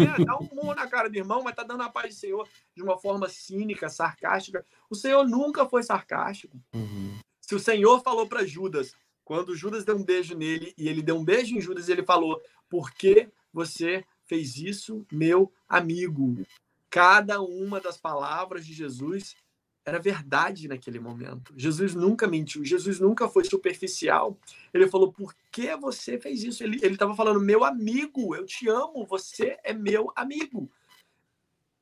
né, 0.00 0.24
dar 0.24 0.36
um 0.38 0.48
murro 0.52 0.74
na 0.74 0.86
cara 0.86 1.08
do 1.08 1.16
irmão, 1.16 1.42
mas 1.42 1.54
tá 1.54 1.62
dando 1.62 1.82
a 1.82 1.88
paz 1.88 2.14
do 2.14 2.20
Senhor 2.20 2.48
de 2.74 2.82
uma 2.82 2.98
forma 2.98 3.28
cínica, 3.28 3.88
sarcástica. 3.88 4.64
O 4.88 4.94
Senhor 4.94 5.26
nunca 5.26 5.66
foi 5.66 5.82
sarcástico. 5.82 6.60
Uhum. 6.74 7.18
Se 7.40 7.54
o 7.54 7.60
Senhor 7.60 8.00
falou 8.02 8.26
para 8.26 8.46
Judas, 8.46 8.94
quando 9.24 9.56
Judas 9.56 9.84
deu 9.84 9.96
um 9.96 10.04
beijo 10.04 10.36
nele 10.36 10.74
e 10.76 10.88
ele 10.88 11.02
deu 11.02 11.16
um 11.16 11.24
beijo 11.24 11.56
em 11.56 11.60
Judas, 11.60 11.88
ele 11.88 12.02
falou: 12.02 12.40
Por 12.68 12.92
que 12.92 13.28
você 13.52 14.04
fez 14.24 14.56
isso, 14.56 15.06
meu 15.10 15.52
amigo? 15.68 16.44
Cada 16.88 17.40
uma 17.40 17.80
das 17.80 17.96
palavras 17.96 18.66
de 18.66 18.72
Jesus 18.72 19.36
era 19.84 19.98
verdade 19.98 20.68
naquele 20.68 20.98
momento. 20.98 21.52
Jesus 21.56 21.94
nunca 21.94 22.26
mentiu, 22.26 22.64
Jesus 22.64 23.00
nunca 23.00 23.28
foi 23.28 23.44
superficial. 23.44 24.38
Ele 24.72 24.88
falou: 24.88 25.12
por 25.12 25.34
que 25.50 25.74
você 25.76 26.18
fez 26.18 26.42
isso? 26.42 26.62
Ele 26.62 26.76
estava 26.76 27.14
falando: 27.14 27.40
meu 27.40 27.64
amigo, 27.64 28.34
eu 28.34 28.44
te 28.44 28.68
amo, 28.68 29.06
você 29.06 29.58
é 29.64 29.72
meu 29.72 30.12
amigo. 30.14 30.70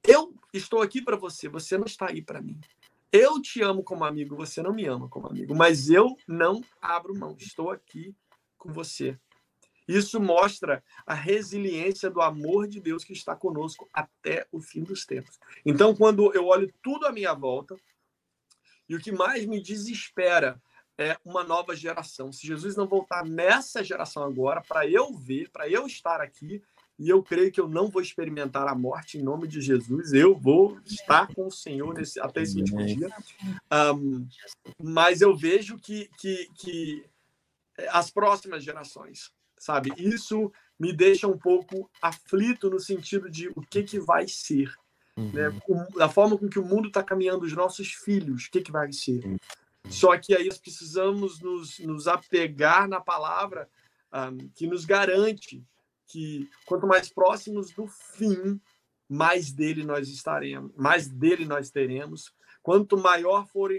Eu 0.07 0.35
estou 0.53 0.81
aqui 0.81 1.03
para 1.03 1.17
você, 1.17 1.49
você 1.49 1.77
não 1.77 1.85
está 1.85 2.09
aí 2.09 2.23
para 2.23 2.41
mim. 2.41 2.59
Eu 3.11 3.41
te 3.41 3.63
amo 3.63 3.83
como 3.83 4.05
amigo, 4.05 4.37
você 4.37 4.63
não 4.63 4.73
me 4.73 4.85
ama 4.85 5.09
como 5.09 5.27
amigo, 5.27 5.55
mas 5.55 5.89
eu 5.89 6.17
não 6.27 6.63
abro 6.81 7.15
mão, 7.15 7.37
estou 7.39 7.71
aqui 7.71 8.15
com 8.59 8.73
você. 8.73 9.19
Isso 9.89 10.21
mostra 10.21 10.85
a 11.07 11.15
resiliência 11.15 12.11
do 12.11 12.21
amor 12.21 12.69
de 12.69 12.79
Deus 12.79 13.03
que 13.03 13.15
está 13.15 13.35
conosco 13.35 13.89
até 13.93 14.47
o 14.53 14.61
fim 14.61 14.83
dos 14.85 15.07
tempos. 15.07 15.41
Então, 15.65 15.97
quando 15.97 16.33
eu 16.35 16.47
olho 16.47 16.71
tudo 16.83 17.07
à 17.07 17.13
minha 17.13 17.33
volta, 17.33 17.75
e 18.87 18.95
o 18.95 19.01
que 19.01 19.11
mais 19.11 19.47
me 19.47 19.63
desespera 19.63 20.61
é 20.99 21.17
uma 21.25 21.45
nova 21.45 21.75
geração. 21.75 22.33
Se 22.33 22.47
Jesus 22.47 22.77
não 22.77 22.87
voltar 22.87 23.25
nessa 23.25 23.83
geração 23.83 24.25
agora, 24.25 24.61
para 24.61 24.87
eu 24.87 25.15
ver, 25.15 25.49
para 25.51 25.69
eu 25.69 25.87
estar 25.87 26.21
aqui, 26.21 26.63
e 26.99 27.09
eu 27.09 27.23
creio 27.23 27.53
que 27.53 27.61
eu 27.61 27.69
não 27.69 27.89
vou 27.89 28.03
experimentar 28.03 28.67
a 28.67 28.75
morte 28.75 29.19
em 29.19 29.23
nome 29.23 29.47
de 29.47 29.61
Jesus, 29.61 30.13
eu 30.13 30.37
vou 30.37 30.81
estar 30.85 31.33
com 31.33 31.47
o 31.47 31.51
Senhor 31.51 31.95
nesse, 31.95 32.19
até 32.19 32.43
esse 32.43 32.59
último 32.59 32.85
dia. 32.85 33.09
Um, 33.95 34.27
mas 34.83 35.21
eu 35.21 35.37
vejo 35.37 35.79
que, 35.79 36.11
que, 36.19 36.51
que 36.57 37.05
as 37.91 38.11
próximas 38.11 38.65
gerações, 38.65 39.31
sabe, 39.59 39.93
isso 39.97 40.53
me 40.79 40.93
deixa 40.93 41.27
um 41.27 41.37
pouco 41.37 41.91
aflito 42.01 42.71
no 42.71 42.79
sentido 42.79 43.31
de 43.31 43.49
o 43.49 43.61
que, 43.61 43.83
que 43.83 43.99
vai 43.99 44.29
ser. 44.29 44.73
Né? 45.17 45.49
Uhum. 45.69 45.87
Da 45.97 46.09
forma 46.09 46.39
com 46.39 46.49
que 46.49 46.59
o 46.59 46.65
mundo 46.65 46.89
está 46.89 47.03
caminhando, 47.03 47.45
os 47.45 47.53
nossos 47.53 47.93
filhos, 47.93 48.47
o 48.47 48.51
que, 48.51 48.63
que 48.63 48.71
vai 48.71 48.93
ser? 48.93 49.21
Só 49.91 50.17
que 50.17 50.35
aí 50.35 50.47
nós 50.47 50.59
precisamos 50.59 51.41
nos, 51.41 51.79
nos 51.81 52.07
apegar 52.07 52.89
na 52.89 53.01
palavra 53.01 53.69
um, 54.13 54.49
que 54.55 54.67
nos 54.67 54.85
garante 54.85 55.65
que 56.07 56.49
quanto 56.65 56.87
mais 56.87 57.11
próximos 57.11 57.71
do 57.71 57.87
fim, 57.87 58.61
mais 59.09 59.53
dele 59.53 59.85
nós 59.85 60.09
estaremos, 60.09 60.73
mais 60.77 61.09
dele 61.09 61.45
nós 61.45 61.71
teremos. 61.71 62.33
Quanto 62.69 62.99
maior 62.99 63.47
for, 63.47 63.71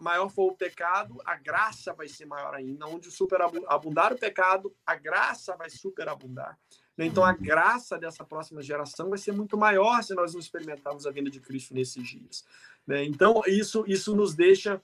maior 0.00 0.30
for 0.30 0.50
o 0.50 0.56
pecado, 0.56 1.20
a 1.26 1.36
graça 1.36 1.92
vai 1.92 2.08
ser 2.08 2.24
maior 2.24 2.54
ainda. 2.54 2.86
Onde 2.86 3.10
superabundar 3.10 4.14
o 4.14 4.18
pecado, 4.18 4.74
a 4.86 4.96
graça 4.96 5.54
vai 5.58 5.68
superabundar. 5.68 6.58
Então, 6.96 7.22
a 7.22 7.34
graça 7.34 7.98
dessa 7.98 8.24
próxima 8.24 8.62
geração 8.62 9.10
vai 9.10 9.18
ser 9.18 9.32
muito 9.32 9.58
maior 9.58 10.02
se 10.02 10.14
nós 10.14 10.32
não 10.32 10.40
experimentarmos 10.40 11.06
a 11.06 11.10
vinda 11.10 11.28
de 11.28 11.38
Cristo 11.38 11.74
nesses 11.74 12.08
dias. 12.08 12.46
Né? 12.86 13.04
Então, 13.04 13.42
isso, 13.46 13.84
isso 13.86 14.16
nos 14.16 14.34
deixa 14.34 14.76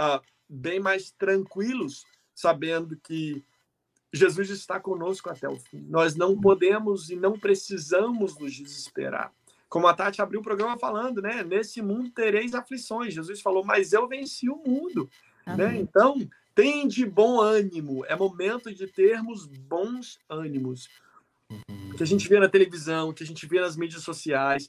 uh, 0.00 0.18
bem 0.48 0.80
mais 0.80 1.10
tranquilos, 1.10 2.06
sabendo 2.34 2.96
que 2.96 3.44
Jesus 4.10 4.48
está 4.48 4.80
conosco 4.80 5.28
até 5.28 5.46
o 5.46 5.58
fim. 5.58 5.84
Nós 5.86 6.14
não 6.16 6.40
podemos 6.40 7.10
e 7.10 7.16
não 7.16 7.38
precisamos 7.38 8.38
nos 8.38 8.54
desesperar. 8.54 9.34
Como 9.72 9.86
a 9.86 9.94
Tati 9.94 10.20
abriu 10.20 10.40
o 10.40 10.44
programa 10.44 10.78
falando, 10.78 11.22
né? 11.22 11.42
Nesse 11.42 11.80
mundo 11.80 12.10
tereis 12.10 12.52
aflições. 12.52 13.14
Jesus 13.14 13.40
falou, 13.40 13.64
mas 13.64 13.94
eu 13.94 14.06
venci 14.06 14.50
o 14.50 14.56
mundo. 14.56 15.08
Né? 15.46 15.78
Então, 15.78 16.18
tem 16.54 16.86
de 16.86 17.06
bom 17.06 17.40
ânimo. 17.40 18.04
É 18.04 18.14
momento 18.14 18.70
de 18.70 18.86
termos 18.86 19.46
bons 19.46 20.18
ânimos. 20.28 20.90
Uhum. 21.48 21.96
Que 21.96 22.02
a 22.02 22.06
gente 22.06 22.28
vê 22.28 22.38
na 22.38 22.50
televisão, 22.50 23.14
que 23.14 23.22
a 23.22 23.26
gente 23.26 23.46
vê 23.46 23.62
nas 23.62 23.74
mídias 23.74 24.02
sociais. 24.02 24.68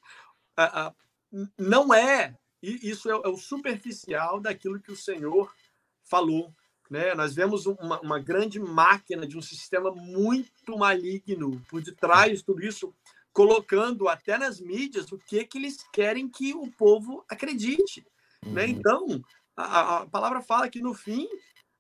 não 1.60 1.93
é 1.93 2.34
e 2.62 2.89
isso 2.89 3.12
é, 3.12 3.14
é, 3.14 3.28
o 3.28 3.36
superficial 3.36 4.39
daquilo 4.39 4.80
que 4.80 4.93
o 4.93 4.95
Senhor 4.95 5.54
falou. 6.01 6.56
Né? 6.89 7.14
Nós 7.14 7.34
vemos 7.34 7.66
uma, 7.66 7.99
uma 7.99 8.20
grande 8.20 8.58
máquina 8.58 9.28
de 9.28 9.38
um 9.38 9.41
sistema 9.41 9.91
muito 9.91 10.78
maligno 10.78 11.62
por 11.68 11.82
detrás 11.82 12.39
de 12.39 12.45
tudo 12.45 12.66
isso, 12.66 12.93
colocando 13.34 14.07
até 14.07 14.38
nas 14.38 14.61
mídias 14.61 15.11
o 15.11 15.17
que, 15.17 15.43
que 15.43 15.57
eles 15.57 15.84
querem 15.91 16.29
que 16.29 16.53
o 16.53 16.71
povo 16.71 17.25
acredite. 17.27 18.05
Né? 18.43 18.47
Uhum. 18.47 18.53
Né? 18.53 18.67
Então, 18.67 19.21
a, 19.57 19.97
a 19.97 20.05
palavra 20.05 20.41
fala 20.41 20.69
que 20.69 20.81
no 20.81 20.93
fim 20.93 21.27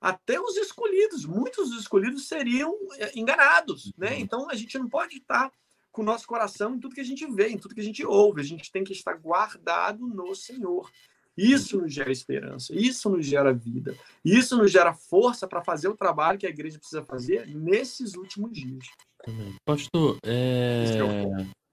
até 0.01 0.37
os 0.37 0.57
escolhidos, 0.57 1.25
muitos 1.25 1.69
dos 1.69 1.79
escolhidos 1.79 2.27
seriam 2.27 2.75
é, 2.97 3.17
enganados, 3.17 3.93
né? 3.97 4.11
Uhum. 4.11 4.19
Então 4.19 4.49
a 4.49 4.55
gente 4.55 4.77
não 4.77 4.89
pode 4.89 5.17
estar 5.17 5.49
com 5.93 6.01
o 6.01 6.05
nosso 6.05 6.27
coração 6.27 6.75
em 6.75 6.79
tudo 6.79 6.95
que 6.95 7.01
a 7.01 7.05
gente 7.05 7.25
vê, 7.31 7.47
em 7.47 7.57
tudo 7.57 7.73
que 7.73 7.79
a 7.79 7.83
gente 7.85 8.05
ouve. 8.05 8.41
A 8.41 8.43
gente 8.43 8.69
tem 8.69 8.83
que 8.83 8.91
estar 8.91 9.13
guardado 9.13 10.05
no 10.07 10.35
Senhor. 10.35 10.91
Isso 11.37 11.81
nos 11.81 11.93
gera 11.93 12.11
esperança, 12.11 12.73
isso 12.75 13.09
nos 13.09 13.25
gera 13.25 13.53
vida, 13.53 13.95
isso 14.23 14.55
nos 14.57 14.71
gera 14.71 14.93
força 14.93 15.47
para 15.47 15.63
fazer 15.63 15.87
o 15.87 15.97
trabalho 15.97 16.37
que 16.37 16.45
a 16.45 16.49
igreja 16.49 16.77
precisa 16.77 17.03
fazer 17.03 17.47
nesses 17.47 18.13
últimos 18.15 18.51
dias. 18.53 18.85
Pastor, 19.65 20.17
é... 20.23 20.85
é 20.97 21.63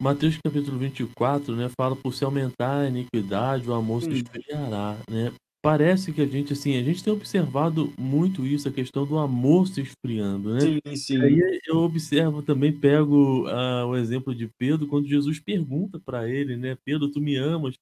Mateus 0.00 0.38
capítulo 0.44 0.78
24, 0.78 1.56
né, 1.56 1.70
fala 1.78 1.96
por 1.96 2.12
se 2.12 2.22
aumentar 2.24 2.80
a 2.80 2.88
iniquidade, 2.88 3.68
o 3.68 3.74
amor 3.74 4.02
se 4.02 4.10
esfriará, 4.10 4.98
né? 5.10 5.32
Parece 5.62 6.12
que 6.12 6.20
a 6.20 6.26
gente, 6.26 6.52
assim, 6.52 6.76
a 6.76 6.82
gente 6.82 7.02
tem 7.02 7.12
observado 7.12 7.92
muito 7.98 8.46
isso, 8.46 8.68
a 8.68 8.72
questão 8.72 9.04
do 9.04 9.18
amor 9.18 9.66
se 9.66 9.80
esfriando, 9.80 10.54
né? 10.54 10.60
Sim, 10.60 10.96
sim. 10.96 11.20
Aí 11.20 11.60
eu 11.66 11.78
observo 11.78 12.40
também, 12.42 12.78
pego 12.78 13.48
uh, 13.48 13.86
o 13.86 13.96
exemplo 13.96 14.32
de 14.32 14.48
Pedro, 14.58 14.86
quando 14.86 15.08
Jesus 15.08 15.40
pergunta 15.40 15.98
para 15.98 16.28
ele, 16.28 16.56
né? 16.56 16.76
Pedro, 16.84 17.10
tu 17.10 17.20
me 17.20 17.36
amas? 17.36 17.74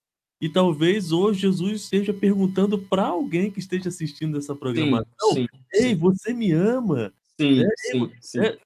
E 0.45 0.49
talvez 0.51 1.11
hoje 1.11 1.41
Jesus 1.41 1.85
esteja 1.85 2.13
perguntando 2.13 2.77
para 2.77 3.07
alguém 3.07 3.51
que 3.51 3.61
esteja 3.61 3.89
assistindo 3.89 4.37
essa 4.37 4.55
programação: 4.55 5.33
sim, 5.33 5.47
sim, 5.47 5.59
Ei, 5.73 5.81
sim. 5.81 5.95
você 5.95 6.35
me 6.35 6.53
ama? 6.53 7.15
Sim, 7.41 7.61
né? 7.61 7.69
sim, 7.79 8.13
sim. 8.21 8.41
É, 8.41 8.59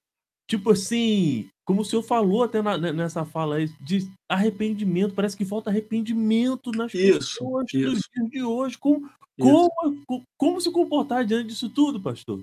tipo 0.49 0.73
assim, 0.73 1.49
como 1.65 1.83
o 1.83 1.85
senhor 1.85 2.03
falou 2.03 2.43
até 2.43 2.61
na, 2.61 2.77
né, 2.77 2.91
nessa 2.91 3.25
fala 3.25 3.59
aí, 3.59 3.71
de 3.81 4.11
arrependimento, 4.29 5.15
parece 5.15 5.37
que 5.37 5.45
falta 5.45 5.71
arrependimento 5.71 6.73
nas 6.73 6.93
isso, 6.93 7.17
pessoas 7.17 7.67
isso. 7.73 7.91
dos 7.93 8.01
dias 8.13 8.29
de 8.29 8.43
hoje. 8.43 8.77
Como, 8.77 9.09
como, 9.39 10.25
como 10.37 10.61
se 10.61 10.73
comportar 10.73 11.25
diante 11.25 11.47
disso 11.47 11.71
tudo, 11.71 12.01
pastor? 12.01 12.43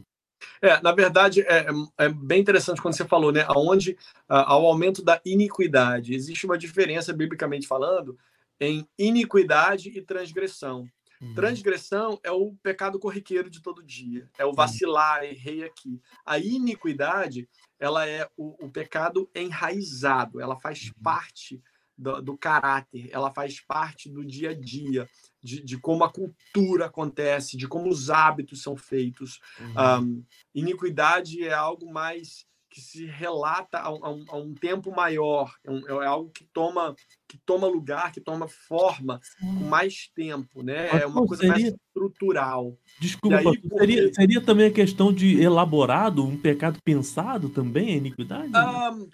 É, 0.62 0.82
na 0.82 0.94
verdade, 0.94 1.42
é, 1.42 1.68
é, 1.98 2.08
bem 2.08 2.40
interessante 2.40 2.82
quando 2.82 2.96
você 2.96 3.04
falou, 3.04 3.34
né? 3.34 3.46
Onde 3.50 3.98
ao 4.30 4.66
aumento 4.66 5.04
da 5.04 5.20
iniquidade. 5.26 6.14
Existe 6.14 6.46
uma 6.46 6.58
diferença, 6.58 7.12
biblicamente 7.12 7.68
falando, 7.68 8.18
em 8.60 8.88
iniquidade 8.98 9.90
e 9.90 10.02
transgressão. 10.02 10.88
Uhum. 11.22 11.34
Transgressão 11.34 12.20
é 12.24 12.32
o 12.32 12.54
pecado 12.62 13.00
corriqueiro 13.00 13.50
de 13.50 13.62
todo 13.62 13.84
dia, 13.84 14.30
é 14.38 14.46
o 14.46 14.54
vacilar, 14.54 15.24
errei 15.24 15.64
aqui. 15.64 16.02
A 16.26 16.38
iniquidade 16.38 17.48
ela 17.80 18.08
é 18.08 18.28
o, 18.38 18.66
o 18.66 18.70
pecado 18.70 19.30
enraizado, 19.34 20.40
ela 20.40 20.58
faz 20.58 20.88
uhum. 20.88 21.04
parte 21.04 21.62
do, 21.98 22.22
do, 22.22 22.38
caráter, 22.38 23.10
ela 23.12 23.32
faz 23.32 23.62
parte 23.62 24.10
do 24.10 24.26
dia 24.26 24.50
a 24.50 24.54
dia, 24.54 25.10
de, 25.42 25.64
de, 25.64 25.78
como 25.78 26.04
a 26.04 26.12
cultura 26.12 26.88
acontece, 26.88 27.56
de 27.56 27.68
como 27.68 27.90
os 27.90 28.10
hábitos 28.10 28.62
são 28.62 28.76
feitos. 28.76 29.40
Uhum. 29.60 30.04
Um, 30.04 30.26
iniquidade 30.54 31.44
é 31.44 31.54
algo 31.54 31.92
mais 31.92 32.46
que 32.76 32.82
se 32.82 33.06
relata 33.06 33.78
a, 33.78 33.88
a, 33.88 34.12
um, 34.12 34.26
a 34.28 34.36
um, 34.36 34.54
tempo 34.54 34.94
maior, 34.94 35.56
é, 35.64 35.72
um, 35.72 36.02
é, 36.02 36.06
algo 36.06 36.30
que 36.30 36.44
toma 36.44 36.94
que 37.26 37.38
toma 37.46 37.68
lugar, 37.68 38.12
que 38.12 38.20
toma 38.20 38.50
forma 38.50 39.22
Sim. 39.24 39.60
com 39.60 39.64
mais 39.64 40.12
tempo, 40.14 40.62
né? 40.62 40.90
Mas, 40.92 41.02
é 41.02 41.06
uma 41.06 41.26
coisa 41.26 41.44
seria... 41.44 41.54
mais 41.54 41.74
estrutural. 41.74 42.78
Desculpa, 43.00 43.38
aí, 43.38 43.44
porque... 43.44 43.78
seria, 43.78 44.14
seria 44.14 44.42
também 44.42 44.68
a 44.68 44.74
questão 44.74 45.14
de 45.14 45.42
elaborado, 45.42 46.22
um 46.22 46.38
pecado 46.38 46.80
pensado 46.84 47.48
também, 47.48 47.94
a 47.94 47.98
iniquidade? 47.98 48.52
Um, 48.54 49.10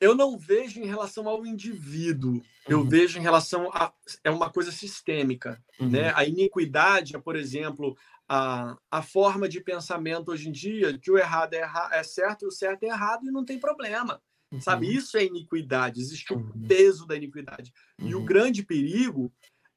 eu 0.00 0.12
não 0.12 0.36
vejo 0.36 0.80
em 0.80 0.86
relação 0.86 1.28
ao 1.28 1.46
indivíduo, 1.46 2.42
eu 2.68 2.80
uhum. 2.80 2.88
vejo 2.88 3.20
em 3.20 3.22
relação 3.22 3.70
a 3.72 3.92
é 4.24 4.30
uma 4.30 4.50
coisa 4.50 4.72
sistêmica, 4.72 5.62
uhum. 5.78 5.90
né? 5.90 6.12
A 6.16 6.24
iniquidade, 6.24 7.16
por 7.20 7.36
exemplo, 7.36 7.96
a, 8.28 8.76
a 8.90 9.02
forma 9.02 9.48
de 9.48 9.60
pensamento 9.60 10.30
hoje 10.30 10.48
em 10.48 10.52
dia, 10.52 10.98
que 10.98 11.10
o 11.10 11.18
errado 11.18 11.54
é, 11.54 11.58
erra, 11.58 11.90
é 11.92 12.02
certo 12.02 12.44
e 12.44 12.48
o 12.48 12.50
certo 12.50 12.82
é 12.82 12.88
errado 12.88 13.26
e 13.26 13.30
não 13.30 13.44
tem 13.44 13.58
problema. 13.58 14.20
Uhum. 14.50 14.60
Sabe? 14.60 14.92
Isso 14.94 15.16
é 15.16 15.24
iniquidade, 15.24 16.00
existe 16.00 16.32
o 16.32 16.36
uhum. 16.36 16.66
peso 16.66 17.06
da 17.06 17.16
iniquidade. 17.16 17.72
Uhum. 18.00 18.08
E 18.08 18.14
o 18.14 18.18
uhum. 18.18 18.24
grande 18.24 18.64
perigo 18.64 19.32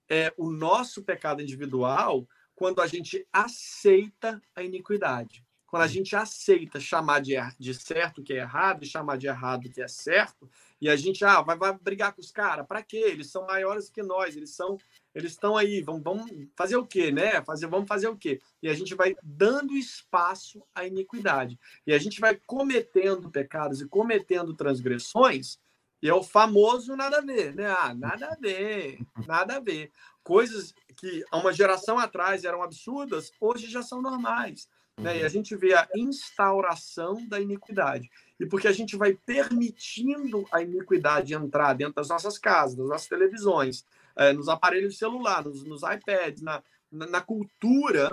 é 0.09 0.33
o 0.37 0.49
nosso 0.49 1.03
pecado 1.03 1.41
individual 1.41 2.27
quando 2.55 2.81
a 2.81 2.87
gente 2.87 3.25
aceita 3.31 4.41
a 4.55 4.63
iniquidade. 4.63 5.45
Quando 5.67 5.83
a 5.83 5.85
uhum. 5.85 5.91
gente 5.91 6.15
aceita 6.15 6.79
chamar 6.79 7.21
de, 7.21 7.35
er, 7.35 7.55
de 7.59 7.73
certo 7.73 8.23
que 8.23 8.33
é 8.33 8.37
errado 8.37 8.83
e 8.83 8.87
chamar 8.87 9.17
de 9.17 9.27
errado 9.27 9.69
que 9.69 9.81
é 9.81 9.87
certo, 9.87 10.49
e 10.81 10.89
a 10.89 10.95
gente 10.95 11.23
ah, 11.25 11.41
vai, 11.41 11.57
vai 11.57 11.77
brigar 11.77 12.13
com 12.13 12.21
os 12.21 12.31
caras, 12.31 12.65
para 12.65 12.81
quê? 12.81 12.97
Eles 12.97 13.31
são 13.31 13.45
maiores 13.45 13.89
que 13.89 14.01
nós, 14.01 14.35
eles 14.35 14.51
são 14.51 14.77
eles 15.13 15.31
estão 15.31 15.57
aí, 15.57 15.81
vamos, 15.81 16.03
vamos 16.03 16.29
fazer 16.55 16.77
o 16.77 16.85
quê, 16.85 17.11
né? 17.11 17.43
Fazer, 17.43 17.67
vamos 17.67 17.87
fazer 17.87 18.07
o 18.07 18.15
quê? 18.15 18.39
E 18.61 18.69
a 18.69 18.73
gente 18.73 18.93
vai 18.93 19.15
dando 19.23 19.75
espaço 19.75 20.63
à 20.73 20.85
iniquidade. 20.85 21.59
E 21.85 21.93
a 21.93 21.97
gente 21.97 22.19
vai 22.21 22.39
cometendo 22.45 23.29
pecados 23.29 23.81
e 23.81 23.87
cometendo 23.87 24.53
transgressões, 24.53 25.59
e 26.01 26.07
é 26.07 26.13
o 26.13 26.23
famoso 26.23 26.95
nada 26.95 27.17
a 27.17 27.21
ver, 27.21 27.53
né? 27.53 27.67
Ah, 27.67 27.93
nada 27.93 28.27
a 28.27 28.35
ver, 28.35 28.99
nada 29.27 29.57
a 29.57 29.59
ver. 29.59 29.91
Coisas 30.23 30.73
que 30.95 31.25
há 31.29 31.37
uma 31.37 31.51
geração 31.51 31.97
atrás 31.97 32.45
eram 32.45 32.63
absurdas, 32.63 33.31
hoje 33.39 33.69
já 33.69 33.81
são 33.81 34.01
normais. 34.01 34.69
Né? 34.97 35.19
E 35.19 35.23
a 35.23 35.29
gente 35.29 35.55
vê 35.55 35.73
a 35.73 35.87
instauração 35.95 37.27
da 37.27 37.39
iniquidade. 37.39 38.09
E 38.39 38.45
porque 38.45 38.67
a 38.67 38.71
gente 38.71 38.95
vai 38.95 39.13
permitindo 39.13 40.45
a 40.51 40.61
iniquidade 40.61 41.33
entrar 41.33 41.73
dentro 41.73 41.95
das 41.95 42.07
nossas 42.07 42.37
casas, 42.37 42.77
das 42.77 42.87
nossas 42.87 43.07
televisões, 43.07 43.85
é, 44.15 44.31
nos 44.31 44.47
aparelhos 44.47 44.93
de 44.93 44.99
celular, 44.99 45.43
nos, 45.43 45.81
iPads, 45.83 46.41
na, 46.41 46.63
na, 46.91 47.05
na, 47.07 47.21
cultura, 47.21 48.09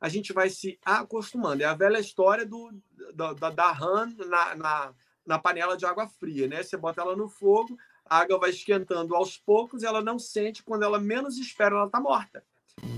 a 0.00 0.08
gente 0.08 0.32
vai 0.32 0.50
se 0.50 0.78
acostumando. 0.84 1.62
É 1.62 1.66
a 1.66 1.74
velha 1.74 1.98
história 1.98 2.44
do, 2.44 2.70
da, 3.14 3.32
da, 3.32 3.50
da 3.50 3.72
rã 3.72 4.06
na, 4.26 4.54
na, 4.54 4.94
na 5.26 5.38
panela 5.38 5.76
de 5.76 5.86
água 5.86 6.06
fria, 6.06 6.46
né? 6.46 6.62
Você 6.62 6.76
bota 6.76 7.00
ela 7.00 7.16
no 7.16 7.28
fogo, 7.28 7.78
a 8.04 8.18
água 8.18 8.38
vai 8.38 8.50
esquentando 8.50 9.14
aos 9.14 9.38
poucos, 9.38 9.82
ela 9.82 10.02
não 10.02 10.18
sente, 10.18 10.62
quando 10.62 10.82
ela 10.82 10.98
menos 10.98 11.38
espera, 11.38 11.74
ela 11.74 11.86
está 11.86 12.00
morta. 12.00 12.44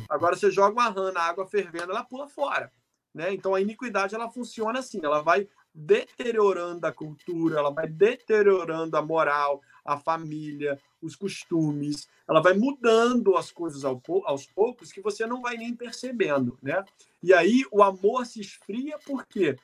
Agora 0.08 0.36
você 0.36 0.50
joga 0.50 0.72
uma 0.72 0.88
rã 0.88 1.12
na 1.12 1.22
água 1.22 1.46
fervendo, 1.46 1.92
ela 1.92 2.04
pula 2.04 2.28
fora. 2.28 2.72
Né? 3.14 3.34
Então 3.34 3.54
a 3.54 3.60
iniquidade 3.60 4.14
ela 4.14 4.30
funciona 4.30 4.78
assim, 4.78 5.00
ela 5.02 5.20
vai 5.20 5.48
deteriorando 5.74 6.86
a 6.86 6.92
cultura, 6.92 7.58
ela 7.58 7.70
vai 7.70 7.88
deteriorando 7.88 8.96
a 8.96 9.02
moral, 9.02 9.62
a 9.84 9.96
família, 9.96 10.78
os 11.00 11.16
costumes, 11.16 12.08
ela 12.28 12.40
vai 12.40 12.54
mudando 12.54 13.36
as 13.36 13.50
coisas 13.50 13.84
aos 13.84 14.46
poucos 14.46 14.92
que 14.92 15.00
você 15.00 15.26
não 15.26 15.40
vai 15.40 15.56
nem 15.56 15.74
percebendo, 15.74 16.58
né? 16.62 16.84
E 17.22 17.32
aí 17.32 17.64
o 17.70 17.82
amor 17.82 18.26
se 18.26 18.40
esfria 18.40 18.98
por 18.98 19.26
quê? 19.26 19.56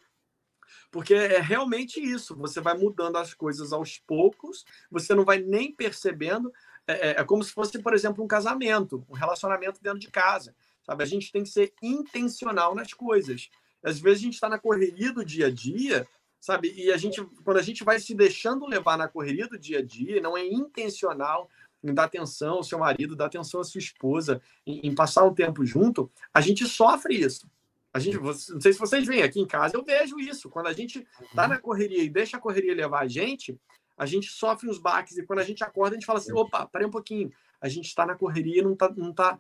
Porque 0.91 1.15
é 1.15 1.41
realmente 1.41 2.01
isso, 2.01 2.35
você 2.35 2.61
vai 2.61 2.77
mudando 2.77 3.17
as 3.17 3.35
coisas 3.35 3.73
aos 3.73 3.99
poucos, 3.99 4.65
você 4.91 5.15
não 5.15 5.25
vai 5.25 5.39
nem 5.39 5.73
percebendo, 5.73 6.53
é, 6.87 7.11
é, 7.11 7.21
é 7.21 7.25
como 7.25 7.45
se 7.45 7.53
fosse, 7.53 7.79
por 7.79 7.93
exemplo, 7.93 8.25
um 8.25 8.29
casamento, 8.29 9.05
um 9.09 9.15
relacionamento 9.15 9.83
dentro 9.83 9.99
de 9.99 10.11
casa, 10.11 10.55
sabe? 10.83 11.03
A 11.03 11.07
gente 11.07 11.31
tem 11.31 11.43
que 11.43 11.51
ser 11.51 11.73
intencional 11.83 12.75
nas 12.75 12.95
coisas. 12.95 13.51
Às 13.83 13.99
vezes 13.99 14.21
a 14.21 14.25
gente 14.25 14.35
está 14.35 14.49
na 14.49 14.59
correria 14.59 15.13
do 15.13 15.25
dia 15.25 15.47
a 15.47 15.51
dia, 15.51 16.07
sabe? 16.41 16.73
E 16.77 16.93
a 16.93 16.97
gente, 16.97 17.25
quando 17.45 17.59
a 17.59 17.63
gente 17.63 17.85
vai 17.85 17.99
se 18.01 18.15
deixando 18.15 18.67
levar 18.67 18.97
na 18.97 19.09
correria 19.09 19.47
do 19.47 19.59
dia 19.59 19.79
a 19.79 19.85
dia, 19.85 20.21
não 20.21 20.37
é 20.37 20.45
intencional 20.45 21.49
em 21.83 21.95
dar 21.95 22.05
atenção 22.05 22.57
ao 22.57 22.65
seu 22.65 22.79
marido, 22.79 23.15
dar 23.15 23.27
atenção 23.27 23.61
à 23.61 23.65
sua 23.65 23.79
esposa, 23.79 24.43
em, 24.67 24.89
em 24.89 24.95
passar 24.95 25.25
um 25.25 25.35
tempo 25.35 25.65
junto, 25.65 26.11
a 26.35 26.41
gente 26.41 26.67
sofre 26.67 27.15
isso. 27.15 27.49
A 27.93 27.99
gente, 27.99 28.19
não 28.19 28.61
sei 28.61 28.73
se 28.73 28.79
vocês 28.79 29.07
veem 29.07 29.23
aqui 29.23 29.41
em 29.41 29.47
casa, 29.47 29.77
eu 29.77 29.85
vejo 29.85 30.19
isso. 30.19 30.51
Quando 30.51 30.67
a 30.67 30.73
gente 30.73 31.07
está 31.23 31.49
na 31.49 31.59
correria 31.59 32.03
e 32.03 32.11
deixa 32.11 32.37
a 32.37 32.41
correria 32.41 32.75
levar 32.75 33.01
a 33.01 33.09
gente, 33.09 33.59
a 33.97 34.07
gente 34.07 34.31
sofre 34.31 34.69
uns 34.69 34.79
baques 34.79 35.17
e 35.17 35.25
quando 35.25 35.41
a 35.41 35.45
gente 35.45 35.65
acorda, 35.65 35.97
a 35.97 35.99
gente 35.99 36.07
fala 36.07 36.19
assim: 36.19 36.33
opa, 36.33 36.67
parei 36.67 36.87
um 36.87 36.91
pouquinho. 36.91 37.33
A 37.61 37.69
gente 37.69 37.87
está 37.87 38.07
na 38.07 38.15
correria 38.15 38.61
e 38.61 38.63
não 38.63 38.75
está 38.75 38.89
não 38.91 39.13
tá 39.13 39.39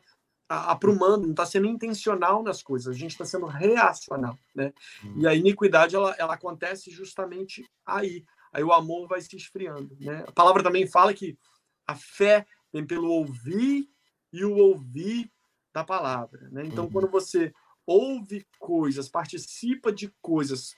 aprumando, 0.48 1.24
não 1.24 1.32
está 1.32 1.44
sendo 1.44 1.66
intencional 1.66 2.42
nas 2.42 2.62
coisas, 2.62 2.94
a 2.94 2.98
gente 2.98 3.10
está 3.10 3.24
sendo 3.24 3.46
reacional, 3.46 4.38
né? 4.54 4.72
E 5.16 5.26
a 5.26 5.34
iniquidade 5.34 5.94
ela, 5.94 6.14
ela 6.18 6.34
acontece 6.34 6.90
justamente 6.90 7.68
aí. 7.84 8.24
Aí 8.50 8.64
o 8.64 8.72
amor 8.72 9.06
vai 9.06 9.20
se 9.20 9.36
esfriando, 9.36 9.94
né? 10.00 10.24
A 10.26 10.32
palavra 10.32 10.62
também 10.62 10.86
fala 10.86 11.12
que 11.12 11.36
a 11.86 11.94
fé 11.94 12.46
vem 12.72 12.86
pelo 12.86 13.08
ouvir 13.08 13.88
e 14.32 14.44
o 14.44 14.56
ouvir 14.56 15.30
da 15.72 15.84
palavra, 15.84 16.48
né? 16.50 16.64
Então, 16.64 16.84
uhum. 16.84 16.90
quando 16.90 17.10
você 17.10 17.52
ouve 17.86 18.46
coisas, 18.58 19.08
participa 19.08 19.92
de 19.92 20.12
coisas 20.20 20.74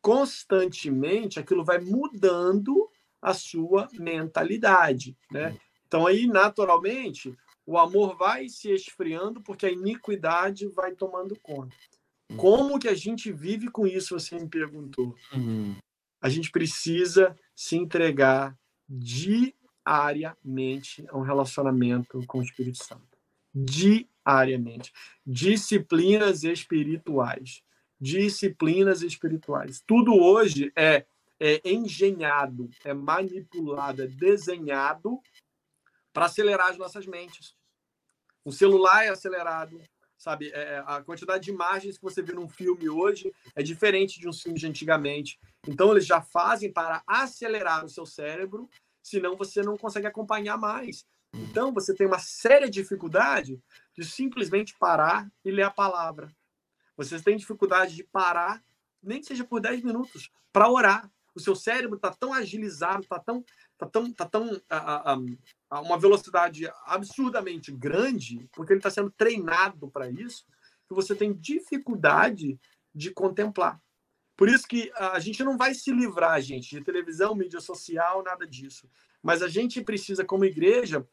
constantemente, 0.00 1.40
aquilo 1.40 1.64
vai 1.64 1.78
mudando 1.78 2.88
a 3.22 3.32
sua 3.32 3.88
mentalidade, 3.94 5.16
né? 5.30 5.48
Uhum. 5.48 5.58
Então 5.86 6.06
aí 6.06 6.26
naturalmente 6.26 7.36
o 7.66 7.78
amor 7.78 8.16
vai 8.16 8.48
se 8.48 8.70
esfriando 8.70 9.40
porque 9.40 9.66
a 9.66 9.70
iniquidade 9.70 10.66
vai 10.68 10.92
tomando 10.92 11.36
conta. 11.40 11.74
Hum. 12.30 12.36
Como 12.36 12.78
que 12.78 12.88
a 12.88 12.94
gente 12.94 13.32
vive 13.32 13.70
com 13.70 13.86
isso? 13.86 14.18
Você 14.18 14.38
me 14.38 14.48
perguntou. 14.48 15.14
Uhum. 15.32 15.76
A 16.20 16.28
gente 16.28 16.50
precisa 16.50 17.34
se 17.54 17.76
entregar 17.76 18.58
diariamente 18.88 21.04
a 21.08 21.16
um 21.16 21.22
relacionamento 21.22 22.22
com 22.26 22.38
o 22.38 22.42
Espírito 22.42 22.82
Santo. 22.82 23.18
Diariamente. 23.54 24.92
Disciplinas 25.26 26.44
espirituais. 26.44 27.62
Disciplinas 28.00 29.02
espirituais. 29.02 29.82
Tudo 29.86 30.14
hoje 30.14 30.72
é, 30.74 31.04
é 31.38 31.60
engenhado, 31.64 32.70
é 32.84 32.92
manipulado, 32.92 34.02
é 34.02 34.06
desenhado 34.06 35.20
para 36.14 36.26
acelerar 36.26 36.70
as 36.70 36.78
nossas 36.78 37.04
mentes. 37.06 37.54
O 38.44 38.52
celular 38.52 39.04
é 39.04 39.08
acelerado, 39.08 39.82
sabe? 40.16 40.50
É, 40.52 40.82
a 40.86 41.02
quantidade 41.02 41.44
de 41.44 41.50
imagens 41.50 41.98
que 41.98 42.04
você 42.04 42.22
vê 42.22 42.32
num 42.32 42.48
filme 42.48 42.88
hoje 42.88 43.34
é 43.54 43.62
diferente 43.62 44.20
de 44.20 44.28
um 44.28 44.32
filme 44.32 44.58
de 44.58 44.66
antigamente. 44.66 45.38
Então, 45.66 45.90
eles 45.90 46.06
já 46.06 46.22
fazem 46.22 46.72
para 46.72 47.02
acelerar 47.06 47.84
o 47.84 47.88
seu 47.88 48.06
cérebro, 48.06 48.70
senão 49.02 49.36
você 49.36 49.60
não 49.60 49.76
consegue 49.76 50.06
acompanhar 50.06 50.56
mais. 50.56 51.04
Então, 51.34 51.72
você 51.72 51.92
tem 51.92 52.06
uma 52.06 52.20
séria 52.20 52.70
dificuldade 52.70 53.60
de 53.92 54.04
simplesmente 54.04 54.76
parar 54.78 55.28
e 55.44 55.50
ler 55.50 55.64
a 55.64 55.70
palavra. 55.70 56.30
Você 56.96 57.20
tem 57.20 57.36
dificuldade 57.36 57.96
de 57.96 58.04
parar, 58.04 58.62
nem 59.02 59.20
que 59.20 59.26
seja 59.26 59.44
por 59.44 59.60
10 59.60 59.82
minutos, 59.82 60.30
para 60.52 60.70
orar. 60.70 61.10
O 61.34 61.40
seu 61.40 61.56
cérebro 61.56 61.96
está 61.96 62.12
tão 62.12 62.32
agilizado, 62.32 63.02
está 63.02 63.18
tão, 63.18 63.44
tá 63.76 63.86
tão, 63.86 64.12
tá 64.12 64.24
tão 64.24 64.60
a, 64.70 65.12
a, 65.12 65.16
a, 65.70 65.80
uma 65.80 65.98
velocidade 65.98 66.70
absurdamente 66.84 67.72
grande, 67.72 68.48
porque 68.52 68.72
ele 68.72 68.80
está 68.80 68.90
sendo 68.90 69.10
treinado 69.10 69.90
para 69.90 70.10
isso, 70.10 70.44
que 70.88 70.94
você 70.94 71.14
tem 71.14 71.32
dificuldade 71.32 72.58
de 72.94 73.10
contemplar. 73.10 73.80
Por 74.36 74.48
isso 74.48 74.66
que 74.66 74.90
a 74.96 75.18
gente 75.20 75.42
não 75.44 75.56
vai 75.56 75.74
se 75.74 75.92
livrar, 75.92 76.40
gente, 76.40 76.70
de 76.70 76.84
televisão, 76.84 77.34
mídia 77.34 77.60
social, 77.60 78.22
nada 78.22 78.46
disso. 78.46 78.88
Mas 79.22 79.42
a 79.42 79.48
gente 79.48 79.82
precisa, 79.82 80.24
como 80.24 80.44
igreja, 80.44 81.06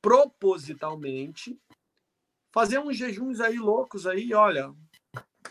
propositalmente, 0.00 1.58
fazer 2.50 2.78
uns 2.78 2.96
jejuns 2.96 3.40
aí 3.40 3.58
loucos 3.58 4.06
aí, 4.06 4.32
olha, 4.34 4.74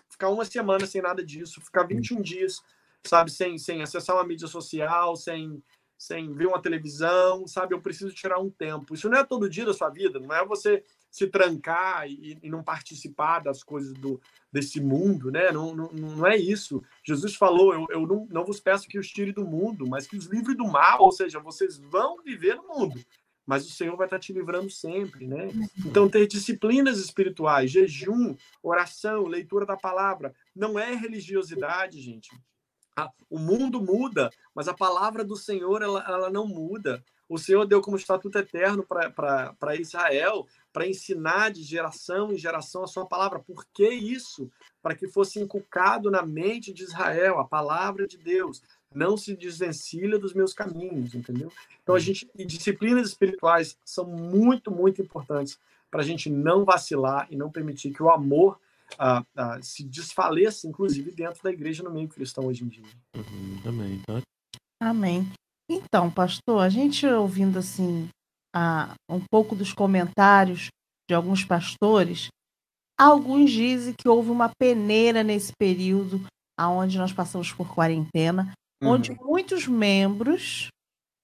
ficar 0.09 0.29
uma 0.29 0.45
semana 0.45 0.85
sem 0.85 1.01
nada 1.01 1.23
disso, 1.23 1.61
ficar 1.61 1.83
21 1.83 2.21
dias, 2.21 2.61
sabe, 3.05 3.31
sem, 3.31 3.57
sem 3.57 3.81
acessar 3.81 4.15
uma 4.15 4.25
mídia 4.25 4.47
social, 4.47 5.15
sem 5.15 5.63
sem 6.01 6.33
ver 6.33 6.47
uma 6.47 6.59
televisão, 6.59 7.45
sabe? 7.45 7.75
Eu 7.75 7.79
preciso 7.79 8.11
tirar 8.11 8.39
um 8.39 8.49
tempo. 8.49 8.95
Isso 8.95 9.07
não 9.07 9.19
é 9.19 9.23
todo 9.23 9.47
dia 9.47 9.67
da 9.67 9.73
sua 9.73 9.87
vida, 9.87 10.19
não 10.19 10.33
é 10.33 10.43
você 10.43 10.83
se 11.11 11.27
trancar 11.27 12.09
e, 12.09 12.39
e 12.41 12.49
não 12.49 12.63
participar 12.63 13.37
das 13.37 13.63
coisas 13.63 13.93
do, 13.93 14.19
desse 14.51 14.81
mundo, 14.81 15.29
né? 15.29 15.51
Não, 15.51 15.75
não, 15.75 15.91
não 15.91 16.25
é 16.25 16.35
isso. 16.35 16.81
Jesus 17.05 17.35
falou: 17.35 17.71
eu, 17.75 17.85
eu 17.91 18.07
não, 18.07 18.27
não 18.31 18.43
vos 18.43 18.59
peço 18.59 18.87
que 18.87 18.97
os 18.97 19.09
tire 19.09 19.31
do 19.31 19.45
mundo, 19.45 19.85
mas 19.87 20.07
que 20.07 20.17
os 20.17 20.25
livre 20.25 20.55
do 20.55 20.65
mal, 20.65 21.03
ou 21.03 21.11
seja, 21.11 21.39
vocês 21.39 21.77
vão 21.77 22.17
viver 22.23 22.55
no 22.55 22.67
mundo, 22.67 22.99
mas 23.45 23.67
o 23.67 23.71
Senhor 23.71 23.95
vai 23.95 24.07
estar 24.07 24.17
te 24.17 24.33
livrando 24.33 24.71
sempre, 24.71 25.27
né? 25.27 25.49
Então, 25.85 26.09
ter 26.09 26.25
disciplinas 26.25 26.97
espirituais, 26.97 27.69
jejum, 27.69 28.35
oração, 28.63 29.27
leitura 29.27 29.67
da 29.67 29.77
palavra, 29.77 30.33
não 30.55 30.79
é 30.79 30.95
religiosidade, 30.95 32.01
gente 32.01 32.31
o 33.29 33.39
mundo 33.39 33.81
muda, 33.81 34.29
mas 34.53 34.67
a 34.67 34.73
palavra 34.73 35.23
do 35.23 35.35
Senhor 35.35 35.81
ela, 35.81 36.03
ela 36.07 36.29
não 36.29 36.45
muda. 36.45 37.03
O 37.29 37.37
Senhor 37.37 37.65
deu 37.65 37.81
como 37.81 37.95
estatuto 37.95 38.37
eterno 38.37 38.85
para 38.85 39.75
Israel, 39.79 40.45
para 40.73 40.85
ensinar 40.85 41.49
de 41.51 41.63
geração 41.63 42.33
em 42.33 42.37
geração 42.37 42.83
a 42.83 42.87
sua 42.87 43.05
palavra. 43.05 43.39
Por 43.39 43.65
que 43.73 43.87
isso? 43.87 44.51
Para 44.81 44.95
que 44.95 45.07
fosse 45.07 45.39
inculcado 45.39 46.11
na 46.11 46.23
mente 46.23 46.73
de 46.73 46.83
Israel 46.83 47.39
a 47.39 47.45
palavra 47.45 48.05
de 48.05 48.17
Deus. 48.17 48.61
Não 48.93 49.15
se 49.15 49.33
desvencilha 49.33 50.19
dos 50.19 50.33
meus 50.33 50.53
caminhos, 50.53 51.15
entendeu? 51.15 51.49
Então, 51.81 51.95
a 51.95 51.99
gente, 51.99 52.29
e 52.35 52.43
disciplinas 52.43 53.07
espirituais 53.07 53.77
são 53.85 54.03
muito, 54.05 54.69
muito 54.69 55.01
importantes 55.01 55.57
para 55.89 56.01
a 56.01 56.05
gente 56.05 56.29
não 56.29 56.65
vacilar 56.65 57.27
e 57.31 57.37
não 57.37 57.49
permitir 57.49 57.93
que 57.93 58.03
o 58.03 58.09
amor 58.09 58.59
se 59.61 59.83
desfaleça, 59.83 60.67
inclusive, 60.67 61.11
dentro 61.11 61.41
da 61.43 61.51
igreja 61.51 61.83
no 61.83 61.91
meio 61.91 62.07
cristão 62.07 62.45
hoje 62.45 62.63
em 62.63 62.67
dia. 62.67 62.83
Uhum, 63.15 63.61
amém. 63.65 64.01
Tá? 64.05 64.21
Amém. 64.81 65.31
Então, 65.69 66.11
pastor, 66.11 66.61
a 66.61 66.69
gente 66.69 67.05
ouvindo 67.05 67.59
assim 67.59 68.09
a, 68.53 68.93
um 69.09 69.21
pouco 69.31 69.55
dos 69.55 69.73
comentários 69.73 70.67
de 71.09 71.15
alguns 71.15 71.43
pastores, 71.43 72.27
alguns 72.99 73.51
dizem 73.51 73.93
que 73.93 74.09
houve 74.09 74.29
uma 74.29 74.51
peneira 74.59 75.23
nesse 75.23 75.51
período 75.57 76.25
aonde 76.59 76.97
nós 76.97 77.13
passamos 77.13 77.51
por 77.51 77.73
quarentena, 77.73 78.53
uhum. 78.81 78.89
onde 78.89 79.15
muitos 79.15 79.67
membros 79.67 80.67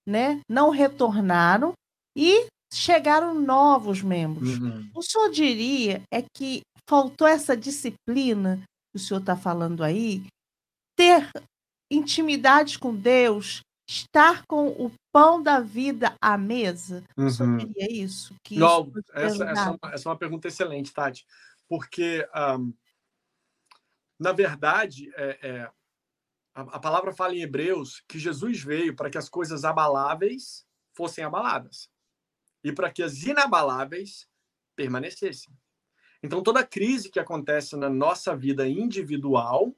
né, 0.07 0.39
não 0.49 0.69
retornaram 0.69 1.73
e 2.15 2.47
chegaram 2.73 3.33
novos 3.33 4.01
membros. 4.01 4.57
Uhum. 4.57 4.89
O 4.95 5.01
senhor 5.01 5.29
diria 5.29 6.01
é 6.11 6.23
que 6.35 6.61
faltou 6.87 7.27
essa 7.27 7.55
disciplina 7.55 8.63
que 8.91 8.97
o 8.97 8.99
senhor 8.99 9.19
está 9.19 9.35
falando 9.35 9.83
aí, 9.83 10.25
ter 10.95 11.29
intimidade 11.91 12.79
com 12.79 12.95
Deus, 12.95 13.61
estar 13.87 14.43
com 14.47 14.69
o 14.69 14.91
pão 15.13 15.41
da 15.41 15.59
vida 15.59 16.15
à 16.21 16.37
mesa? 16.37 17.03
Uhum. 17.17 17.27
O 17.27 17.31
senhor 17.31 17.57
diria 17.57 17.91
isso? 17.91 18.35
Que 18.43 18.57
Não, 18.57 18.87
isso 18.87 19.01
essa, 19.13 19.43
essa, 19.45 19.61
é 19.61 19.69
uma, 19.69 19.93
essa, 19.93 20.07
é 20.07 20.09
uma, 20.09 20.17
pergunta 20.17 20.47
excelente, 20.47 20.93
Tati, 20.93 21.25
porque, 21.67 22.27
um, 22.57 22.73
na 24.19 24.31
verdade, 24.31 25.11
é, 25.15 25.47
é, 25.47 25.71
a, 26.55 26.61
a 26.61 26.79
palavra 26.79 27.13
fala 27.13 27.35
em 27.35 27.41
Hebreus 27.41 28.01
que 28.07 28.17
Jesus 28.17 28.61
veio 28.63 28.95
para 28.95 29.09
que 29.09 29.17
as 29.17 29.29
coisas 29.29 29.63
abaláveis 29.63 30.65
fossem 30.95 31.23
abaladas 31.23 31.89
e 32.63 32.71
para 32.71 32.91
que 32.91 33.03
as 33.03 33.21
inabaláveis 33.23 34.27
permanecessem. 34.75 35.53
Então, 36.27 36.43
toda 36.43 36.61
crise 36.61 37.09
que 37.09 37.21
acontece 37.21 37.77
na 37.77 37.89
nossa 37.89 38.35
vida 38.35 38.67
individual, 38.67 39.73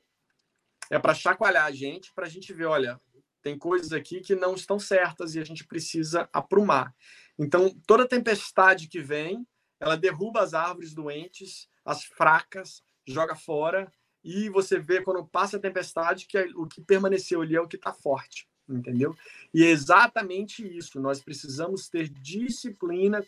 é 0.89 0.97
para 0.97 1.14
chacoalhar 1.14 1.66
a 1.66 1.72
gente, 1.72 2.12
para 2.12 2.26
a 2.26 2.30
gente 2.30 2.52
ver, 2.52 2.66
olha, 2.66 3.00
tem 3.43 3.56
coisas 3.56 3.93
aqui 3.93 4.20
que 4.20 4.34
não 4.34 4.56
estão 4.56 4.80
certas 4.80 5.36
e 5.36 5.39
a 5.39 5.43
gente 5.43 5.64
precisa 5.64 6.28
aprumar. 6.34 6.91
Então, 7.38 7.70
toda 7.86 8.08
tempestade 8.08 8.88
que 8.88 9.00
vem, 9.00 9.45
ela 9.80 9.95
derruba 9.95 10.41
as 10.41 10.56
árvores 10.56 10.91
doentes, 10.91 11.70
as 11.86 12.04
fracas, 12.04 12.82
joga 13.06 13.36
fora, 13.36 13.91
e 14.24 14.50
você 14.50 14.80
vê 14.80 15.04
quando 15.04 15.24
passa 15.28 15.58
a 15.58 15.60
tempestade 15.60 16.26
que 16.26 16.39
o 16.56 16.66
que 16.66 16.82
permaneceu 16.82 17.43
ali 17.43 17.56
é 17.56 17.62
o 17.62 17.68
que 17.68 17.76
está 17.76 17.93
forte, 17.93 18.50
entendeu? 18.68 19.16
E 19.54 19.64
é 19.64 19.70
exatamente 19.70 20.66
isso. 20.66 21.00
Nós 21.00 21.22
precisamos 21.22 21.88
ter 21.89 22.10
disciplina, 22.10 23.24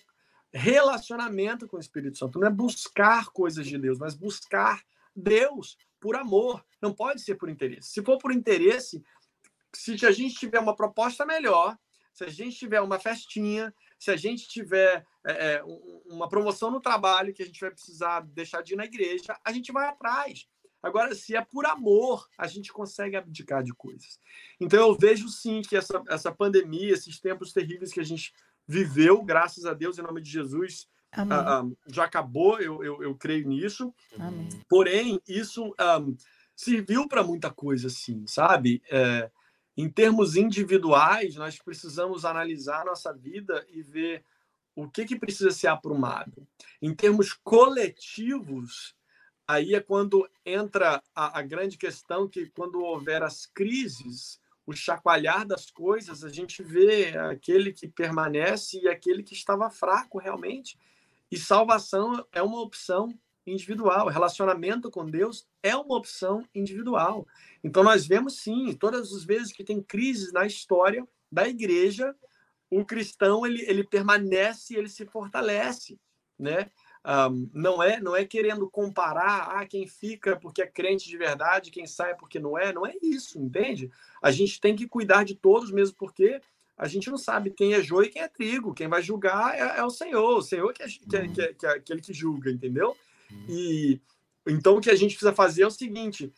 relacionamento 0.54 1.68
com 1.68 1.78
o 1.78 1.80
Espírito 1.80 2.18
Santo. 2.18 2.40
Não 2.40 2.48
é 2.48 2.52
buscar 2.52 3.28
coisas 3.28 3.66
de 3.66 3.78
Deus, 3.78 3.98
mas 3.98 4.16
buscar 4.16 4.84
Deus 5.16 5.78
por 6.00 6.16
amor. 6.16 6.66
Não 6.82 6.94
pode 6.94 7.22
ser 7.22 7.36
por 7.36 7.50
interesse. 7.50 7.92
Se 7.92 8.04
for 8.04 8.18
por 8.18 8.32
interesse, 8.32 9.04
se 9.74 10.06
a 10.06 10.12
gente 10.12 10.36
tiver 10.36 10.60
uma 10.60 10.76
proposta 10.76 11.26
melhor, 11.26 11.78
se 12.14 12.24
a 12.26 12.30
gente 12.30 12.58
tiver 12.58 12.82
uma 12.82 13.00
festinha, 13.00 13.74
se 13.98 14.12
a 14.12 14.18
gente 14.18 14.48
tiver 14.48 15.06
é, 15.26 15.56
é 15.56 15.64
uma 16.06 16.28
promoção 16.28 16.70
no 16.72 16.82
trabalho 16.82 17.34
que 17.34 17.44
a 17.44 17.46
gente 17.46 17.62
vai 17.62 17.72
precisar 17.72 18.22
deixar 18.22 18.62
de 18.62 18.74
ir 18.74 18.76
na 18.76 18.86
igreja, 18.86 19.40
a 19.46 19.52
gente 19.52 19.72
vai 19.72 19.88
atrás. 19.88 20.48
Agora, 20.84 21.14
se 21.14 21.36
é 21.36 21.46
por 21.46 21.66
amor, 21.68 22.28
a 22.38 22.48
gente 22.48 22.74
consegue 22.74 23.16
abdicar 23.16 23.64
de 23.64 23.72
coisas. 23.72 24.20
Então, 24.60 24.80
eu 24.80 24.96
vejo 24.96 25.30
sim 25.30 25.62
que 25.62 25.76
essa, 25.76 26.02
essa 26.10 26.32
pandemia, 26.32 26.94
esses 26.94 27.20
tempos 27.20 27.54
terríveis 27.54 27.94
que 27.94 28.00
a 28.00 28.04
gente 28.04 28.34
viveu, 28.68 29.22
graças 29.24 29.66
a 29.66 29.74
Deus, 29.74 29.98
em 29.98 30.02
nome 30.02 30.22
de 30.22 30.30
Jesus, 30.30 30.88
ah, 31.12 31.26
ah, 31.30 31.64
já 31.88 32.06
acabou, 32.06 32.60
eu, 32.60 32.84
eu, 32.84 33.04
eu 33.04 33.16
creio 33.16 33.48
nisso. 33.48 33.94
Amém. 34.18 34.48
Porém, 34.70 35.22
isso 35.28 35.66
um, 35.66 35.74
ah, 35.78 36.00
serviu 36.56 37.08
para 37.08 37.24
muita 37.24 37.52
coisa, 37.52 37.88
assim, 37.88 38.26
sabe? 38.28 38.82
É, 38.90 39.30
em 39.76 39.90
termos 39.90 40.36
individuais, 40.36 41.36
nós 41.36 41.58
precisamos 41.58 42.24
analisar 42.24 42.86
nossa 42.86 43.14
vida 43.14 43.66
e 43.70 43.82
ver 43.82 44.24
o 44.76 44.90
que, 44.90 45.06
que 45.06 45.20
precisa 45.20 45.52
ser 45.52 45.68
aprumado. 45.68 46.48
Em 46.82 46.94
termos 46.94 47.34
coletivos, 47.34 48.96
aí 49.48 49.76
é 49.76 49.80
quando 49.80 50.30
entra 50.46 51.02
a, 51.14 51.40
a, 51.40 51.42
grande 51.42 51.78
questão 51.78 52.28
que 52.28 52.48
quando 52.48 52.82
houver 52.82 53.22
as 53.22 53.46
crises, 53.46 54.40
o 54.72 54.76
chacoalhar 54.76 55.46
das 55.46 55.70
coisas, 55.70 56.24
a 56.24 56.30
gente 56.30 56.64
vê 56.64 57.18
aquele 57.18 57.72
que 57.72 57.88
permanece 57.88 58.80
e 58.80 58.88
aquele 58.88 59.22
que 59.22 59.34
estava 59.34 59.70
fraco 59.70 60.18
realmente. 60.18 60.78
E 61.30 61.38
salvação 61.38 62.26
é 62.32 62.42
uma 62.42 62.60
opção 62.62 63.10
individual. 63.46 64.08
Relacionamento 64.08 64.90
com 64.90 65.06
Deus 65.06 65.48
é 65.62 65.76
uma 65.76 65.96
opção 65.96 66.44
individual. 66.54 67.28
Então, 67.64 67.84
nós 67.84 68.06
vemos 68.06 68.42
sim, 68.42 68.74
todas 68.74 69.14
as 69.14 69.24
vezes 69.24 69.52
que 69.52 69.64
tem 69.64 69.82
crises 69.82 70.32
na 70.32 70.46
história 70.46 71.08
da 71.32 71.48
igreja, 71.48 72.16
o 72.70 72.86
cristão 72.86 73.46
ele, 73.46 73.64
ele 73.68 73.84
permanece, 73.84 74.76
ele 74.76 74.90
se 74.90 75.06
fortalece, 75.06 76.00
né? 76.38 76.72
Um, 77.04 77.50
não 77.52 77.82
é 77.82 78.00
não 78.00 78.16
é 78.16 78.24
querendo 78.24 78.70
comparar 78.70 79.58
ah, 79.58 79.66
quem 79.66 79.88
fica 79.88 80.36
porque 80.36 80.62
é 80.62 80.68
crente 80.68 81.10
de 81.10 81.18
verdade, 81.18 81.72
quem 81.72 81.88
sai 81.88 82.16
porque 82.16 82.40
não 82.40 82.56
é, 82.56 82.72
não 82.72 82.86
é 82.86 82.94
isso, 83.02 83.40
entende? 83.40 83.90
A 84.22 84.30
gente 84.30 84.62
tem 84.62 84.76
que 84.76 84.88
cuidar 84.88 85.24
de 85.24 85.34
todos 85.34 85.72
mesmo 85.72 85.96
porque 85.98 86.40
a 86.78 86.88
gente 86.88 87.10
não 87.10 87.18
sabe 87.18 87.50
quem 87.50 87.74
é 87.74 87.82
joio 87.82 88.06
e 88.06 88.12
quem 88.12 88.22
é 88.22 88.28
trigo, 88.28 88.74
quem 88.74 88.88
vai 88.88 89.02
julgar 89.02 89.56
é, 89.56 89.80
é 89.80 89.84
o 89.84 89.90
Senhor, 89.90 90.38
o 90.38 90.42
Senhor 90.44 90.72
que 90.74 90.84
é, 90.84 90.88
que, 90.88 91.16
é, 91.16 91.28
que, 91.28 91.42
é, 91.42 91.54
que 91.54 91.66
é 91.66 91.70
aquele 91.70 92.02
que 92.02 92.14
julga, 92.14 92.52
entendeu? 92.52 92.96
E 93.50 94.00
então 94.48 94.78
o 94.78 94.82
que 94.82 94.90
a 94.90 94.96
gente 94.96 95.12
precisa 95.16 95.34
fazer 95.34 95.64
é 95.64 95.68
o 95.68 95.72
seguinte: 95.72 96.32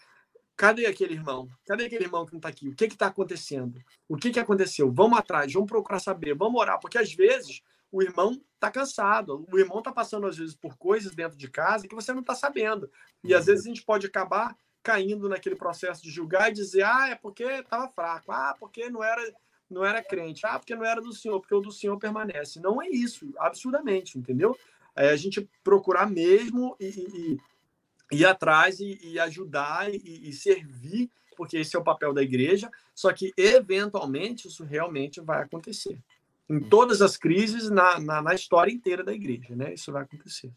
cadê 0.55 0.85
aquele 0.85 1.13
irmão? 1.13 1.49
Cadê 1.65 1.85
aquele 1.85 2.05
irmão 2.05 2.25
que 2.25 2.31
não 2.31 2.39
está 2.39 2.49
aqui? 2.49 2.69
O 2.69 2.75
que 2.75 2.85
está 2.85 3.07
acontecendo? 3.07 3.81
O 4.07 4.15
que, 4.15 4.31
que 4.31 4.39
aconteceu? 4.39 4.89
Vamos 4.91 5.17
atrás, 5.17 5.51
vamos 5.51 5.69
procurar 5.69 5.99
saber, 5.99 6.33
vamos 6.33 6.59
orar, 6.59 6.79
porque 6.79 6.97
às 6.97 7.13
vezes 7.13 7.61
o 7.93 8.01
irmão 8.01 8.41
está 8.55 8.69
cansado, 8.71 9.45
o 9.49 9.57
irmão 9.57 9.77
está 9.77 9.91
passando 9.91 10.27
às 10.27 10.37
vezes 10.37 10.55
por 10.55 10.75
coisas 10.77 11.13
dentro 11.13 11.37
de 11.37 11.49
casa 11.49 11.87
que 11.87 11.95
você 11.95 12.11
não 12.11 12.21
está 12.21 12.35
sabendo. 12.35 12.89
E 13.23 13.33
às 13.33 13.45
vezes 13.45 13.65
a 13.65 13.69
gente 13.69 13.83
pode 13.83 14.07
acabar 14.07 14.57
caindo 14.81 15.29
naquele 15.29 15.55
processo 15.55 16.03
de 16.03 16.09
julgar 16.09 16.49
e 16.49 16.53
dizer: 16.53 16.83
ah, 16.83 17.09
é 17.09 17.15
porque 17.15 17.43
estava 17.43 17.87
fraco, 17.87 18.31
ah, 18.31 18.55
porque 18.59 18.89
não 18.89 19.03
era 19.03 19.21
não 19.69 19.83
era 19.83 20.03
crente, 20.03 20.45
ah, 20.45 20.59
porque 20.59 20.75
não 20.75 20.85
era 20.85 21.01
do 21.01 21.13
Senhor, 21.13 21.39
porque 21.39 21.55
o 21.55 21.61
do 21.61 21.71
Senhor 21.71 21.97
permanece. 21.97 22.59
Não 22.59 22.81
é 22.81 22.89
isso, 22.89 23.31
absurdamente, 23.37 24.19
entendeu? 24.19 24.55
é 24.95 25.09
a 25.09 25.15
gente 25.15 25.47
procurar 25.63 26.09
mesmo 26.09 26.75
e, 26.79 26.85
e, 26.85 27.37
e 28.11 28.17
ir 28.21 28.25
atrás 28.25 28.79
e, 28.79 28.99
e 29.03 29.19
ajudar 29.19 29.93
e, 29.93 30.31
servir, 30.33 31.09
porque 31.35 31.57
esse 31.57 31.75
é 31.75 31.79
o 31.79 31.83
papel 31.83 32.13
da 32.13 32.21
igreja. 32.21 32.69
Só 32.93 33.11
que, 33.11 33.33
eventualmente, 33.35 34.47
isso 34.47 34.63
realmente 34.63 35.19
vai 35.19 35.41
acontecer. 35.41 35.97
Em 36.49 36.59
todas 36.59 37.01
as 37.01 37.17
crises, 37.17 37.69
na, 37.69 37.99
na, 37.99 38.21
na 38.21 38.35
história 38.35 38.71
inteira 38.71 39.03
da 39.03 39.13
igreja, 39.13 39.55
né? 39.55 39.73
Isso 39.73 39.91
vai 39.91 40.03
acontecer. 40.03 40.51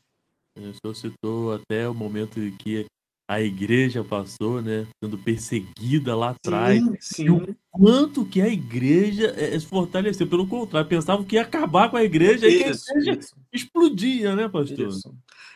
O 0.56 0.72
senhor 0.74 0.94
citou 0.94 1.52
até 1.52 1.88
o 1.88 1.94
momento 1.94 2.40
em 2.40 2.56
que 2.56 2.86
a 3.28 3.40
igreja 3.40 4.04
passou, 4.04 4.62
né, 4.62 4.86
sendo 5.02 5.18
perseguida 5.18 6.14
lá 6.14 6.30
atrás. 6.30 6.80
Sim, 6.80 6.96
sim. 7.00 7.24
E 7.24 7.30
o 7.30 7.56
quanto 7.70 8.24
que 8.24 8.40
a 8.40 8.48
igreja 8.48 9.34
é, 9.36 9.58
se 9.58 9.66
fortaleceu. 9.66 10.28
Pelo 10.28 10.46
contrário, 10.46 10.88
pensavam 10.88 11.24
que 11.24 11.34
ia 11.34 11.42
acabar 11.42 11.90
com 11.90 11.96
a 11.96 12.04
igreja 12.04 12.46
isso, 12.46 12.88
e 12.88 12.96
a 12.96 13.00
igreja 13.00 13.18
isso. 13.18 13.36
explodia, 13.52 14.36
né, 14.36 14.48
pastor? 14.48 14.88
Isso. 14.88 15.14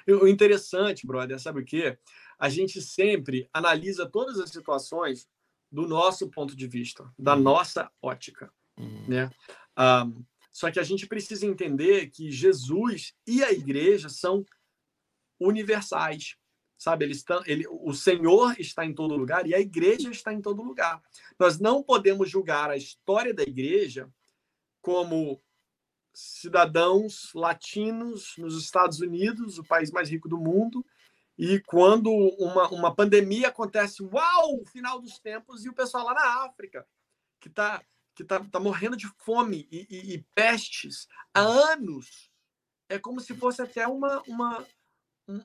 O 0.08 0.26
interessante, 0.26 1.06
brother, 1.06 1.38
sabe 1.38 1.60
o 1.60 1.64
quê? 1.64 1.96
A 2.38 2.48
gente 2.48 2.82
sempre 2.82 3.48
analisa 3.52 4.04
todas 4.04 4.40
as 4.40 4.50
situações 4.50 5.28
do 5.70 5.86
nosso 5.86 6.28
ponto 6.28 6.56
de 6.56 6.66
vista, 6.66 7.08
da 7.16 7.36
uhum. 7.36 7.42
nossa 7.42 7.88
ótica, 8.02 8.52
uhum. 8.76 9.04
né? 9.06 9.30
Só 10.52 10.70
que 10.70 10.80
a 10.80 10.82
gente 10.82 11.06
precisa 11.06 11.46
entender 11.46 12.10
que 12.10 12.30
Jesus 12.30 13.14
e 13.26 13.42
a 13.42 13.52
igreja 13.52 14.08
são 14.08 14.44
universais 15.38 16.36
sabe? 16.80 17.04
Ele 17.04 17.12
está, 17.12 17.42
ele, 17.44 17.66
o 17.68 17.92
Senhor 17.92 18.58
está 18.58 18.86
em 18.86 18.94
todo 18.94 19.14
lugar 19.14 19.46
e 19.46 19.54
a 19.54 19.60
igreja 19.60 20.10
está 20.10 20.32
em 20.32 20.40
todo 20.40 20.62
lugar. 20.62 21.02
Nós 21.38 21.60
não 21.60 21.82
podemos 21.82 22.30
julgar 22.30 22.70
a 22.70 22.76
história 22.76 23.34
da 23.34 23.42
igreja 23.42 24.10
como 24.80 25.42
cidadãos 26.14 27.32
latinos 27.34 28.34
nos 28.38 28.56
Estados 28.56 29.00
Unidos, 29.00 29.58
o 29.58 29.64
país 29.64 29.90
mais 29.90 30.08
rico 30.08 30.26
do 30.26 30.38
mundo, 30.38 30.84
e 31.36 31.60
quando 31.60 32.10
uma, 32.10 32.68
uma 32.70 32.94
pandemia 32.94 33.48
acontece, 33.48 34.02
uau, 34.02 34.64
final 34.72 35.00
dos 35.02 35.18
tempos, 35.18 35.66
e 35.66 35.68
o 35.68 35.74
pessoal 35.74 36.06
lá 36.06 36.14
na 36.14 36.46
África, 36.46 36.86
que 37.38 37.48
está 37.48 37.82
que 38.22 38.28
tá, 38.28 38.44
tá 38.44 38.60
morrendo 38.60 38.96
de 38.96 39.06
fome 39.18 39.68
e, 39.70 39.86
e, 39.90 40.14
e 40.14 40.26
pestes 40.34 41.06
há 41.34 41.40
anos, 41.40 42.30
é 42.88 42.98
como 42.98 43.20
se 43.20 43.34
fosse 43.34 43.62
até 43.62 43.86
uma, 43.86 44.22
uma, 44.26 44.66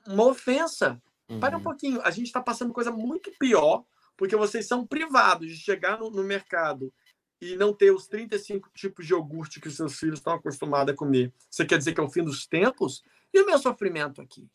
uma 0.06 0.24
ofensa 0.24 1.00
Uhum. 1.28 1.40
Para 1.40 1.56
um 1.56 1.62
pouquinho, 1.62 2.00
a 2.02 2.10
gente 2.10 2.26
está 2.26 2.40
passando 2.40 2.72
coisa 2.72 2.90
muito 2.90 3.30
pior, 3.38 3.84
porque 4.16 4.36
vocês 4.36 4.66
são 4.66 4.86
privados 4.86 5.48
de 5.48 5.56
chegar 5.56 5.98
no, 5.98 6.10
no, 6.10 6.22
mercado 6.22 6.92
e 7.40 7.56
não 7.56 7.72
ter 7.72 7.90
os 7.90 8.06
35 8.06 8.70
tipos 8.74 9.06
de 9.06 9.12
iogurte 9.12 9.60
que 9.60 9.68
os 9.68 9.76
seus 9.76 9.98
filhos 9.98 10.18
estão 10.20 10.34
acostumados 10.34 10.94
a 10.94 10.96
comer. 10.96 11.32
Você 11.50 11.64
quer 11.64 11.78
dizer 11.78 11.92
que 11.92 12.00
é 12.00 12.04
o 12.04 12.10
fim 12.10 12.22
dos 12.22 12.46
tempos? 12.46 13.02
E 13.32 13.40
o 13.40 13.46
meu 13.46 13.58
sofrimento 13.58 14.22
aqui? 14.22 14.48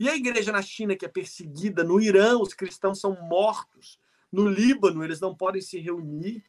E 0.00 0.08
a 0.08 0.16
igreja 0.16 0.50
na 0.50 0.62
China, 0.62 0.96
que 0.96 1.04
é 1.04 1.08
perseguida, 1.08 1.84
no 1.84 2.00
Irã, 2.00 2.38
os 2.38 2.54
cristãos 2.54 3.00
são 3.00 3.20
mortos, 3.28 3.98
no 4.32 4.48
Líbano, 4.48 5.04
eles 5.04 5.20
não 5.20 5.34
podem 5.34 5.60
se 5.60 5.78
reunir. 5.78 6.44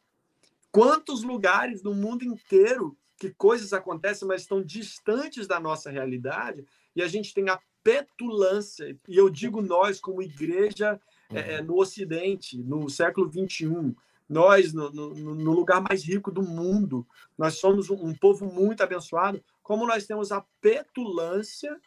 Quantos 0.72 1.22
lugares 1.22 1.82
no 1.82 1.94
mundo 1.94 2.24
inteiro 2.24 2.96
que 3.18 3.30
coisas 3.30 3.72
acontecem, 3.72 4.26
mas 4.26 4.42
estão 4.42 4.62
distantes 4.62 5.46
da 5.46 5.60
nossa 5.60 5.90
realidade, 5.90 6.64
e 6.96 7.02
a 7.02 7.08
gente 7.08 7.34
tem 7.34 7.50
a 7.50 7.60
petulância, 7.84 8.96
e 9.06 9.16
eu 9.16 9.28
digo 9.28 9.60
nós, 9.60 10.00
como 10.00 10.22
igreja 10.22 10.98
é, 11.30 11.54
é, 11.54 11.62
no 11.62 11.78
Ocidente, 11.78 12.56
no 12.58 12.88
século 12.88 13.30
XXI, 13.30 13.94
nós, 14.28 14.72
no, 14.72 14.90
no, 14.90 15.34
no, 15.34 15.52
lugar 15.52 15.82
mais 15.82 16.04
rico 16.04 16.30
do 16.30 16.42
mundo, 16.42 17.06
nós 17.36 17.58
somos 17.58 17.90
um, 17.90 17.94
um 17.94 18.14
povo 18.14 18.46
muito 18.46 18.82
abençoado, 18.82 19.42
como 19.62 19.86
nós 19.86 20.06
temos 20.06 20.32
a 20.32 20.44
petulância 20.60 21.78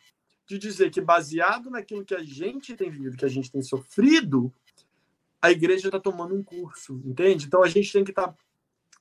de 0.46 0.58
dizer 0.58 0.92
que, 0.92 1.02
baseado 1.02 1.70
naquilo 1.70 2.06
que 2.06 2.14
a 2.14 2.22
gente 2.22 2.76
tem 2.76 2.92
vivido, 2.92 3.18
que 3.18 3.26
a 3.26 3.30
gente 3.30 3.52
tem 3.52 3.62
sofrido, 3.62 4.54
a 5.42 5.52
igreja 5.52 5.88
está 5.88 6.00
tomando 6.00 6.36
um 6.36 6.44
curso, 6.44 7.02
entende? 7.06 7.46
Então 7.46 7.64
a 7.64 7.68
gente 7.68 7.92
tem 7.92 8.04
que 8.04 8.12
estar 8.12 8.28
tá 8.28 8.36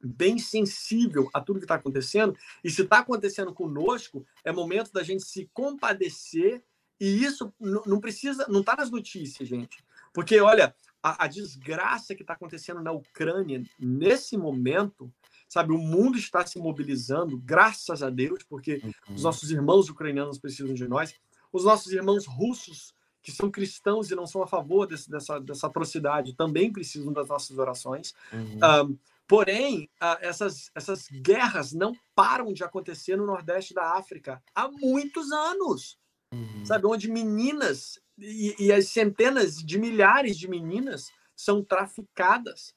bem 0.03 0.39
sensível 0.39 1.31
a 1.33 1.41
tudo 1.41 1.59
que 1.59 1.65
está 1.65 1.77
acontecendo, 1.77 2.37
e 2.63 2.71
se 2.71 2.83
está 2.83 2.99
acontecendo 2.99 3.53
conosco, 3.53 4.25
é 4.45 4.53
momento 4.53 4.93
da 4.93 5.03
gente 5.03 5.25
se 5.25 5.49
compadecer 5.53 6.63
e 7.01 7.25
isso 7.25 7.53
não 7.61 7.99
precisa, 7.99 8.47
não 8.49 8.61
está 8.61 8.77
nas 8.77 8.89
notícias, 8.91 9.49
gente. 9.49 9.85
Porque, 10.15 10.39
olha, 10.41 10.73
a, 11.03 11.25
a 11.25 11.27
desgraça 11.27 12.15
que 12.15 12.23
está 12.23 12.35
acontecendo 12.35 12.81
na 12.81 12.93
Ucrânia 12.93 13.65
nesse 13.77 14.37
momento, 14.37 15.13
sabe, 15.49 15.73
o 15.73 15.79
mundo 15.79 16.17
está 16.17 16.47
se 16.47 16.61
mobilizando, 16.61 17.37
graças 17.39 18.05
a 18.05 18.11
Deus, 18.11 18.45
porque 18.49 18.81
uhum. 18.85 19.15
os 19.17 19.23
nossos 19.25 19.51
irmãos 19.51 19.89
ucranianos 19.89 20.39
precisam 20.39 20.75
de 20.75 20.87
nós, 20.87 21.13
os 21.53 21.65
nossos 21.65 21.93
irmãos 21.93 22.25
russos 22.25 22.95
que 23.21 23.33
são 23.33 23.51
cristãos 23.51 24.11
e 24.11 24.15
não 24.15 24.27
são 24.27 24.43
a 24.43 24.47
favor 24.47 24.87
desse, 24.87 25.11
dessa, 25.11 25.41
dessa 25.41 25.67
atrocidade 25.67 26.35
também 26.35 26.73
precisam 26.73 27.13
das 27.13 27.29
nossas 27.29 27.57
orações. 27.59 28.15
Uhum. 28.33 28.91
Um, 28.91 28.99
porém, 29.33 29.89
essas, 30.21 30.71
essas 30.75 31.09
guerras 31.09 31.73
não 31.73 31.95
param 32.15 32.53
de 32.53 32.63
acontecer 32.63 33.17
no 33.17 33.25
Nordeste 33.25 33.73
da 33.73 33.97
África 33.97 34.43
há 34.55 34.69
muitos 34.69 35.33
anos. 35.33 35.99
Uhum. 36.35 36.67
Sabe, 36.67 36.87
onde 36.87 37.11
meninas 37.11 37.99
e, 38.19 38.55
e 38.59 38.71
as 38.71 38.89
centenas 38.89 39.57
de 39.57 39.79
milhares 39.79 40.37
de 40.37 40.47
meninas 40.47 41.11
são 41.35 41.65
traficadas 41.65 42.75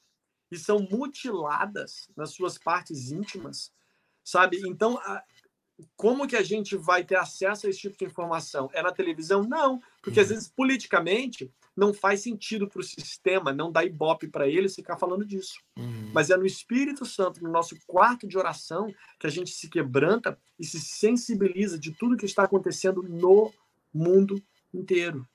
e 0.49 0.57
são 0.57 0.79
mutiladas 0.89 2.07
nas 2.15 2.31
suas 2.31 2.57
partes 2.57 3.11
íntimas, 3.11 3.69
sabe? 4.23 4.61
Então, 4.65 4.97
como 5.97 6.25
que 6.25 6.37
a 6.37 6.43
gente 6.43 6.77
vai 6.77 7.03
ter 7.03 7.17
acesso 7.17 7.67
a 7.67 7.69
esse 7.69 7.79
tipo 7.79 7.97
de 7.97 8.05
informação? 8.05 8.69
É 8.71 8.81
na 8.81 8.93
televisão? 8.93 9.43
Não, 9.43 9.81
porque 10.01 10.21
às 10.21 10.29
uhum. 10.29 10.35
vezes 10.35 10.49
politicamente 10.55 11.53
não 11.75 11.93
faz 11.93 12.21
sentido 12.21 12.67
para 12.67 12.79
o 12.79 12.83
sistema, 12.83 13.51
não 13.51 13.71
dá 13.71 13.83
ibope 13.83 14.27
para 14.27 14.47
eles 14.47 14.75
ficar 14.75 14.97
falando 14.97 15.25
disso. 15.25 15.59
Uhum. 15.77 16.11
Mas 16.13 16.29
é 16.29 16.37
no 16.37 16.45
Espírito 16.45 17.05
Santo, 17.05 17.43
no 17.43 17.51
nosso 17.51 17.75
quarto 17.85 18.27
de 18.27 18.37
oração, 18.37 18.93
que 19.19 19.27
a 19.27 19.29
gente 19.29 19.51
se 19.51 19.69
quebranta 19.69 20.39
e 20.57 20.65
se 20.65 20.79
sensibiliza 20.79 21.77
de 21.77 21.91
tudo 21.91 22.17
que 22.17 22.25
está 22.25 22.43
acontecendo 22.43 23.03
no 23.03 23.51
mundo 23.93 24.41
inteiro. 24.73 25.27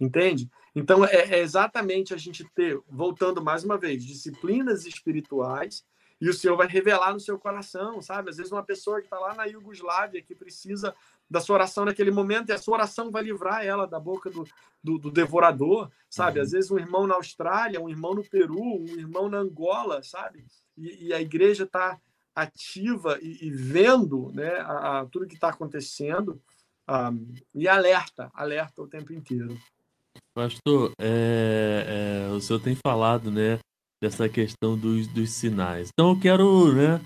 Entende? 0.00 0.50
Então, 0.74 1.04
é, 1.04 1.36
é 1.36 1.38
exatamente 1.40 2.12
a 2.12 2.16
gente 2.16 2.44
ter, 2.54 2.80
voltando 2.88 3.42
mais 3.42 3.62
uma 3.62 3.78
vez, 3.78 4.04
disciplinas 4.04 4.86
espirituais 4.86 5.84
e 6.20 6.28
o 6.28 6.32
Senhor 6.34 6.56
vai 6.56 6.66
revelar 6.66 7.12
no 7.12 7.20
seu 7.20 7.38
coração, 7.38 8.00
sabe? 8.00 8.30
Às 8.30 8.38
vezes 8.38 8.50
uma 8.50 8.62
pessoa 8.62 9.00
que 9.00 9.06
está 9.06 9.18
lá 9.18 9.34
na 9.34 9.44
Iugoslávia, 9.44 10.22
que 10.22 10.34
precisa 10.34 10.94
da 11.28 11.40
sua 11.40 11.54
oração 11.54 11.84
naquele 11.84 12.10
momento, 12.10 12.50
e 12.50 12.52
a 12.52 12.58
sua 12.58 12.74
oração 12.74 13.10
vai 13.10 13.22
livrar 13.22 13.64
ela 13.64 13.86
da 13.86 13.98
boca 13.98 14.30
do, 14.30 14.46
do, 14.82 14.98
do 14.98 15.10
devorador, 15.10 15.90
sabe? 16.08 16.40
Às 16.40 16.48
uhum. 16.48 16.52
vezes 16.52 16.70
um 16.70 16.78
irmão 16.78 17.06
na 17.06 17.14
Austrália, 17.14 17.80
um 17.80 17.88
irmão 17.88 18.14
no 18.14 18.24
Peru, 18.24 18.62
um 18.62 18.98
irmão 18.98 19.28
na 19.28 19.38
Angola, 19.38 20.02
sabe? 20.02 20.44
E, 20.76 21.08
e 21.08 21.12
a 21.14 21.20
igreja 21.20 21.64
está 21.64 21.98
ativa 22.34 23.18
e, 23.22 23.46
e, 23.46 23.50
vendo 23.50 24.32
né, 24.32 24.56
a, 24.60 25.00
a 25.00 25.06
tudo 25.06 25.26
que 25.26 25.34
está 25.34 25.48
acontecendo 25.48 26.40
um, 26.88 27.34
e 27.54 27.68
alerta, 27.68 28.30
alerta 28.34 28.82
o 28.82 28.88
tempo 28.88 29.12
inteiro. 29.12 29.56
Pastor, 30.34 30.92
é, 31.00 32.26
é, 32.28 32.32
o 32.32 32.40
senhor 32.40 32.60
tem 32.60 32.74
falado, 32.74 33.30
né, 33.30 33.58
dessa 34.02 34.28
questão 34.28 34.76
dos, 34.76 35.06
dos 35.06 35.30
sinais. 35.30 35.88
Então 35.92 36.10
eu 36.10 36.20
quero, 36.20 36.74
né, 36.74 37.00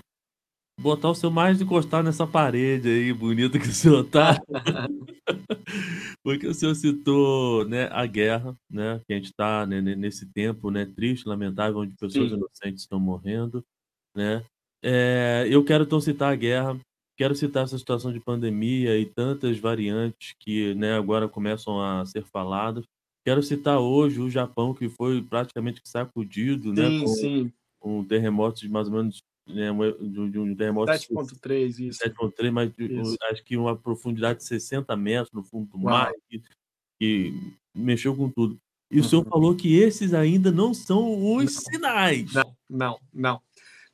botar 0.79 1.09
o 1.09 1.15
seu 1.15 1.29
mais 1.29 1.61
encostar 1.61 2.03
nessa 2.03 2.25
parede 2.25 2.87
aí, 2.89 3.13
bonita 3.13 3.59
que 3.59 3.67
o 3.67 3.73
senhor 3.73 4.03
tá. 4.05 4.39
Porque 6.23 6.47
o 6.47 6.53
senhor 6.53 6.75
citou, 6.75 7.65
né, 7.65 7.89
a 7.91 8.05
guerra, 8.05 8.55
né, 8.69 9.01
que 9.05 9.13
a 9.13 9.15
gente 9.15 9.27
está 9.27 9.65
né, 9.65 9.81
nesse 9.81 10.25
tempo, 10.31 10.71
né, 10.71 10.85
triste, 10.85 11.27
lamentável, 11.27 11.79
onde 11.79 11.95
pessoas 11.95 12.29
Sim. 12.29 12.35
inocentes 12.35 12.83
estão 12.83 12.99
morrendo, 12.99 13.63
né. 14.15 14.43
É, 14.81 15.45
eu 15.49 15.63
quero 15.63 15.83
então 15.83 15.99
citar 15.99 16.31
a 16.31 16.35
guerra, 16.35 16.79
quero 17.17 17.35
citar 17.35 17.65
essa 17.65 17.77
situação 17.77 18.13
de 18.13 18.19
pandemia 18.19 18.97
e 18.97 19.05
tantas 19.05 19.59
variantes 19.59 20.33
que, 20.39 20.73
né, 20.75 20.93
agora 20.93 21.27
começam 21.27 21.81
a 21.81 22.05
ser 22.05 22.23
faladas. 22.23 22.85
Quero 23.25 23.43
citar 23.43 23.79
hoje 23.79 24.21
o 24.21 24.29
Japão, 24.29 24.73
que 24.73 24.87
foi 24.87 25.21
praticamente 25.21 25.81
sacudido, 25.83 26.73
né? 26.73 26.89
Sim, 26.89 26.99
com 27.01 27.07
sim. 27.07 27.53
um 27.83 28.03
terremoto 28.03 28.61
de 28.61 28.69
mais 28.69 28.87
ou 28.87 28.93
menos 28.93 29.21
né, 29.49 29.69
de, 29.99 30.29
de 30.29 30.39
um 30.39 30.55
terremoto 30.55 30.91
7.3, 30.91 31.79
isso. 31.79 31.99
7.3, 31.99 32.51
mas 32.51 32.71
isso. 32.77 33.17
acho 33.23 33.43
que 33.43 33.57
uma 33.57 33.75
profundidade 33.75 34.39
de 34.39 34.45
60 34.45 34.95
metros 34.95 35.31
no 35.33 35.43
fundo 35.43 35.69
do 35.69 35.77
mar, 35.77 36.11
que, 36.29 36.41
que, 36.99 37.33
mexeu 37.73 38.15
com 38.15 38.29
tudo. 38.29 38.59
E 38.91 38.99
uhum. 38.99 39.05
o 39.05 39.07
senhor 39.07 39.25
falou 39.25 39.55
que 39.55 39.77
esses 39.77 40.13
ainda 40.13 40.51
não 40.51 40.73
são 40.73 41.35
os 41.35 41.55
não. 41.55 41.61
sinais. 41.61 42.33
Não, 42.33 42.55
não, 42.69 42.99
não. 43.13 43.41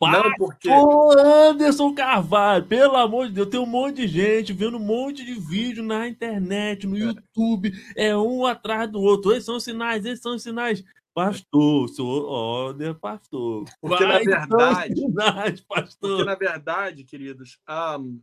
Não, 0.01 0.32
porque. 0.38 0.70
Anderson 0.70 1.93
Carvalho, 1.93 2.66
pelo 2.66 2.97
amor 2.97 3.28
de 3.28 3.34
Deus, 3.34 3.47
tem 3.47 3.60
um 3.60 3.66
monte 3.66 4.01
de 4.01 4.08
gente 4.08 4.53
vendo 4.53 4.78
um 4.78 4.86
monte 4.86 5.24
de 5.24 5.34
vídeo 5.34 5.84
na 5.84 6.08
internet, 6.08 6.86
no 6.86 6.97
é. 6.97 6.99
YouTube, 6.99 7.72
é 7.95 8.16
um 8.16 8.45
atrás 8.45 8.91
do 8.91 9.01
outro. 9.01 9.32
Esses 9.32 9.45
são 9.45 9.56
os 9.56 9.64
sinais, 9.64 10.06
esses 10.06 10.22
são 10.22 10.36
os 10.36 10.43
sinais. 10.43 10.84
Pastor, 11.16 11.88
sou 11.88 12.26
order, 12.26 12.93
pastor. 12.93 13.63
Porque 13.80 14.05
Vai, 14.05 14.26
na 14.26 14.45
verdade, 14.45 14.99
sinais, 14.99 15.61
pastor. 15.61 16.09
Porque 16.09 16.24
na 16.26 16.36
verdade, 16.36 17.05
queridos, 17.05 17.57
um, 17.70 18.22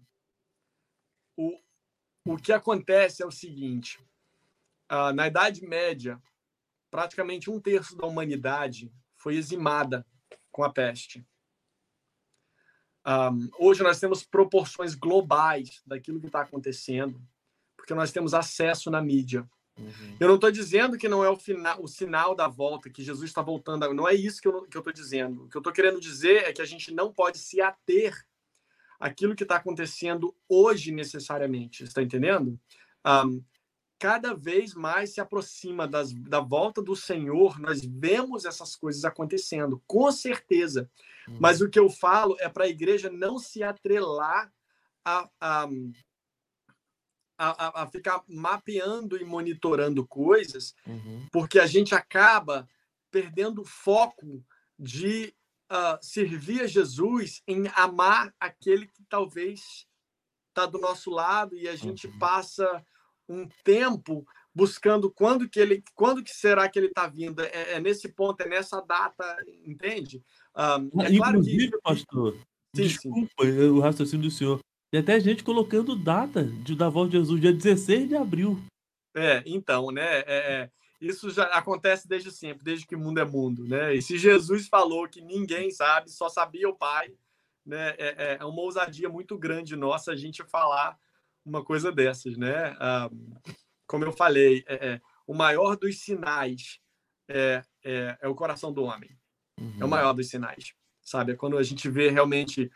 o, 1.35 1.59
o 2.27 2.37
que 2.37 2.53
acontece 2.53 3.23
é 3.23 3.27
o 3.27 3.31
seguinte: 3.31 3.99
uh, 4.93 5.11
na 5.15 5.27
Idade 5.27 5.67
Média, 5.67 6.21
praticamente 6.91 7.51
um 7.51 7.59
terço 7.59 7.97
da 7.97 8.07
humanidade 8.07 8.93
foi 9.17 9.37
eximada 9.37 10.07
com 10.51 10.63
a 10.63 10.71
peste. 10.71 11.27
Um, 13.07 13.49
hoje 13.59 13.83
nós 13.83 13.99
temos 13.99 14.23
proporções 14.23 14.95
globais 14.95 15.81
daquilo 15.87 16.21
que 16.21 16.27
está 16.27 16.43
acontecendo, 16.43 17.27
porque 17.75 17.95
nós 17.95 18.13
temos 18.13 18.35
acesso 18.35 18.91
na 18.91 19.01
mídia. 19.01 19.49
Uhum. 19.83 20.17
Eu 20.21 20.29
não 20.29 20.35
estou 20.37 20.51
dizendo 20.51 20.97
que 20.97 21.09
não 21.09 21.25
é 21.25 21.29
o, 21.29 21.37
final, 21.37 21.83
o 21.83 21.89
sinal 21.89 22.35
da 22.35 22.49
volta, 22.49 22.91
que 22.91 23.03
Jesus 23.03 23.31
está 23.31 23.43
voltando. 23.43 23.93
Não 23.93 24.09
é 24.09 24.15
isso 24.15 24.41
que 24.41 24.49
eu 24.49 24.65
estou 24.65 24.93
dizendo. 24.93 25.45
O 25.45 25.49
que 25.49 25.57
eu 25.57 25.61
estou 25.61 25.73
querendo 25.73 26.01
dizer 26.01 26.45
é 26.45 26.53
que 26.53 26.63
a 26.63 26.67
gente 26.67 26.93
não 26.93 27.13
pode 27.13 27.39
se 27.39 27.61
ater 27.61 28.15
àquilo 28.99 29.35
que 29.35 29.43
está 29.43 29.57
acontecendo 29.57 30.35
hoje 30.49 30.93
necessariamente. 30.93 31.85
Está 31.85 32.03
entendendo? 32.03 32.59
Um, 33.05 33.43
cada 33.99 34.35
vez 34.35 34.75
mais 34.75 35.11
se 35.11 35.21
aproxima 35.21 35.87
das, 35.87 36.13
da 36.13 36.41
volta 36.41 36.83
do 36.83 36.97
Senhor, 36.97 37.61
nós 37.61 37.85
vemos 37.85 38.45
essas 38.45 38.75
coisas 38.75 39.05
acontecendo, 39.05 39.81
com 39.87 40.11
certeza. 40.11 40.91
Uhum. 41.29 41.37
Mas 41.39 41.61
o 41.61 41.71
que 41.71 41.79
eu 41.79 41.89
falo 41.89 42.37
é 42.41 42.49
para 42.49 42.65
a 42.65 42.69
igreja 42.69 43.09
não 43.09 43.39
se 43.39 43.63
atrelar 43.63 44.53
a, 45.05 45.29
a, 45.41 45.69
a, 47.51 47.83
a, 47.83 47.87
ficar 47.87 48.23
mapeando 48.29 49.17
e 49.17 49.25
monitorando 49.25 50.07
coisas, 50.07 50.75
uhum. 50.87 51.27
porque 51.33 51.59
a 51.59 51.67
gente 51.67 51.95
acaba 51.95 52.69
perdendo 53.11 53.63
o 53.63 53.67
foco 53.67 54.45
de 54.79 55.35
uh, 55.71 55.99
servir 56.01 56.63
a 56.63 56.67
Jesus 56.67 57.43
em 57.47 57.65
amar 57.75 58.35
aquele 58.39 58.87
que 58.87 59.03
talvez 59.09 59.87
está 60.49 60.67
do 60.67 60.79
nosso 60.79 61.11
lado 61.11 61.57
e 61.57 61.69
a 61.69 61.75
gente 61.75 62.07
uhum. 62.07 62.19
passa 62.19 62.85
um 63.29 63.49
tempo 63.65 64.27
buscando 64.55 65.11
quando 65.11 65.49
que 65.49 65.59
ele, 65.59 65.83
quando 65.95 66.23
que 66.23 66.31
será 66.31 66.69
que 66.69 66.79
ele 66.79 66.89
está 66.89 67.07
vindo? 67.07 67.43
É, 67.43 67.73
é, 67.73 67.81
nesse 67.81 68.09
ponto, 68.09 68.41
é 68.43 68.49
nessa 68.49 68.81
data, 68.81 69.25
entende? 69.65 70.23
Um, 70.55 71.03
é 71.03 71.13
Inclusive, 71.13 71.73
que... 71.73 71.81
pastor, 71.81 72.35
sim, 72.77 72.83
desculpa 72.83 73.45
sim. 73.45 73.69
o 73.69 73.81
raciocínio 73.81 74.29
do 74.29 74.31
senhor. 74.31 74.61
Tem 74.93 75.01
até 75.01 75.19
gente 75.19 75.43
colocando 75.43 75.97
data 75.97 76.45
de, 76.45 76.77
da 76.77 76.91
volta 76.91 77.13
de 77.13 77.17
Jesus, 77.17 77.41
dia 77.41 77.51
16 77.51 78.11
de 78.11 78.15
abril. 78.15 78.63
É, 79.17 79.43
então, 79.47 79.91
né? 79.91 80.19
É, 80.19 80.25
é, 80.27 80.71
isso 81.01 81.31
já 81.31 81.45
acontece 81.45 82.07
desde 82.07 82.31
sempre, 82.31 82.63
desde 82.63 82.87
que 82.87 82.95
o 82.95 82.99
mundo 82.99 83.19
é 83.19 83.25
mundo, 83.25 83.67
né? 83.67 83.95
E 83.95 84.03
se 84.03 84.19
Jesus 84.19 84.69
falou 84.69 85.09
que 85.09 85.23
ninguém 85.23 85.71
sabe, 85.71 86.11
só 86.11 86.29
sabia 86.29 86.69
o 86.69 86.77
Pai, 86.77 87.11
né? 87.65 87.95
É, 87.97 88.07
é, 88.19 88.37
é 88.39 88.45
uma 88.45 88.61
ousadia 88.61 89.09
muito 89.09 89.39
grande 89.39 89.77
nossa 89.77 90.13
a 90.13 90.17
gente 90.17 90.45
falar 90.45 90.99
uma 91.43 91.65
coisa 91.65 91.91
dessas, 91.91 92.37
né? 92.37 92.77
Ah, 92.79 93.09
como 93.87 94.05
eu 94.05 94.13
falei, 94.13 94.63
é, 94.67 94.89
é, 94.89 95.01
o 95.27 95.33
maior 95.33 95.75
dos 95.75 96.01
sinais 96.01 96.79
é, 97.31 97.63
é, 97.83 98.29
o 98.29 98.35
coração 98.35 98.71
do 98.71 98.83
homem. 98.83 99.11
Uhum. 99.59 99.73
É 99.73 99.81
o 99.81 99.85
uhum. 99.85 99.89
maior 99.89 100.13
dos 100.13 100.29
sinais, 100.29 100.75
sabe? 101.01 101.33
É 101.33 101.35
quando 101.35 101.57
a 101.57 101.63
gente 101.63 101.89
vê 101.89 102.11
realmente 102.11 102.71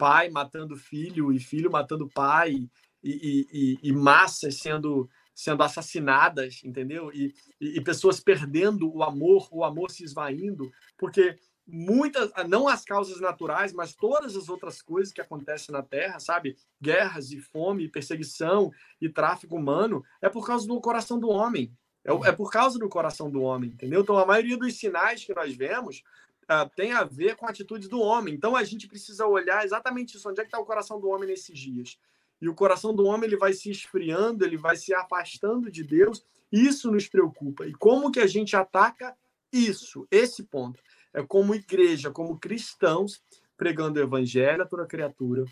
pai 0.00 0.30
matando 0.30 0.74
filho 0.76 1.30
e 1.30 1.38
filho 1.38 1.70
matando 1.70 2.08
pai 2.08 2.66
e, 3.04 3.48
e, 3.52 3.78
e, 3.82 3.92
massas 3.92 4.56
sendo 4.56 5.06
sendo 5.34 5.62
assassinadas, 5.62 6.60
entendeu? 6.64 7.10
E, 7.14 7.34
e, 7.60 7.80
pessoas 7.80 8.20
perdendo 8.20 8.94
o 8.94 9.02
amor, 9.02 9.48
o 9.50 9.64
amor 9.64 9.90
se 9.90 10.04
esvaindo, 10.04 10.70
porque 10.98 11.38
muitas, 11.66 12.30
ah, 12.34 12.44
não 12.44 12.68
as 12.68 12.84
causas 12.84 13.20
naturais, 13.20 13.72
mas 13.72 13.94
todas 13.94 14.36
as 14.36 14.50
outras 14.50 14.82
coisas 14.82 15.14
que 15.14 15.20
acontecem 15.20 15.72
na 15.72 15.82
Terra, 15.82 16.18
sabe? 16.18 16.56
Guerras 16.82 17.30
e 17.30 17.40
fome, 17.40 17.88
perseguição 17.88 18.70
e 19.00 19.08
tráfico 19.08 19.56
humano, 19.56 20.04
é 20.20 20.28
por 20.28 20.46
causa 20.46 20.66
do 20.66 20.78
coração 20.78 21.18
do 21.18 21.30
homem. 21.30 21.72
É, 22.04 22.12
é 22.28 22.32
por 22.32 22.50
causa 22.50 22.78
do 22.78 22.88
coração 22.88 23.30
do 23.30 23.40
homem, 23.40 23.70
entendeu? 23.70 24.00
Então, 24.00 24.18
a 24.18 24.26
maioria 24.26 24.58
dos 24.58 24.78
sinais 24.78 25.24
que 25.24 25.34
nós 25.34 25.54
vemos 25.54 26.02
uh, 26.50 26.68
tem 26.74 26.92
a 26.92 27.04
ver 27.04 27.36
com 27.36 27.46
a 27.46 27.50
atitude 27.50 27.88
do 27.88 28.00
homem. 28.00 28.34
Então, 28.34 28.56
a 28.56 28.64
gente 28.64 28.88
precisa 28.88 29.26
olhar 29.26 29.64
exatamente 29.64 30.16
isso. 30.16 30.28
Onde 30.28 30.40
é 30.40 30.44
que 30.44 30.48
está 30.48 30.58
o 30.58 30.64
coração 30.64 31.00
do 31.00 31.08
homem 31.08 31.28
nesses 31.28 31.58
dias? 31.58 31.98
E 32.40 32.48
o 32.48 32.54
coração 32.54 32.94
do 32.94 33.04
homem 33.04 33.26
ele 33.28 33.36
vai 33.36 33.52
se 33.52 33.70
esfriando, 33.70 34.44
ele 34.44 34.56
vai 34.56 34.76
se 34.76 34.94
afastando 34.94 35.70
de 35.70 35.84
Deus. 35.84 36.24
Isso 36.50 36.90
nos 36.90 37.06
preocupa. 37.06 37.66
E 37.66 37.72
como 37.72 38.10
que 38.10 38.20
a 38.20 38.26
gente 38.26 38.56
ataca 38.56 39.16
isso? 39.52 40.06
Esse 40.10 40.42
ponto 40.42 40.80
é 41.12 41.22
como 41.22 41.54
igreja, 41.54 42.10
como 42.10 42.38
cristãos, 42.38 43.22
pregando 43.56 44.00
o 44.00 44.02
evangelho 44.02 44.62
a 44.62 44.66
toda 44.66 44.86
criatura, 44.86 45.44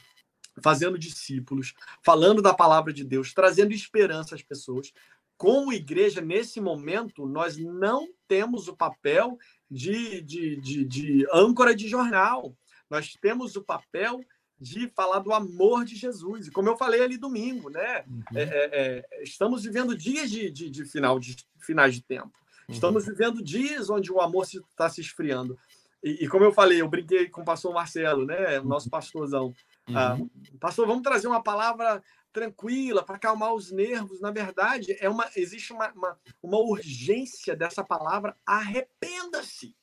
fazendo 0.63 0.99
discípulos, 0.99 1.75
falando 2.03 2.41
da 2.41 2.55
palavra 2.55 2.93
de 2.93 3.05
Deus, 3.05 3.35
trazendo 3.35 3.73
esperança 3.73 4.35
às 4.35 4.43
pessoas, 4.43 4.93
como 5.39 5.73
igreja, 5.73 6.21
nesse 6.21 6.61
momento, 6.61 7.25
nós 7.25 7.57
não 7.57 8.09
temos 8.27 8.67
o 8.67 8.77
papel 8.77 9.39
de, 9.71 10.21
de, 10.23 10.57
de, 10.57 10.85
de 10.85 11.27
âncora 11.33 11.75
de 11.75 11.89
jornal. 11.89 12.57
Nós 12.91 13.13
temos 13.21 13.57
o 13.57 13.63
papel 13.63 14.21
de 14.61 14.89
falar 14.89 15.21
do 15.21 15.33
amor 15.33 15.85
de 15.85 15.95
Jesus. 15.95 16.49
E 16.49 16.51
como 16.51 16.69
eu 16.69 16.77
falei 16.77 17.03
ali 17.03 17.17
domingo, 17.17 17.71
né? 17.71 18.05
Uhum. 18.07 18.23
É, 18.35 18.43
é, 18.43 18.71
é, 18.73 19.23
estamos 19.23 19.63
vivendo 19.63 19.97
dias 19.97 20.31
de, 20.31 20.51
de, 20.51 20.69
de, 20.69 20.85
final 20.85 21.19
de 21.19 21.37
finais 21.61 21.95
de 21.95 22.03
tempo. 22.03 22.33
Uhum. 22.69 22.75
Estamos 22.75 23.07
vivendo 23.07 23.43
dias 23.43 23.89
onde 23.89 24.11
o 24.11 24.21
amor 24.21 24.45
está 24.45 24.89
se, 24.89 24.97
se 24.97 25.01
esfriando. 25.03 25.57
E, 26.03 26.25
e, 26.25 26.29
como 26.29 26.45
eu 26.45 26.53
falei, 26.53 26.81
eu 26.81 26.89
brinquei 26.89 27.29
com 27.29 27.43
o 27.43 27.45
pastor 27.45 27.73
Marcelo, 27.73 28.25
né? 28.25 28.61
O 28.61 28.65
nosso 28.65 28.89
pastorzão. 28.91 29.53
Ah, 29.89 30.15
uhum. 30.15 30.31
Ah, 30.35 30.57
pastor, 30.61 30.87
vamos 30.87 31.03
trazer 31.03 31.27
uma 31.29 31.43
palavra 31.43 32.03
tranquila 32.33 33.03
para 33.05 33.17
acalmar 33.17 33.55
os 33.55 33.71
nervos. 33.71 34.21
Na 34.21 34.31
verdade, 34.31 34.97
é 35.01 35.09
uma 35.09 35.31
existe 35.37 35.73
uma, 35.73 35.91
uma, 35.93 36.21
uma 36.43 36.59
urgência 36.59 37.57
dessa 37.57 37.85
palavra. 37.85 38.37
Arrependa-se. 38.45 39.75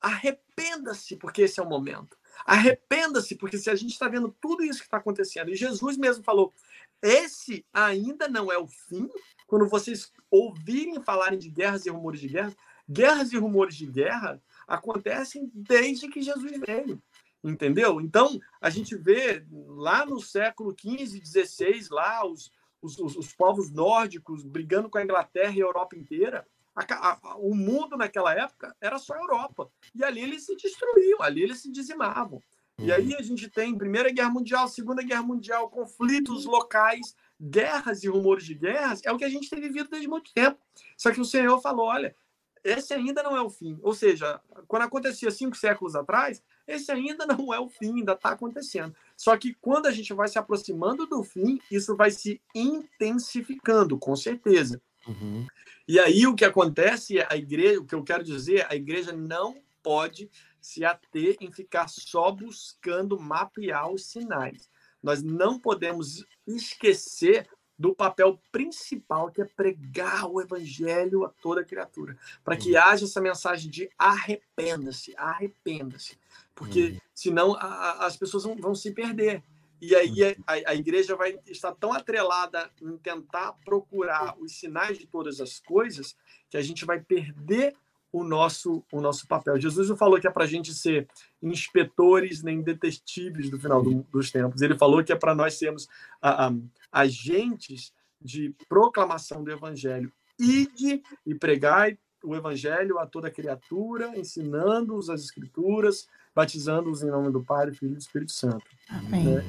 Arrependa-se, 0.00 1.16
porque 1.16 1.42
esse 1.42 1.60
é 1.60 1.62
o 1.62 1.68
momento. 1.68 2.16
Arrependa-se, 2.46 3.34
porque 3.34 3.58
se 3.58 3.68
a 3.68 3.74
gente 3.74 3.92
está 3.92 4.08
vendo 4.08 4.34
tudo 4.40 4.64
isso 4.64 4.80
que 4.80 4.86
está 4.86 4.96
acontecendo, 4.96 5.50
e 5.50 5.56
Jesus 5.56 5.96
mesmo 5.96 6.24
falou: 6.24 6.54
esse 7.02 7.64
ainda 7.72 8.28
não 8.28 8.50
é 8.50 8.58
o 8.58 8.66
fim. 8.66 9.08
Quando 9.46 9.68
vocês 9.68 10.12
ouvirem 10.30 11.02
falarem 11.02 11.38
de 11.38 11.50
guerras 11.50 11.84
e 11.84 11.90
rumores 11.90 12.20
de 12.20 12.28
guerra, 12.28 12.54
guerras 12.88 13.32
e 13.32 13.36
rumores 13.36 13.76
de 13.76 13.86
guerra 13.86 14.42
acontecem 14.66 15.50
desde 15.54 16.08
que 16.08 16.22
Jesus 16.22 16.52
veio. 16.66 17.02
Entendeu? 17.42 18.00
Então, 18.00 18.38
a 18.60 18.68
gente 18.68 18.94
vê 18.96 19.44
lá 19.50 20.04
no 20.04 20.20
século 20.20 20.74
XV, 20.78 21.24
XVI, 21.24 21.86
lá 21.90 22.26
os, 22.26 22.52
os, 22.82 22.98
os 22.98 23.32
povos 23.32 23.70
nórdicos 23.70 24.44
brigando 24.44 24.90
com 24.90 24.98
a 24.98 25.02
Inglaterra 25.04 25.52
e 25.54 25.62
a 25.62 25.64
Europa 25.64 25.96
inteira. 25.96 26.46
A, 26.74 26.84
a, 27.10 27.36
o 27.38 27.54
mundo 27.54 27.96
naquela 27.96 28.34
época 28.34 28.74
era 28.80 28.98
só 28.98 29.14
a 29.14 29.18
Europa. 29.18 29.70
E 29.94 30.04
ali 30.04 30.20
eles 30.20 30.44
se 30.44 30.54
destruíam, 30.54 31.22
ali 31.22 31.42
eles 31.42 31.60
se 31.60 31.70
dizimavam. 31.70 32.42
E 32.78 32.90
aí 32.90 33.14
a 33.14 33.22
gente 33.22 33.48
tem 33.48 33.76
Primeira 33.76 34.10
Guerra 34.10 34.30
Mundial, 34.30 34.66
Segunda 34.66 35.02
Guerra 35.02 35.22
Mundial, 35.22 35.68
conflitos 35.68 36.46
locais, 36.46 37.14
guerras 37.38 38.02
e 38.02 38.08
rumores 38.08 38.44
de 38.44 38.54
guerras, 38.54 39.02
é 39.04 39.12
o 39.12 39.18
que 39.18 39.24
a 39.24 39.28
gente 39.28 39.50
tem 39.50 39.60
vivido 39.60 39.90
desde 39.90 40.08
muito 40.08 40.32
tempo. 40.32 40.58
Só 40.96 41.10
que 41.12 41.20
o 41.20 41.24
Senhor 41.24 41.60
falou: 41.60 41.86
olha, 41.86 42.16
esse 42.64 42.94
ainda 42.94 43.22
não 43.22 43.36
é 43.36 43.42
o 43.42 43.50
fim. 43.50 43.78
Ou 43.82 43.92
seja, 43.92 44.40
quando 44.66 44.82
acontecia 44.82 45.30
cinco 45.30 45.56
séculos 45.56 45.94
atrás, 45.94 46.42
esse 46.70 46.90
ainda 46.92 47.26
não 47.26 47.52
é 47.52 47.58
o 47.58 47.68
fim, 47.68 47.98
ainda 47.98 48.12
está 48.12 48.30
acontecendo. 48.30 48.94
Só 49.16 49.36
que 49.36 49.54
quando 49.54 49.86
a 49.86 49.90
gente 49.90 50.12
vai 50.14 50.28
se 50.28 50.38
aproximando 50.38 51.06
do 51.06 51.22
fim, 51.24 51.60
isso 51.70 51.96
vai 51.96 52.10
se 52.10 52.40
intensificando, 52.54 53.98
com 53.98 54.14
certeza. 54.14 54.80
Uhum. 55.06 55.46
E 55.88 55.98
aí 55.98 56.26
o 56.26 56.34
que 56.34 56.44
acontece, 56.44 57.20
a 57.28 57.36
igreja, 57.36 57.80
o 57.80 57.84
que 57.84 57.94
eu 57.94 58.04
quero 58.04 58.22
dizer, 58.22 58.66
a 58.70 58.76
igreja 58.76 59.12
não 59.12 59.56
pode 59.82 60.30
se 60.60 60.84
ater 60.84 61.36
em 61.40 61.50
ficar 61.50 61.88
só 61.88 62.30
buscando 62.30 63.18
mapear 63.18 63.90
os 63.90 64.06
sinais. 64.06 64.68
Nós 65.02 65.22
não 65.22 65.58
podemos 65.58 66.24
esquecer 66.46 67.48
do 67.80 67.94
papel 67.94 68.38
principal 68.52 69.30
que 69.30 69.40
é 69.40 69.44
pregar 69.46 70.30
o 70.30 70.38
evangelho 70.38 71.24
a 71.24 71.30
toda 71.30 71.64
criatura, 71.64 72.14
para 72.44 72.54
que 72.54 72.72
uhum. 72.72 72.78
haja 72.78 73.06
essa 73.06 73.22
mensagem 73.22 73.70
de 73.70 73.88
arrependa-se, 73.96 75.14
arrependa-se, 75.16 76.18
porque 76.54 76.88
uhum. 76.90 76.98
senão 77.14 77.54
a, 77.54 77.64
a, 77.64 78.06
as 78.06 78.18
pessoas 78.18 78.44
vão, 78.44 78.54
vão, 78.56 78.74
se 78.74 78.90
perder. 78.90 79.42
E 79.80 79.96
aí 79.96 80.10
uhum. 80.10 80.44
a, 80.46 80.52
a, 80.72 80.74
igreja 80.74 81.16
vai 81.16 81.38
estar 81.46 81.72
tão 81.72 81.90
atrelada 81.90 82.70
em 82.82 82.98
tentar 82.98 83.54
procurar 83.64 84.36
os 84.38 84.52
sinais 84.52 84.98
de 84.98 85.06
todas 85.06 85.40
as 85.40 85.58
coisas 85.58 86.14
que 86.50 86.58
a 86.58 86.62
gente 86.62 86.84
vai 86.84 87.00
perder 87.00 87.74
o 88.12 88.24
nosso, 88.24 88.84
o 88.92 89.00
nosso 89.00 89.26
papel. 89.26 89.60
Jesus 89.60 89.88
não 89.88 89.96
falou 89.96 90.20
que 90.20 90.26
é 90.26 90.30
para 90.30 90.44
a 90.44 90.48
gente 90.48 90.74
ser 90.74 91.08
inspetores 91.42 92.42
nem 92.42 92.60
detetives 92.60 93.48
do 93.48 93.58
final 93.58 93.82
do, 93.82 94.04
dos 94.10 94.30
tempos. 94.30 94.62
Ele 94.62 94.76
falou 94.76 95.02
que 95.04 95.12
é 95.12 95.16
para 95.16 95.34
nós 95.34 95.54
sermos 95.54 95.88
a, 96.20 96.48
a, 96.48 96.52
agentes 96.92 97.92
de 98.20 98.54
proclamação 98.68 99.44
do 99.44 99.50
evangelho. 99.50 100.12
Ide 100.38 101.02
e 101.24 101.34
pregai 101.34 101.98
o 102.22 102.34
evangelho 102.34 102.98
a 102.98 103.06
toda 103.06 103.30
criatura, 103.30 104.18
ensinando-os 104.18 105.08
as 105.08 105.22
escrituras, 105.22 106.06
batizando-os 106.34 107.02
em 107.02 107.10
nome 107.10 107.30
do 107.30 107.42
Pai, 107.42 107.66
do 107.66 107.74
Filho 107.74 107.92
e 107.92 107.94
do 107.94 108.00
Espírito 108.00 108.32
Santo. 108.32 108.64
Amém. 108.88 109.38
É. 109.38 109.44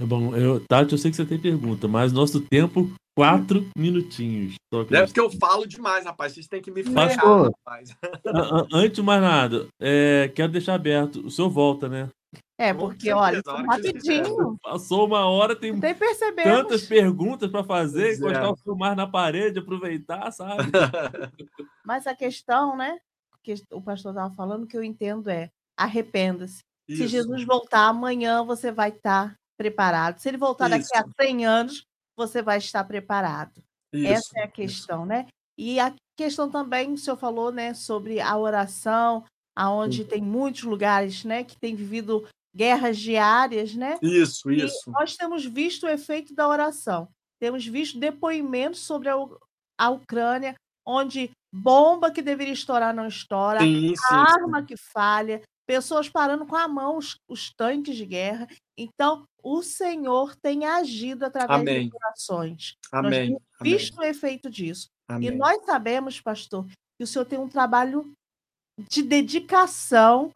É 0.00 0.06
bom, 0.06 0.34
eu, 0.34 0.60
Tati, 0.66 0.92
eu 0.92 0.98
sei 0.98 1.10
que 1.10 1.16
você 1.18 1.26
tem 1.26 1.38
pergunta, 1.38 1.86
mas 1.86 2.10
nosso 2.10 2.40
tempo, 2.40 2.90
quatro 3.20 3.68
minutinhos. 3.76 4.54
É 4.90 5.04
porque 5.04 5.20
eu 5.20 5.30
falo 5.30 5.66
demais, 5.66 6.06
rapaz. 6.06 6.32
Vocês 6.32 6.46
têm 6.46 6.62
que 6.62 6.70
me 6.70 6.82
ferrar, 6.82 7.42
rapaz. 7.42 7.94
Antes 8.72 8.96
de 8.96 9.02
mais 9.02 9.20
nada, 9.20 9.68
é, 9.78 10.32
quero 10.34 10.50
deixar 10.50 10.74
aberto. 10.74 11.26
O 11.26 11.30
senhor 11.30 11.50
volta, 11.50 11.86
né? 11.86 12.08
É, 12.56 12.72
porque, 12.72 13.12
olha, 13.12 13.42
rapidinho. 13.44 14.56
Passou 14.62 15.06
uma 15.06 15.28
hora, 15.28 15.54
tem 15.54 15.78
tantas 15.78 16.86
perguntas 16.86 17.50
para 17.50 17.62
fazer, 17.62 18.04
pois 18.04 18.18
encostar 18.20 18.44
é. 18.44 18.48
o 18.48 18.56
filmar 18.56 18.96
na 18.96 19.06
parede, 19.06 19.58
aproveitar, 19.58 20.30
sabe? 20.30 20.70
Mas 21.84 22.06
a 22.06 22.14
questão, 22.14 22.74
né, 22.74 22.98
que 23.42 23.54
o 23.70 23.82
pastor 23.82 24.12
estava 24.12 24.34
falando, 24.34 24.66
que 24.66 24.76
eu 24.76 24.82
entendo 24.82 25.28
é, 25.28 25.50
arrependa-se. 25.76 26.62
Se 26.88 27.06
Jesus 27.06 27.44
voltar 27.44 27.86
amanhã, 27.86 28.42
você 28.42 28.72
vai 28.72 28.88
estar 28.88 29.36
preparado. 29.58 30.18
Se 30.18 30.28
ele 30.28 30.38
voltar 30.38 30.70
Isso. 30.70 30.90
daqui 30.90 31.08
a 31.20 31.24
100 31.24 31.46
anos, 31.46 31.86
você 32.20 32.42
vai 32.42 32.58
estar 32.58 32.84
preparado. 32.84 33.62
Isso. 33.92 34.12
Essa 34.12 34.40
é 34.40 34.42
a 34.44 34.48
questão, 34.48 35.00
Isso. 35.00 35.08
né? 35.08 35.26
E 35.58 35.80
a 35.80 35.94
questão 36.16 36.50
também, 36.50 36.92
o 36.92 36.98
senhor 36.98 37.16
falou, 37.16 37.50
né, 37.50 37.74
sobre 37.74 38.20
a 38.20 38.36
oração, 38.36 39.24
aonde 39.56 40.04
tem 40.04 40.22
muitos 40.22 40.62
lugares, 40.62 41.24
né, 41.24 41.44
que 41.44 41.58
tem 41.58 41.74
vivido 41.74 42.26
guerras 42.54 42.98
diárias, 42.98 43.74
né? 43.74 43.98
Isso, 44.02 44.50
e 44.50 44.62
isso. 44.64 44.90
Nós 44.90 45.16
temos 45.16 45.44
visto 45.44 45.84
o 45.84 45.88
efeito 45.88 46.34
da 46.34 46.48
oração. 46.48 47.08
Temos 47.38 47.66
visto 47.66 47.98
depoimentos 47.98 48.80
sobre 48.80 49.08
a, 49.08 49.14
a 49.78 49.90
Ucrânia, 49.90 50.54
onde 50.86 51.30
bomba 51.52 52.10
que 52.10 52.22
deveria 52.22 52.52
estourar 52.52 52.94
não 52.94 53.06
estoura, 53.06 53.60
sim, 53.60 53.94
sim, 53.94 54.14
arma 54.14 54.60
sim. 54.60 54.66
que 54.66 54.76
falha, 54.76 55.42
pessoas 55.70 56.08
parando 56.08 56.44
com 56.44 56.56
a 56.56 56.66
mão 56.66 56.96
os, 56.96 57.16
os, 57.28 57.54
tanques 57.54 57.96
de 57.96 58.04
guerra. 58.04 58.48
Então, 58.76 59.24
o 59.40 59.62
Senhor 59.62 60.34
tem 60.34 60.66
agido 60.66 61.24
através 61.24 61.60
Amém. 61.60 61.88
de 61.88 61.94
orações. 61.94 62.76
Amém. 62.90 63.10
Nós 63.10 63.38
temos 63.38 63.42
visto 63.62 63.96
Amém. 63.96 64.08
o 64.08 64.10
efeito 64.10 64.50
disso. 64.50 64.88
Amém. 65.06 65.28
E 65.28 65.30
nós 65.30 65.64
sabemos, 65.64 66.20
pastor, 66.20 66.66
que 66.66 67.04
o 67.04 67.06
Senhor 67.06 67.24
tem 67.24 67.38
um 67.38 67.48
trabalho 67.48 68.12
de 68.88 69.00
dedicação 69.00 70.32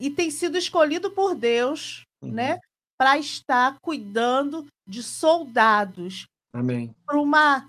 e 0.00 0.08
tem 0.08 0.30
sido 0.30 0.56
escolhido 0.56 1.10
por 1.10 1.34
Deus, 1.34 2.04
né, 2.22 2.28
uhum. 2.28 2.34
né, 2.34 2.60
para 2.98 3.18
estar 3.18 3.78
cuidando 3.82 4.64
de 4.88 5.02
soldados. 5.02 6.24
Amém. 6.50 6.94
Para 7.04 7.20
uma 7.20 7.68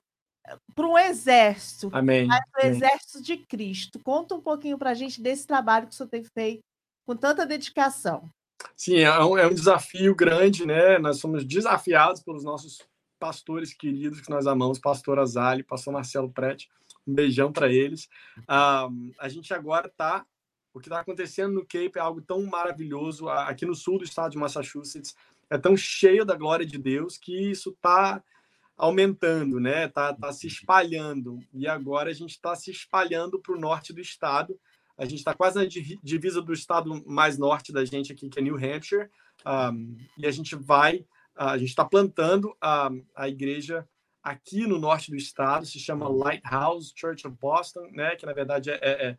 para 0.74 0.88
um 0.88 0.98
exército, 0.98 1.90
Amém. 1.92 2.30
o 2.30 2.66
exército 2.66 3.22
de 3.22 3.36
Cristo. 3.36 4.00
Conta 4.02 4.34
um 4.34 4.40
pouquinho 4.40 4.78
para 4.78 4.92
a 4.92 4.94
gente 4.94 5.22
desse 5.22 5.46
trabalho 5.46 5.88
que 5.88 5.94
o 5.94 5.96
senhor 5.98 6.08
tem 6.08 6.24
feito 6.24 6.64
com 7.08 7.16
tanta 7.16 7.46
dedicação. 7.46 8.30
Sim, 8.76 8.98
é 8.98 9.24
um, 9.24 9.38
é 9.38 9.48
um 9.48 9.54
desafio 9.54 10.14
grande, 10.14 10.66
né? 10.66 11.00
Nós 11.00 11.20
somos 11.20 11.46
desafiados 11.46 12.22
pelos 12.22 12.44
nossos 12.44 12.86
pastores 13.18 13.74
queridos 13.74 14.20
que 14.20 14.30
nós 14.30 14.46
amamos, 14.46 14.78
pastor 14.78 15.18
Azali, 15.18 15.64
pastor 15.64 15.94
Marcelo 15.94 16.30
Prete. 16.30 16.70
Um 17.08 17.14
beijão 17.14 17.54
para 17.54 17.72
eles. 17.72 18.10
Um, 18.40 19.14
a 19.18 19.30
gente 19.30 19.54
agora 19.54 19.88
está. 19.88 20.26
O 20.74 20.82
que 20.82 20.88
está 20.90 21.00
acontecendo 21.00 21.54
no 21.54 21.62
Cape 21.62 21.94
é 21.96 22.00
algo 22.00 22.22
tão 22.22 22.46
maravilhoso. 22.46 23.30
Aqui 23.30 23.66
no 23.66 23.74
sul 23.74 24.00
do 24.00 24.04
estado 24.04 24.34
de 24.34 24.38
Massachusetts 24.38 25.16
é 25.50 25.58
tão 25.58 25.78
cheio 25.78 26.26
da 26.26 26.36
glória 26.36 26.66
de 26.66 26.78
Deus 26.78 27.18
que 27.18 27.50
isso 27.50 27.70
está 27.70 28.22
aumentando, 28.76 29.62
né? 29.62 29.88
Tá, 29.88 30.14
tá 30.14 30.34
se 30.34 30.46
espalhando. 30.46 31.40
E 31.54 31.70
agora 31.70 32.10
a 32.10 32.14
gente 32.14 32.32
está 32.32 32.54
se 32.54 32.70
espalhando 32.70 33.40
para 33.40 33.56
o 33.56 33.60
norte 33.60 33.94
do 33.94 34.02
estado. 34.02 34.60
A 34.98 35.06
gente 35.06 35.20
está 35.20 35.34
quase 35.34 35.58
na 35.58 35.66
divisa 36.04 36.42
do 36.42 36.54
estado 36.54 37.04
mais 37.06 37.38
norte 37.38 37.72
da 37.72 37.86
gente 37.86 38.12
aqui, 38.12 38.30
que 38.30 38.40
é 38.40 38.42
New 38.42 38.56
Hampshire. 38.56 39.10
Um, 39.46 39.96
e 40.18 40.26
a 40.26 40.32
gente 40.32 40.56
vai, 40.56 41.06
a 41.36 41.58
gente 41.58 41.70
está 41.70 41.86
plantando 41.86 42.56
a, 42.60 42.90
a 43.16 43.30
igreja 43.30 43.88
aqui 44.24 44.68
no 44.68 44.78
norte 44.78 45.10
do 45.10 45.16
estado, 45.16 45.66
se 45.66 45.80
chama 45.80 46.10
Lighthouse 46.10 46.92
Church 46.96 47.26
of 47.28 47.38
Boston, 47.40 47.88
né? 47.92 48.16
Que 48.16 48.26
na 48.26 48.34
verdade 48.34 48.72
é, 48.72 48.80
é, 48.82 49.18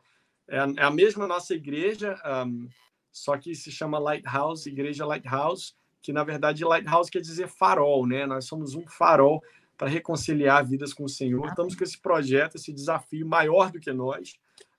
é, 0.48 0.58
é 0.58 0.82
a 0.82 0.90
mesma 0.90 1.26
nossa 1.26 1.54
igreja, 1.54 2.20
um, 2.46 2.68
só 3.10 3.36
que 3.38 3.54
se 3.54 3.70
chama 3.70 3.98
Lighthouse, 3.98 4.68
Igreja 4.68 5.06
Lighthouse, 5.06 5.74
que 6.02 6.12
na 6.12 6.24
verdade 6.24 6.64
Lighthouse 6.64 7.10
quer 7.10 7.20
dizer 7.20 7.48
farol, 7.48 8.06
né? 8.06 8.26
Nós 8.26 8.44
somos 8.44 8.74
um 8.74 8.86
farol 8.86 9.42
para 9.76 9.88
reconciliar 9.88 10.66
vidas 10.66 10.92
com 10.92 11.04
o 11.04 11.08
Senhor. 11.08 11.46
Estamos 11.46 11.74
com 11.74 11.84
esse 11.84 11.98
projeto, 11.98 12.56
esse 12.56 12.72
desafio 12.72 13.26
maior 13.26 13.70
do 13.70 13.80
que 13.80 13.92
nós. 13.92 14.34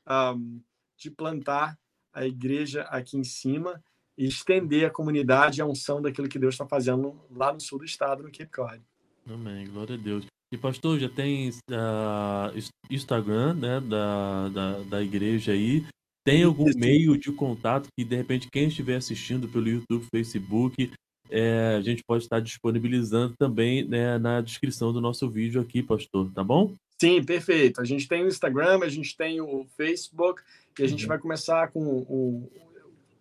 Um, 0.08 0.62
de 1.00 1.10
plantar 1.10 1.78
a 2.14 2.26
igreja 2.26 2.84
aqui 2.84 3.18
em 3.18 3.24
cima 3.24 3.82
e 4.18 4.26
estender 4.26 4.86
a 4.86 4.90
comunidade 4.90 5.60
e 5.60 5.62
a 5.62 5.66
unção 5.66 6.02
daquilo 6.02 6.28
que 6.28 6.38
Deus 6.38 6.54
está 6.54 6.66
fazendo 6.68 7.20
lá 7.32 7.54
no 7.54 7.62
sul 7.62 7.80
do 7.80 7.86
estado, 7.86 8.22
no 8.22 8.32
Cape 8.32 8.52
Cod. 8.52 8.82
Amém, 9.26 9.66
glória 9.68 9.96
a 9.96 9.98
Deus. 9.98 10.26
E 10.52 10.58
pastor, 10.58 11.00
já 11.00 11.08
tem 11.08 11.50
uh, 11.50 12.70
Instagram, 12.90 13.54
né, 13.54 13.80
da, 13.80 14.50
da, 14.50 14.80
da 14.80 15.02
igreja 15.02 15.54
aí. 15.54 15.86
Tem 16.26 16.44
algum 16.44 16.70
meio 16.76 17.18
de 17.18 17.32
contato 17.32 17.88
que, 17.98 18.04
de 18.04 18.16
repente, 18.16 18.50
quem 18.52 18.68
estiver 18.68 18.98
assistindo 18.98 19.48
pelo 19.48 19.70
YouTube, 19.70 20.06
Facebook, 20.12 20.92
é, 21.30 21.76
a 21.78 21.82
gente 21.82 22.04
pode 22.06 22.24
estar 22.24 22.40
disponibilizando 22.40 23.36
também 23.38 23.88
né, 23.88 24.18
na 24.18 24.42
descrição 24.42 24.92
do 24.92 25.00
nosso 25.00 25.30
vídeo 25.30 25.62
aqui, 25.62 25.82
pastor, 25.82 26.32
tá 26.34 26.44
bom? 26.44 26.74
Sim, 27.00 27.24
perfeito. 27.24 27.80
A 27.80 27.86
gente 27.86 28.08
tem 28.08 28.24
o 28.24 28.28
Instagram, 28.28 28.80
a 28.84 28.90
gente 28.90 29.16
tem 29.16 29.40
o 29.40 29.66
Facebook 29.78 30.42
e 30.80 30.84
a 30.84 30.88
gente 30.88 31.04
uhum. 31.04 31.10
vai 31.10 31.20
começar 31.20 31.70
com 31.72 31.80
o, 31.82 32.50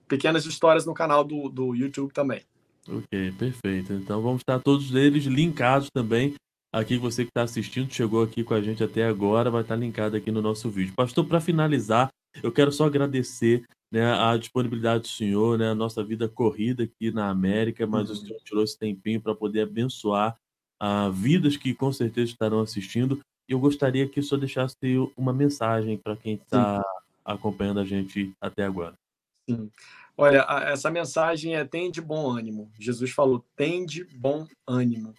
pequenas 0.08 0.46
histórias 0.46 0.86
no 0.86 0.94
canal 0.94 1.22
do, 1.22 1.48
do 1.48 1.74
YouTube 1.74 2.12
também. 2.12 2.42
Ok, 2.88 3.32
perfeito. 3.32 3.92
Então 3.92 4.22
vamos 4.22 4.40
estar 4.40 4.58
todos 4.60 4.94
eles 4.94 5.24
linkados 5.24 5.90
também. 5.92 6.34
Aqui 6.72 6.96
você 6.96 7.24
que 7.24 7.30
está 7.30 7.42
assistindo, 7.42 7.92
chegou 7.92 8.22
aqui 8.22 8.42
com 8.42 8.54
a 8.54 8.60
gente 8.60 8.82
até 8.82 9.06
agora, 9.06 9.50
vai 9.50 9.62
estar 9.62 9.76
linkado 9.76 10.16
aqui 10.16 10.30
no 10.30 10.42
nosso 10.42 10.70
vídeo. 10.70 10.94
Pastor, 10.96 11.24
para 11.26 11.40
finalizar, 11.40 12.08
eu 12.42 12.52
quero 12.52 12.70
só 12.70 12.86
agradecer 12.86 13.64
né, 13.90 14.12
a 14.12 14.36
disponibilidade 14.36 15.02
do 15.02 15.08
senhor, 15.08 15.58
né, 15.58 15.70
a 15.70 15.74
nossa 15.74 16.04
vida 16.04 16.28
corrida 16.28 16.84
aqui 16.84 17.10
na 17.10 17.30
América, 17.30 17.86
mas 17.86 18.08
uhum. 18.08 18.14
o 18.14 18.18
senhor 18.18 18.40
tirou 18.44 18.64
esse 18.64 18.78
tempinho 18.78 19.20
para 19.20 19.34
poder 19.34 19.62
abençoar 19.62 20.36
uh, 20.82 21.10
vidas 21.10 21.56
que 21.56 21.74
com 21.74 21.90
certeza 21.90 22.32
estarão 22.32 22.60
assistindo. 22.60 23.20
Eu 23.48 23.58
gostaria 23.58 24.06
que 24.06 24.20
o 24.20 24.22
senhor 24.22 24.40
deixasse 24.40 24.76
uma 25.16 25.32
mensagem 25.32 25.96
para 25.96 26.16
quem 26.16 26.34
está 26.34 26.84
acompanhando 27.34 27.80
a 27.80 27.84
gente 27.84 28.32
até 28.40 28.64
agora. 28.64 28.98
Sim. 29.48 29.70
Olha, 30.16 30.44
essa 30.66 30.90
mensagem 30.90 31.54
é 31.54 31.64
tem 31.64 31.90
de 31.90 32.00
bom 32.00 32.30
ânimo. 32.30 32.72
Jesus 32.78 33.10
falou, 33.10 33.44
tem 33.54 33.86
de 33.86 34.04
bom 34.04 34.46
ânimo. 34.66 35.14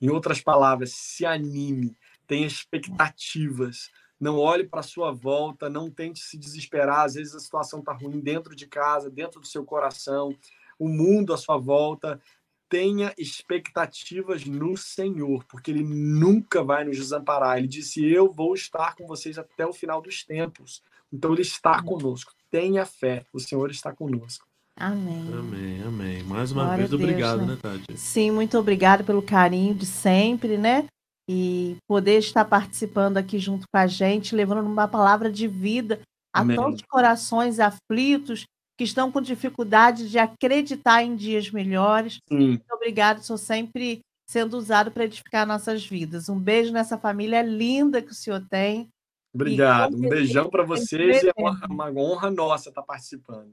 Em 0.00 0.10
outras 0.10 0.40
palavras, 0.40 0.92
se 0.92 1.24
anime, 1.24 1.96
tenha 2.26 2.46
expectativas, 2.46 3.90
não 4.20 4.38
olhe 4.38 4.64
para 4.64 4.80
a 4.80 4.84
sua 4.84 5.10
volta, 5.10 5.68
não 5.68 5.90
tente 5.90 6.20
se 6.20 6.38
desesperar. 6.38 7.00
Às 7.06 7.14
vezes 7.14 7.34
a 7.34 7.40
situação 7.40 7.80
está 7.80 7.92
ruim 7.92 8.20
dentro 8.20 8.54
de 8.54 8.66
casa, 8.66 9.10
dentro 9.10 9.40
do 9.40 9.46
seu 9.46 9.64
coração, 9.64 10.36
o 10.78 10.88
mundo 10.88 11.32
à 11.32 11.36
sua 11.36 11.56
volta. 11.56 12.20
Tenha 12.68 13.14
expectativas 13.16 14.44
no 14.44 14.76
Senhor, 14.76 15.44
porque 15.44 15.70
Ele 15.70 15.84
nunca 15.84 16.64
vai 16.64 16.84
nos 16.84 16.96
desamparar. 16.96 17.58
Ele 17.58 17.68
disse: 17.68 18.04
Eu 18.04 18.30
vou 18.30 18.54
estar 18.54 18.96
com 18.96 19.06
vocês 19.06 19.38
até 19.38 19.64
o 19.64 19.72
final 19.72 20.02
dos 20.02 20.24
tempos. 20.24 20.82
Então 21.12 21.32
Ele 21.32 21.42
está 21.42 21.82
conosco. 21.82 22.32
Tenha 22.50 22.84
fé, 22.84 23.24
o 23.32 23.40
Senhor 23.40 23.70
está 23.70 23.92
conosco. 23.92 24.46
Amém. 24.76 25.32
Amém, 25.32 25.82
amém. 25.82 26.22
Mais 26.24 26.52
uma 26.52 26.64
Glória 26.64 26.86
vez, 26.86 26.90
Deus, 26.90 27.02
obrigado, 27.02 27.40
né? 27.40 27.54
né, 27.54 27.58
Tati? 27.60 27.98
Sim, 27.98 28.30
muito 28.30 28.58
obrigado 28.58 29.04
pelo 29.04 29.22
carinho 29.22 29.74
de 29.74 29.86
sempre, 29.86 30.58
né? 30.58 30.86
e 31.28 31.76
poder 31.88 32.18
estar 32.18 32.44
participando 32.44 33.16
aqui 33.16 33.38
junto 33.38 33.66
com 33.68 33.78
a 33.78 33.86
gente, 33.86 34.34
levando 34.34 34.64
uma 34.66 34.86
palavra 34.86 35.30
de 35.30 35.48
vida 35.48 36.00
a 36.32 36.40
Amém. 36.40 36.56
todos 36.56 36.76
os 36.76 36.86
corações 36.86 37.58
aflitos 37.58 38.44
que 38.78 38.84
estão 38.84 39.10
com 39.10 39.20
dificuldade 39.20 40.08
de 40.08 40.18
acreditar 40.18 41.02
em 41.02 41.16
dias 41.16 41.50
melhores. 41.50 42.18
Sim. 42.28 42.48
Muito 42.48 42.70
obrigado, 42.72 43.22
sou 43.22 43.38
sempre 43.38 44.00
sendo 44.28 44.56
usado 44.56 44.90
para 44.90 45.04
edificar 45.04 45.46
nossas 45.46 45.84
vidas. 45.84 46.28
Um 46.28 46.38
beijo 46.38 46.72
nessa 46.72 46.98
família 46.98 47.42
linda 47.42 48.02
que 48.02 48.12
o 48.12 48.14
senhor 48.14 48.44
tem. 48.48 48.88
Obrigado, 49.36 49.96
um 49.96 50.08
beijão 50.08 50.48
para 50.48 50.64
vocês 50.64 51.22
e 51.22 51.28
é 51.28 51.32
uma, 51.36 51.66
uma 51.68 51.90
honra 51.90 52.30
nossa 52.30 52.70
estar 52.70 52.82
participando. 52.82 53.52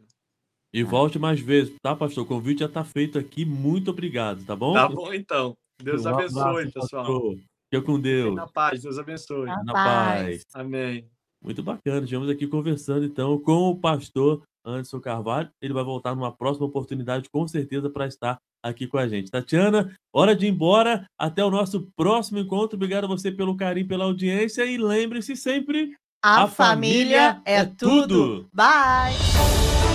E 0.73 0.81
volte 0.81 1.19
mais 1.19 1.39
vezes, 1.39 1.75
tá, 1.83 1.95
pastor? 1.95 2.23
O 2.23 2.27
convite 2.27 2.61
já 2.61 2.65
está 2.65 2.83
feito 2.83 3.19
aqui. 3.19 3.45
Muito 3.45 3.91
obrigado, 3.91 4.43
tá 4.43 4.55
bom? 4.55 4.73
Tá 4.73 4.87
bom, 4.87 5.13
então. 5.13 5.55
Deus 5.81 6.05
um 6.05 6.09
abençoe, 6.09 6.71
pessoal. 6.71 7.05
Pastor. 7.05 7.37
Fica 7.71 7.85
com 7.85 7.99
Deus. 7.99 8.35
Na 8.35 8.47
paz, 8.47 8.81
Deus 8.81 8.97
abençoe. 8.97 9.45
Na, 9.45 9.63
Na 9.63 9.73
paz. 9.73 10.43
paz. 10.43 10.45
Amém. 10.53 11.07
Muito 11.43 11.61
bacana. 11.61 11.99
Estivemos 11.99 12.29
aqui 12.29 12.47
conversando 12.47 13.05
então 13.05 13.37
com 13.39 13.69
o 13.69 13.79
pastor 13.79 14.41
Anderson 14.65 14.99
Carvalho. 14.99 15.51
Ele 15.61 15.73
vai 15.73 15.83
voltar 15.83 16.15
numa 16.15 16.31
próxima 16.31 16.65
oportunidade, 16.65 17.29
com 17.29 17.47
certeza, 17.47 17.89
para 17.89 18.07
estar 18.07 18.39
aqui 18.63 18.87
com 18.87 18.97
a 18.97 19.07
gente. 19.07 19.29
Tatiana, 19.29 19.93
hora 20.11 20.35
de 20.35 20.45
ir 20.45 20.49
embora. 20.49 21.05
Até 21.19 21.43
o 21.43 21.51
nosso 21.51 21.91
próximo 21.95 22.39
encontro. 22.39 22.77
Obrigado 22.77 23.03
a 23.03 23.07
você 23.07 23.31
pelo 23.31 23.57
carinho, 23.57 23.87
pela 23.87 24.05
audiência. 24.05 24.65
E 24.65 24.77
lembre-se 24.77 25.35
sempre: 25.35 25.93
a, 26.23 26.43
a 26.43 26.47
família, 26.47 27.33
família, 27.33 27.41
é, 27.45 27.55
é 27.57 27.65
tudo. 27.65 28.07
tudo. 28.07 28.49
Bye. 28.53 29.92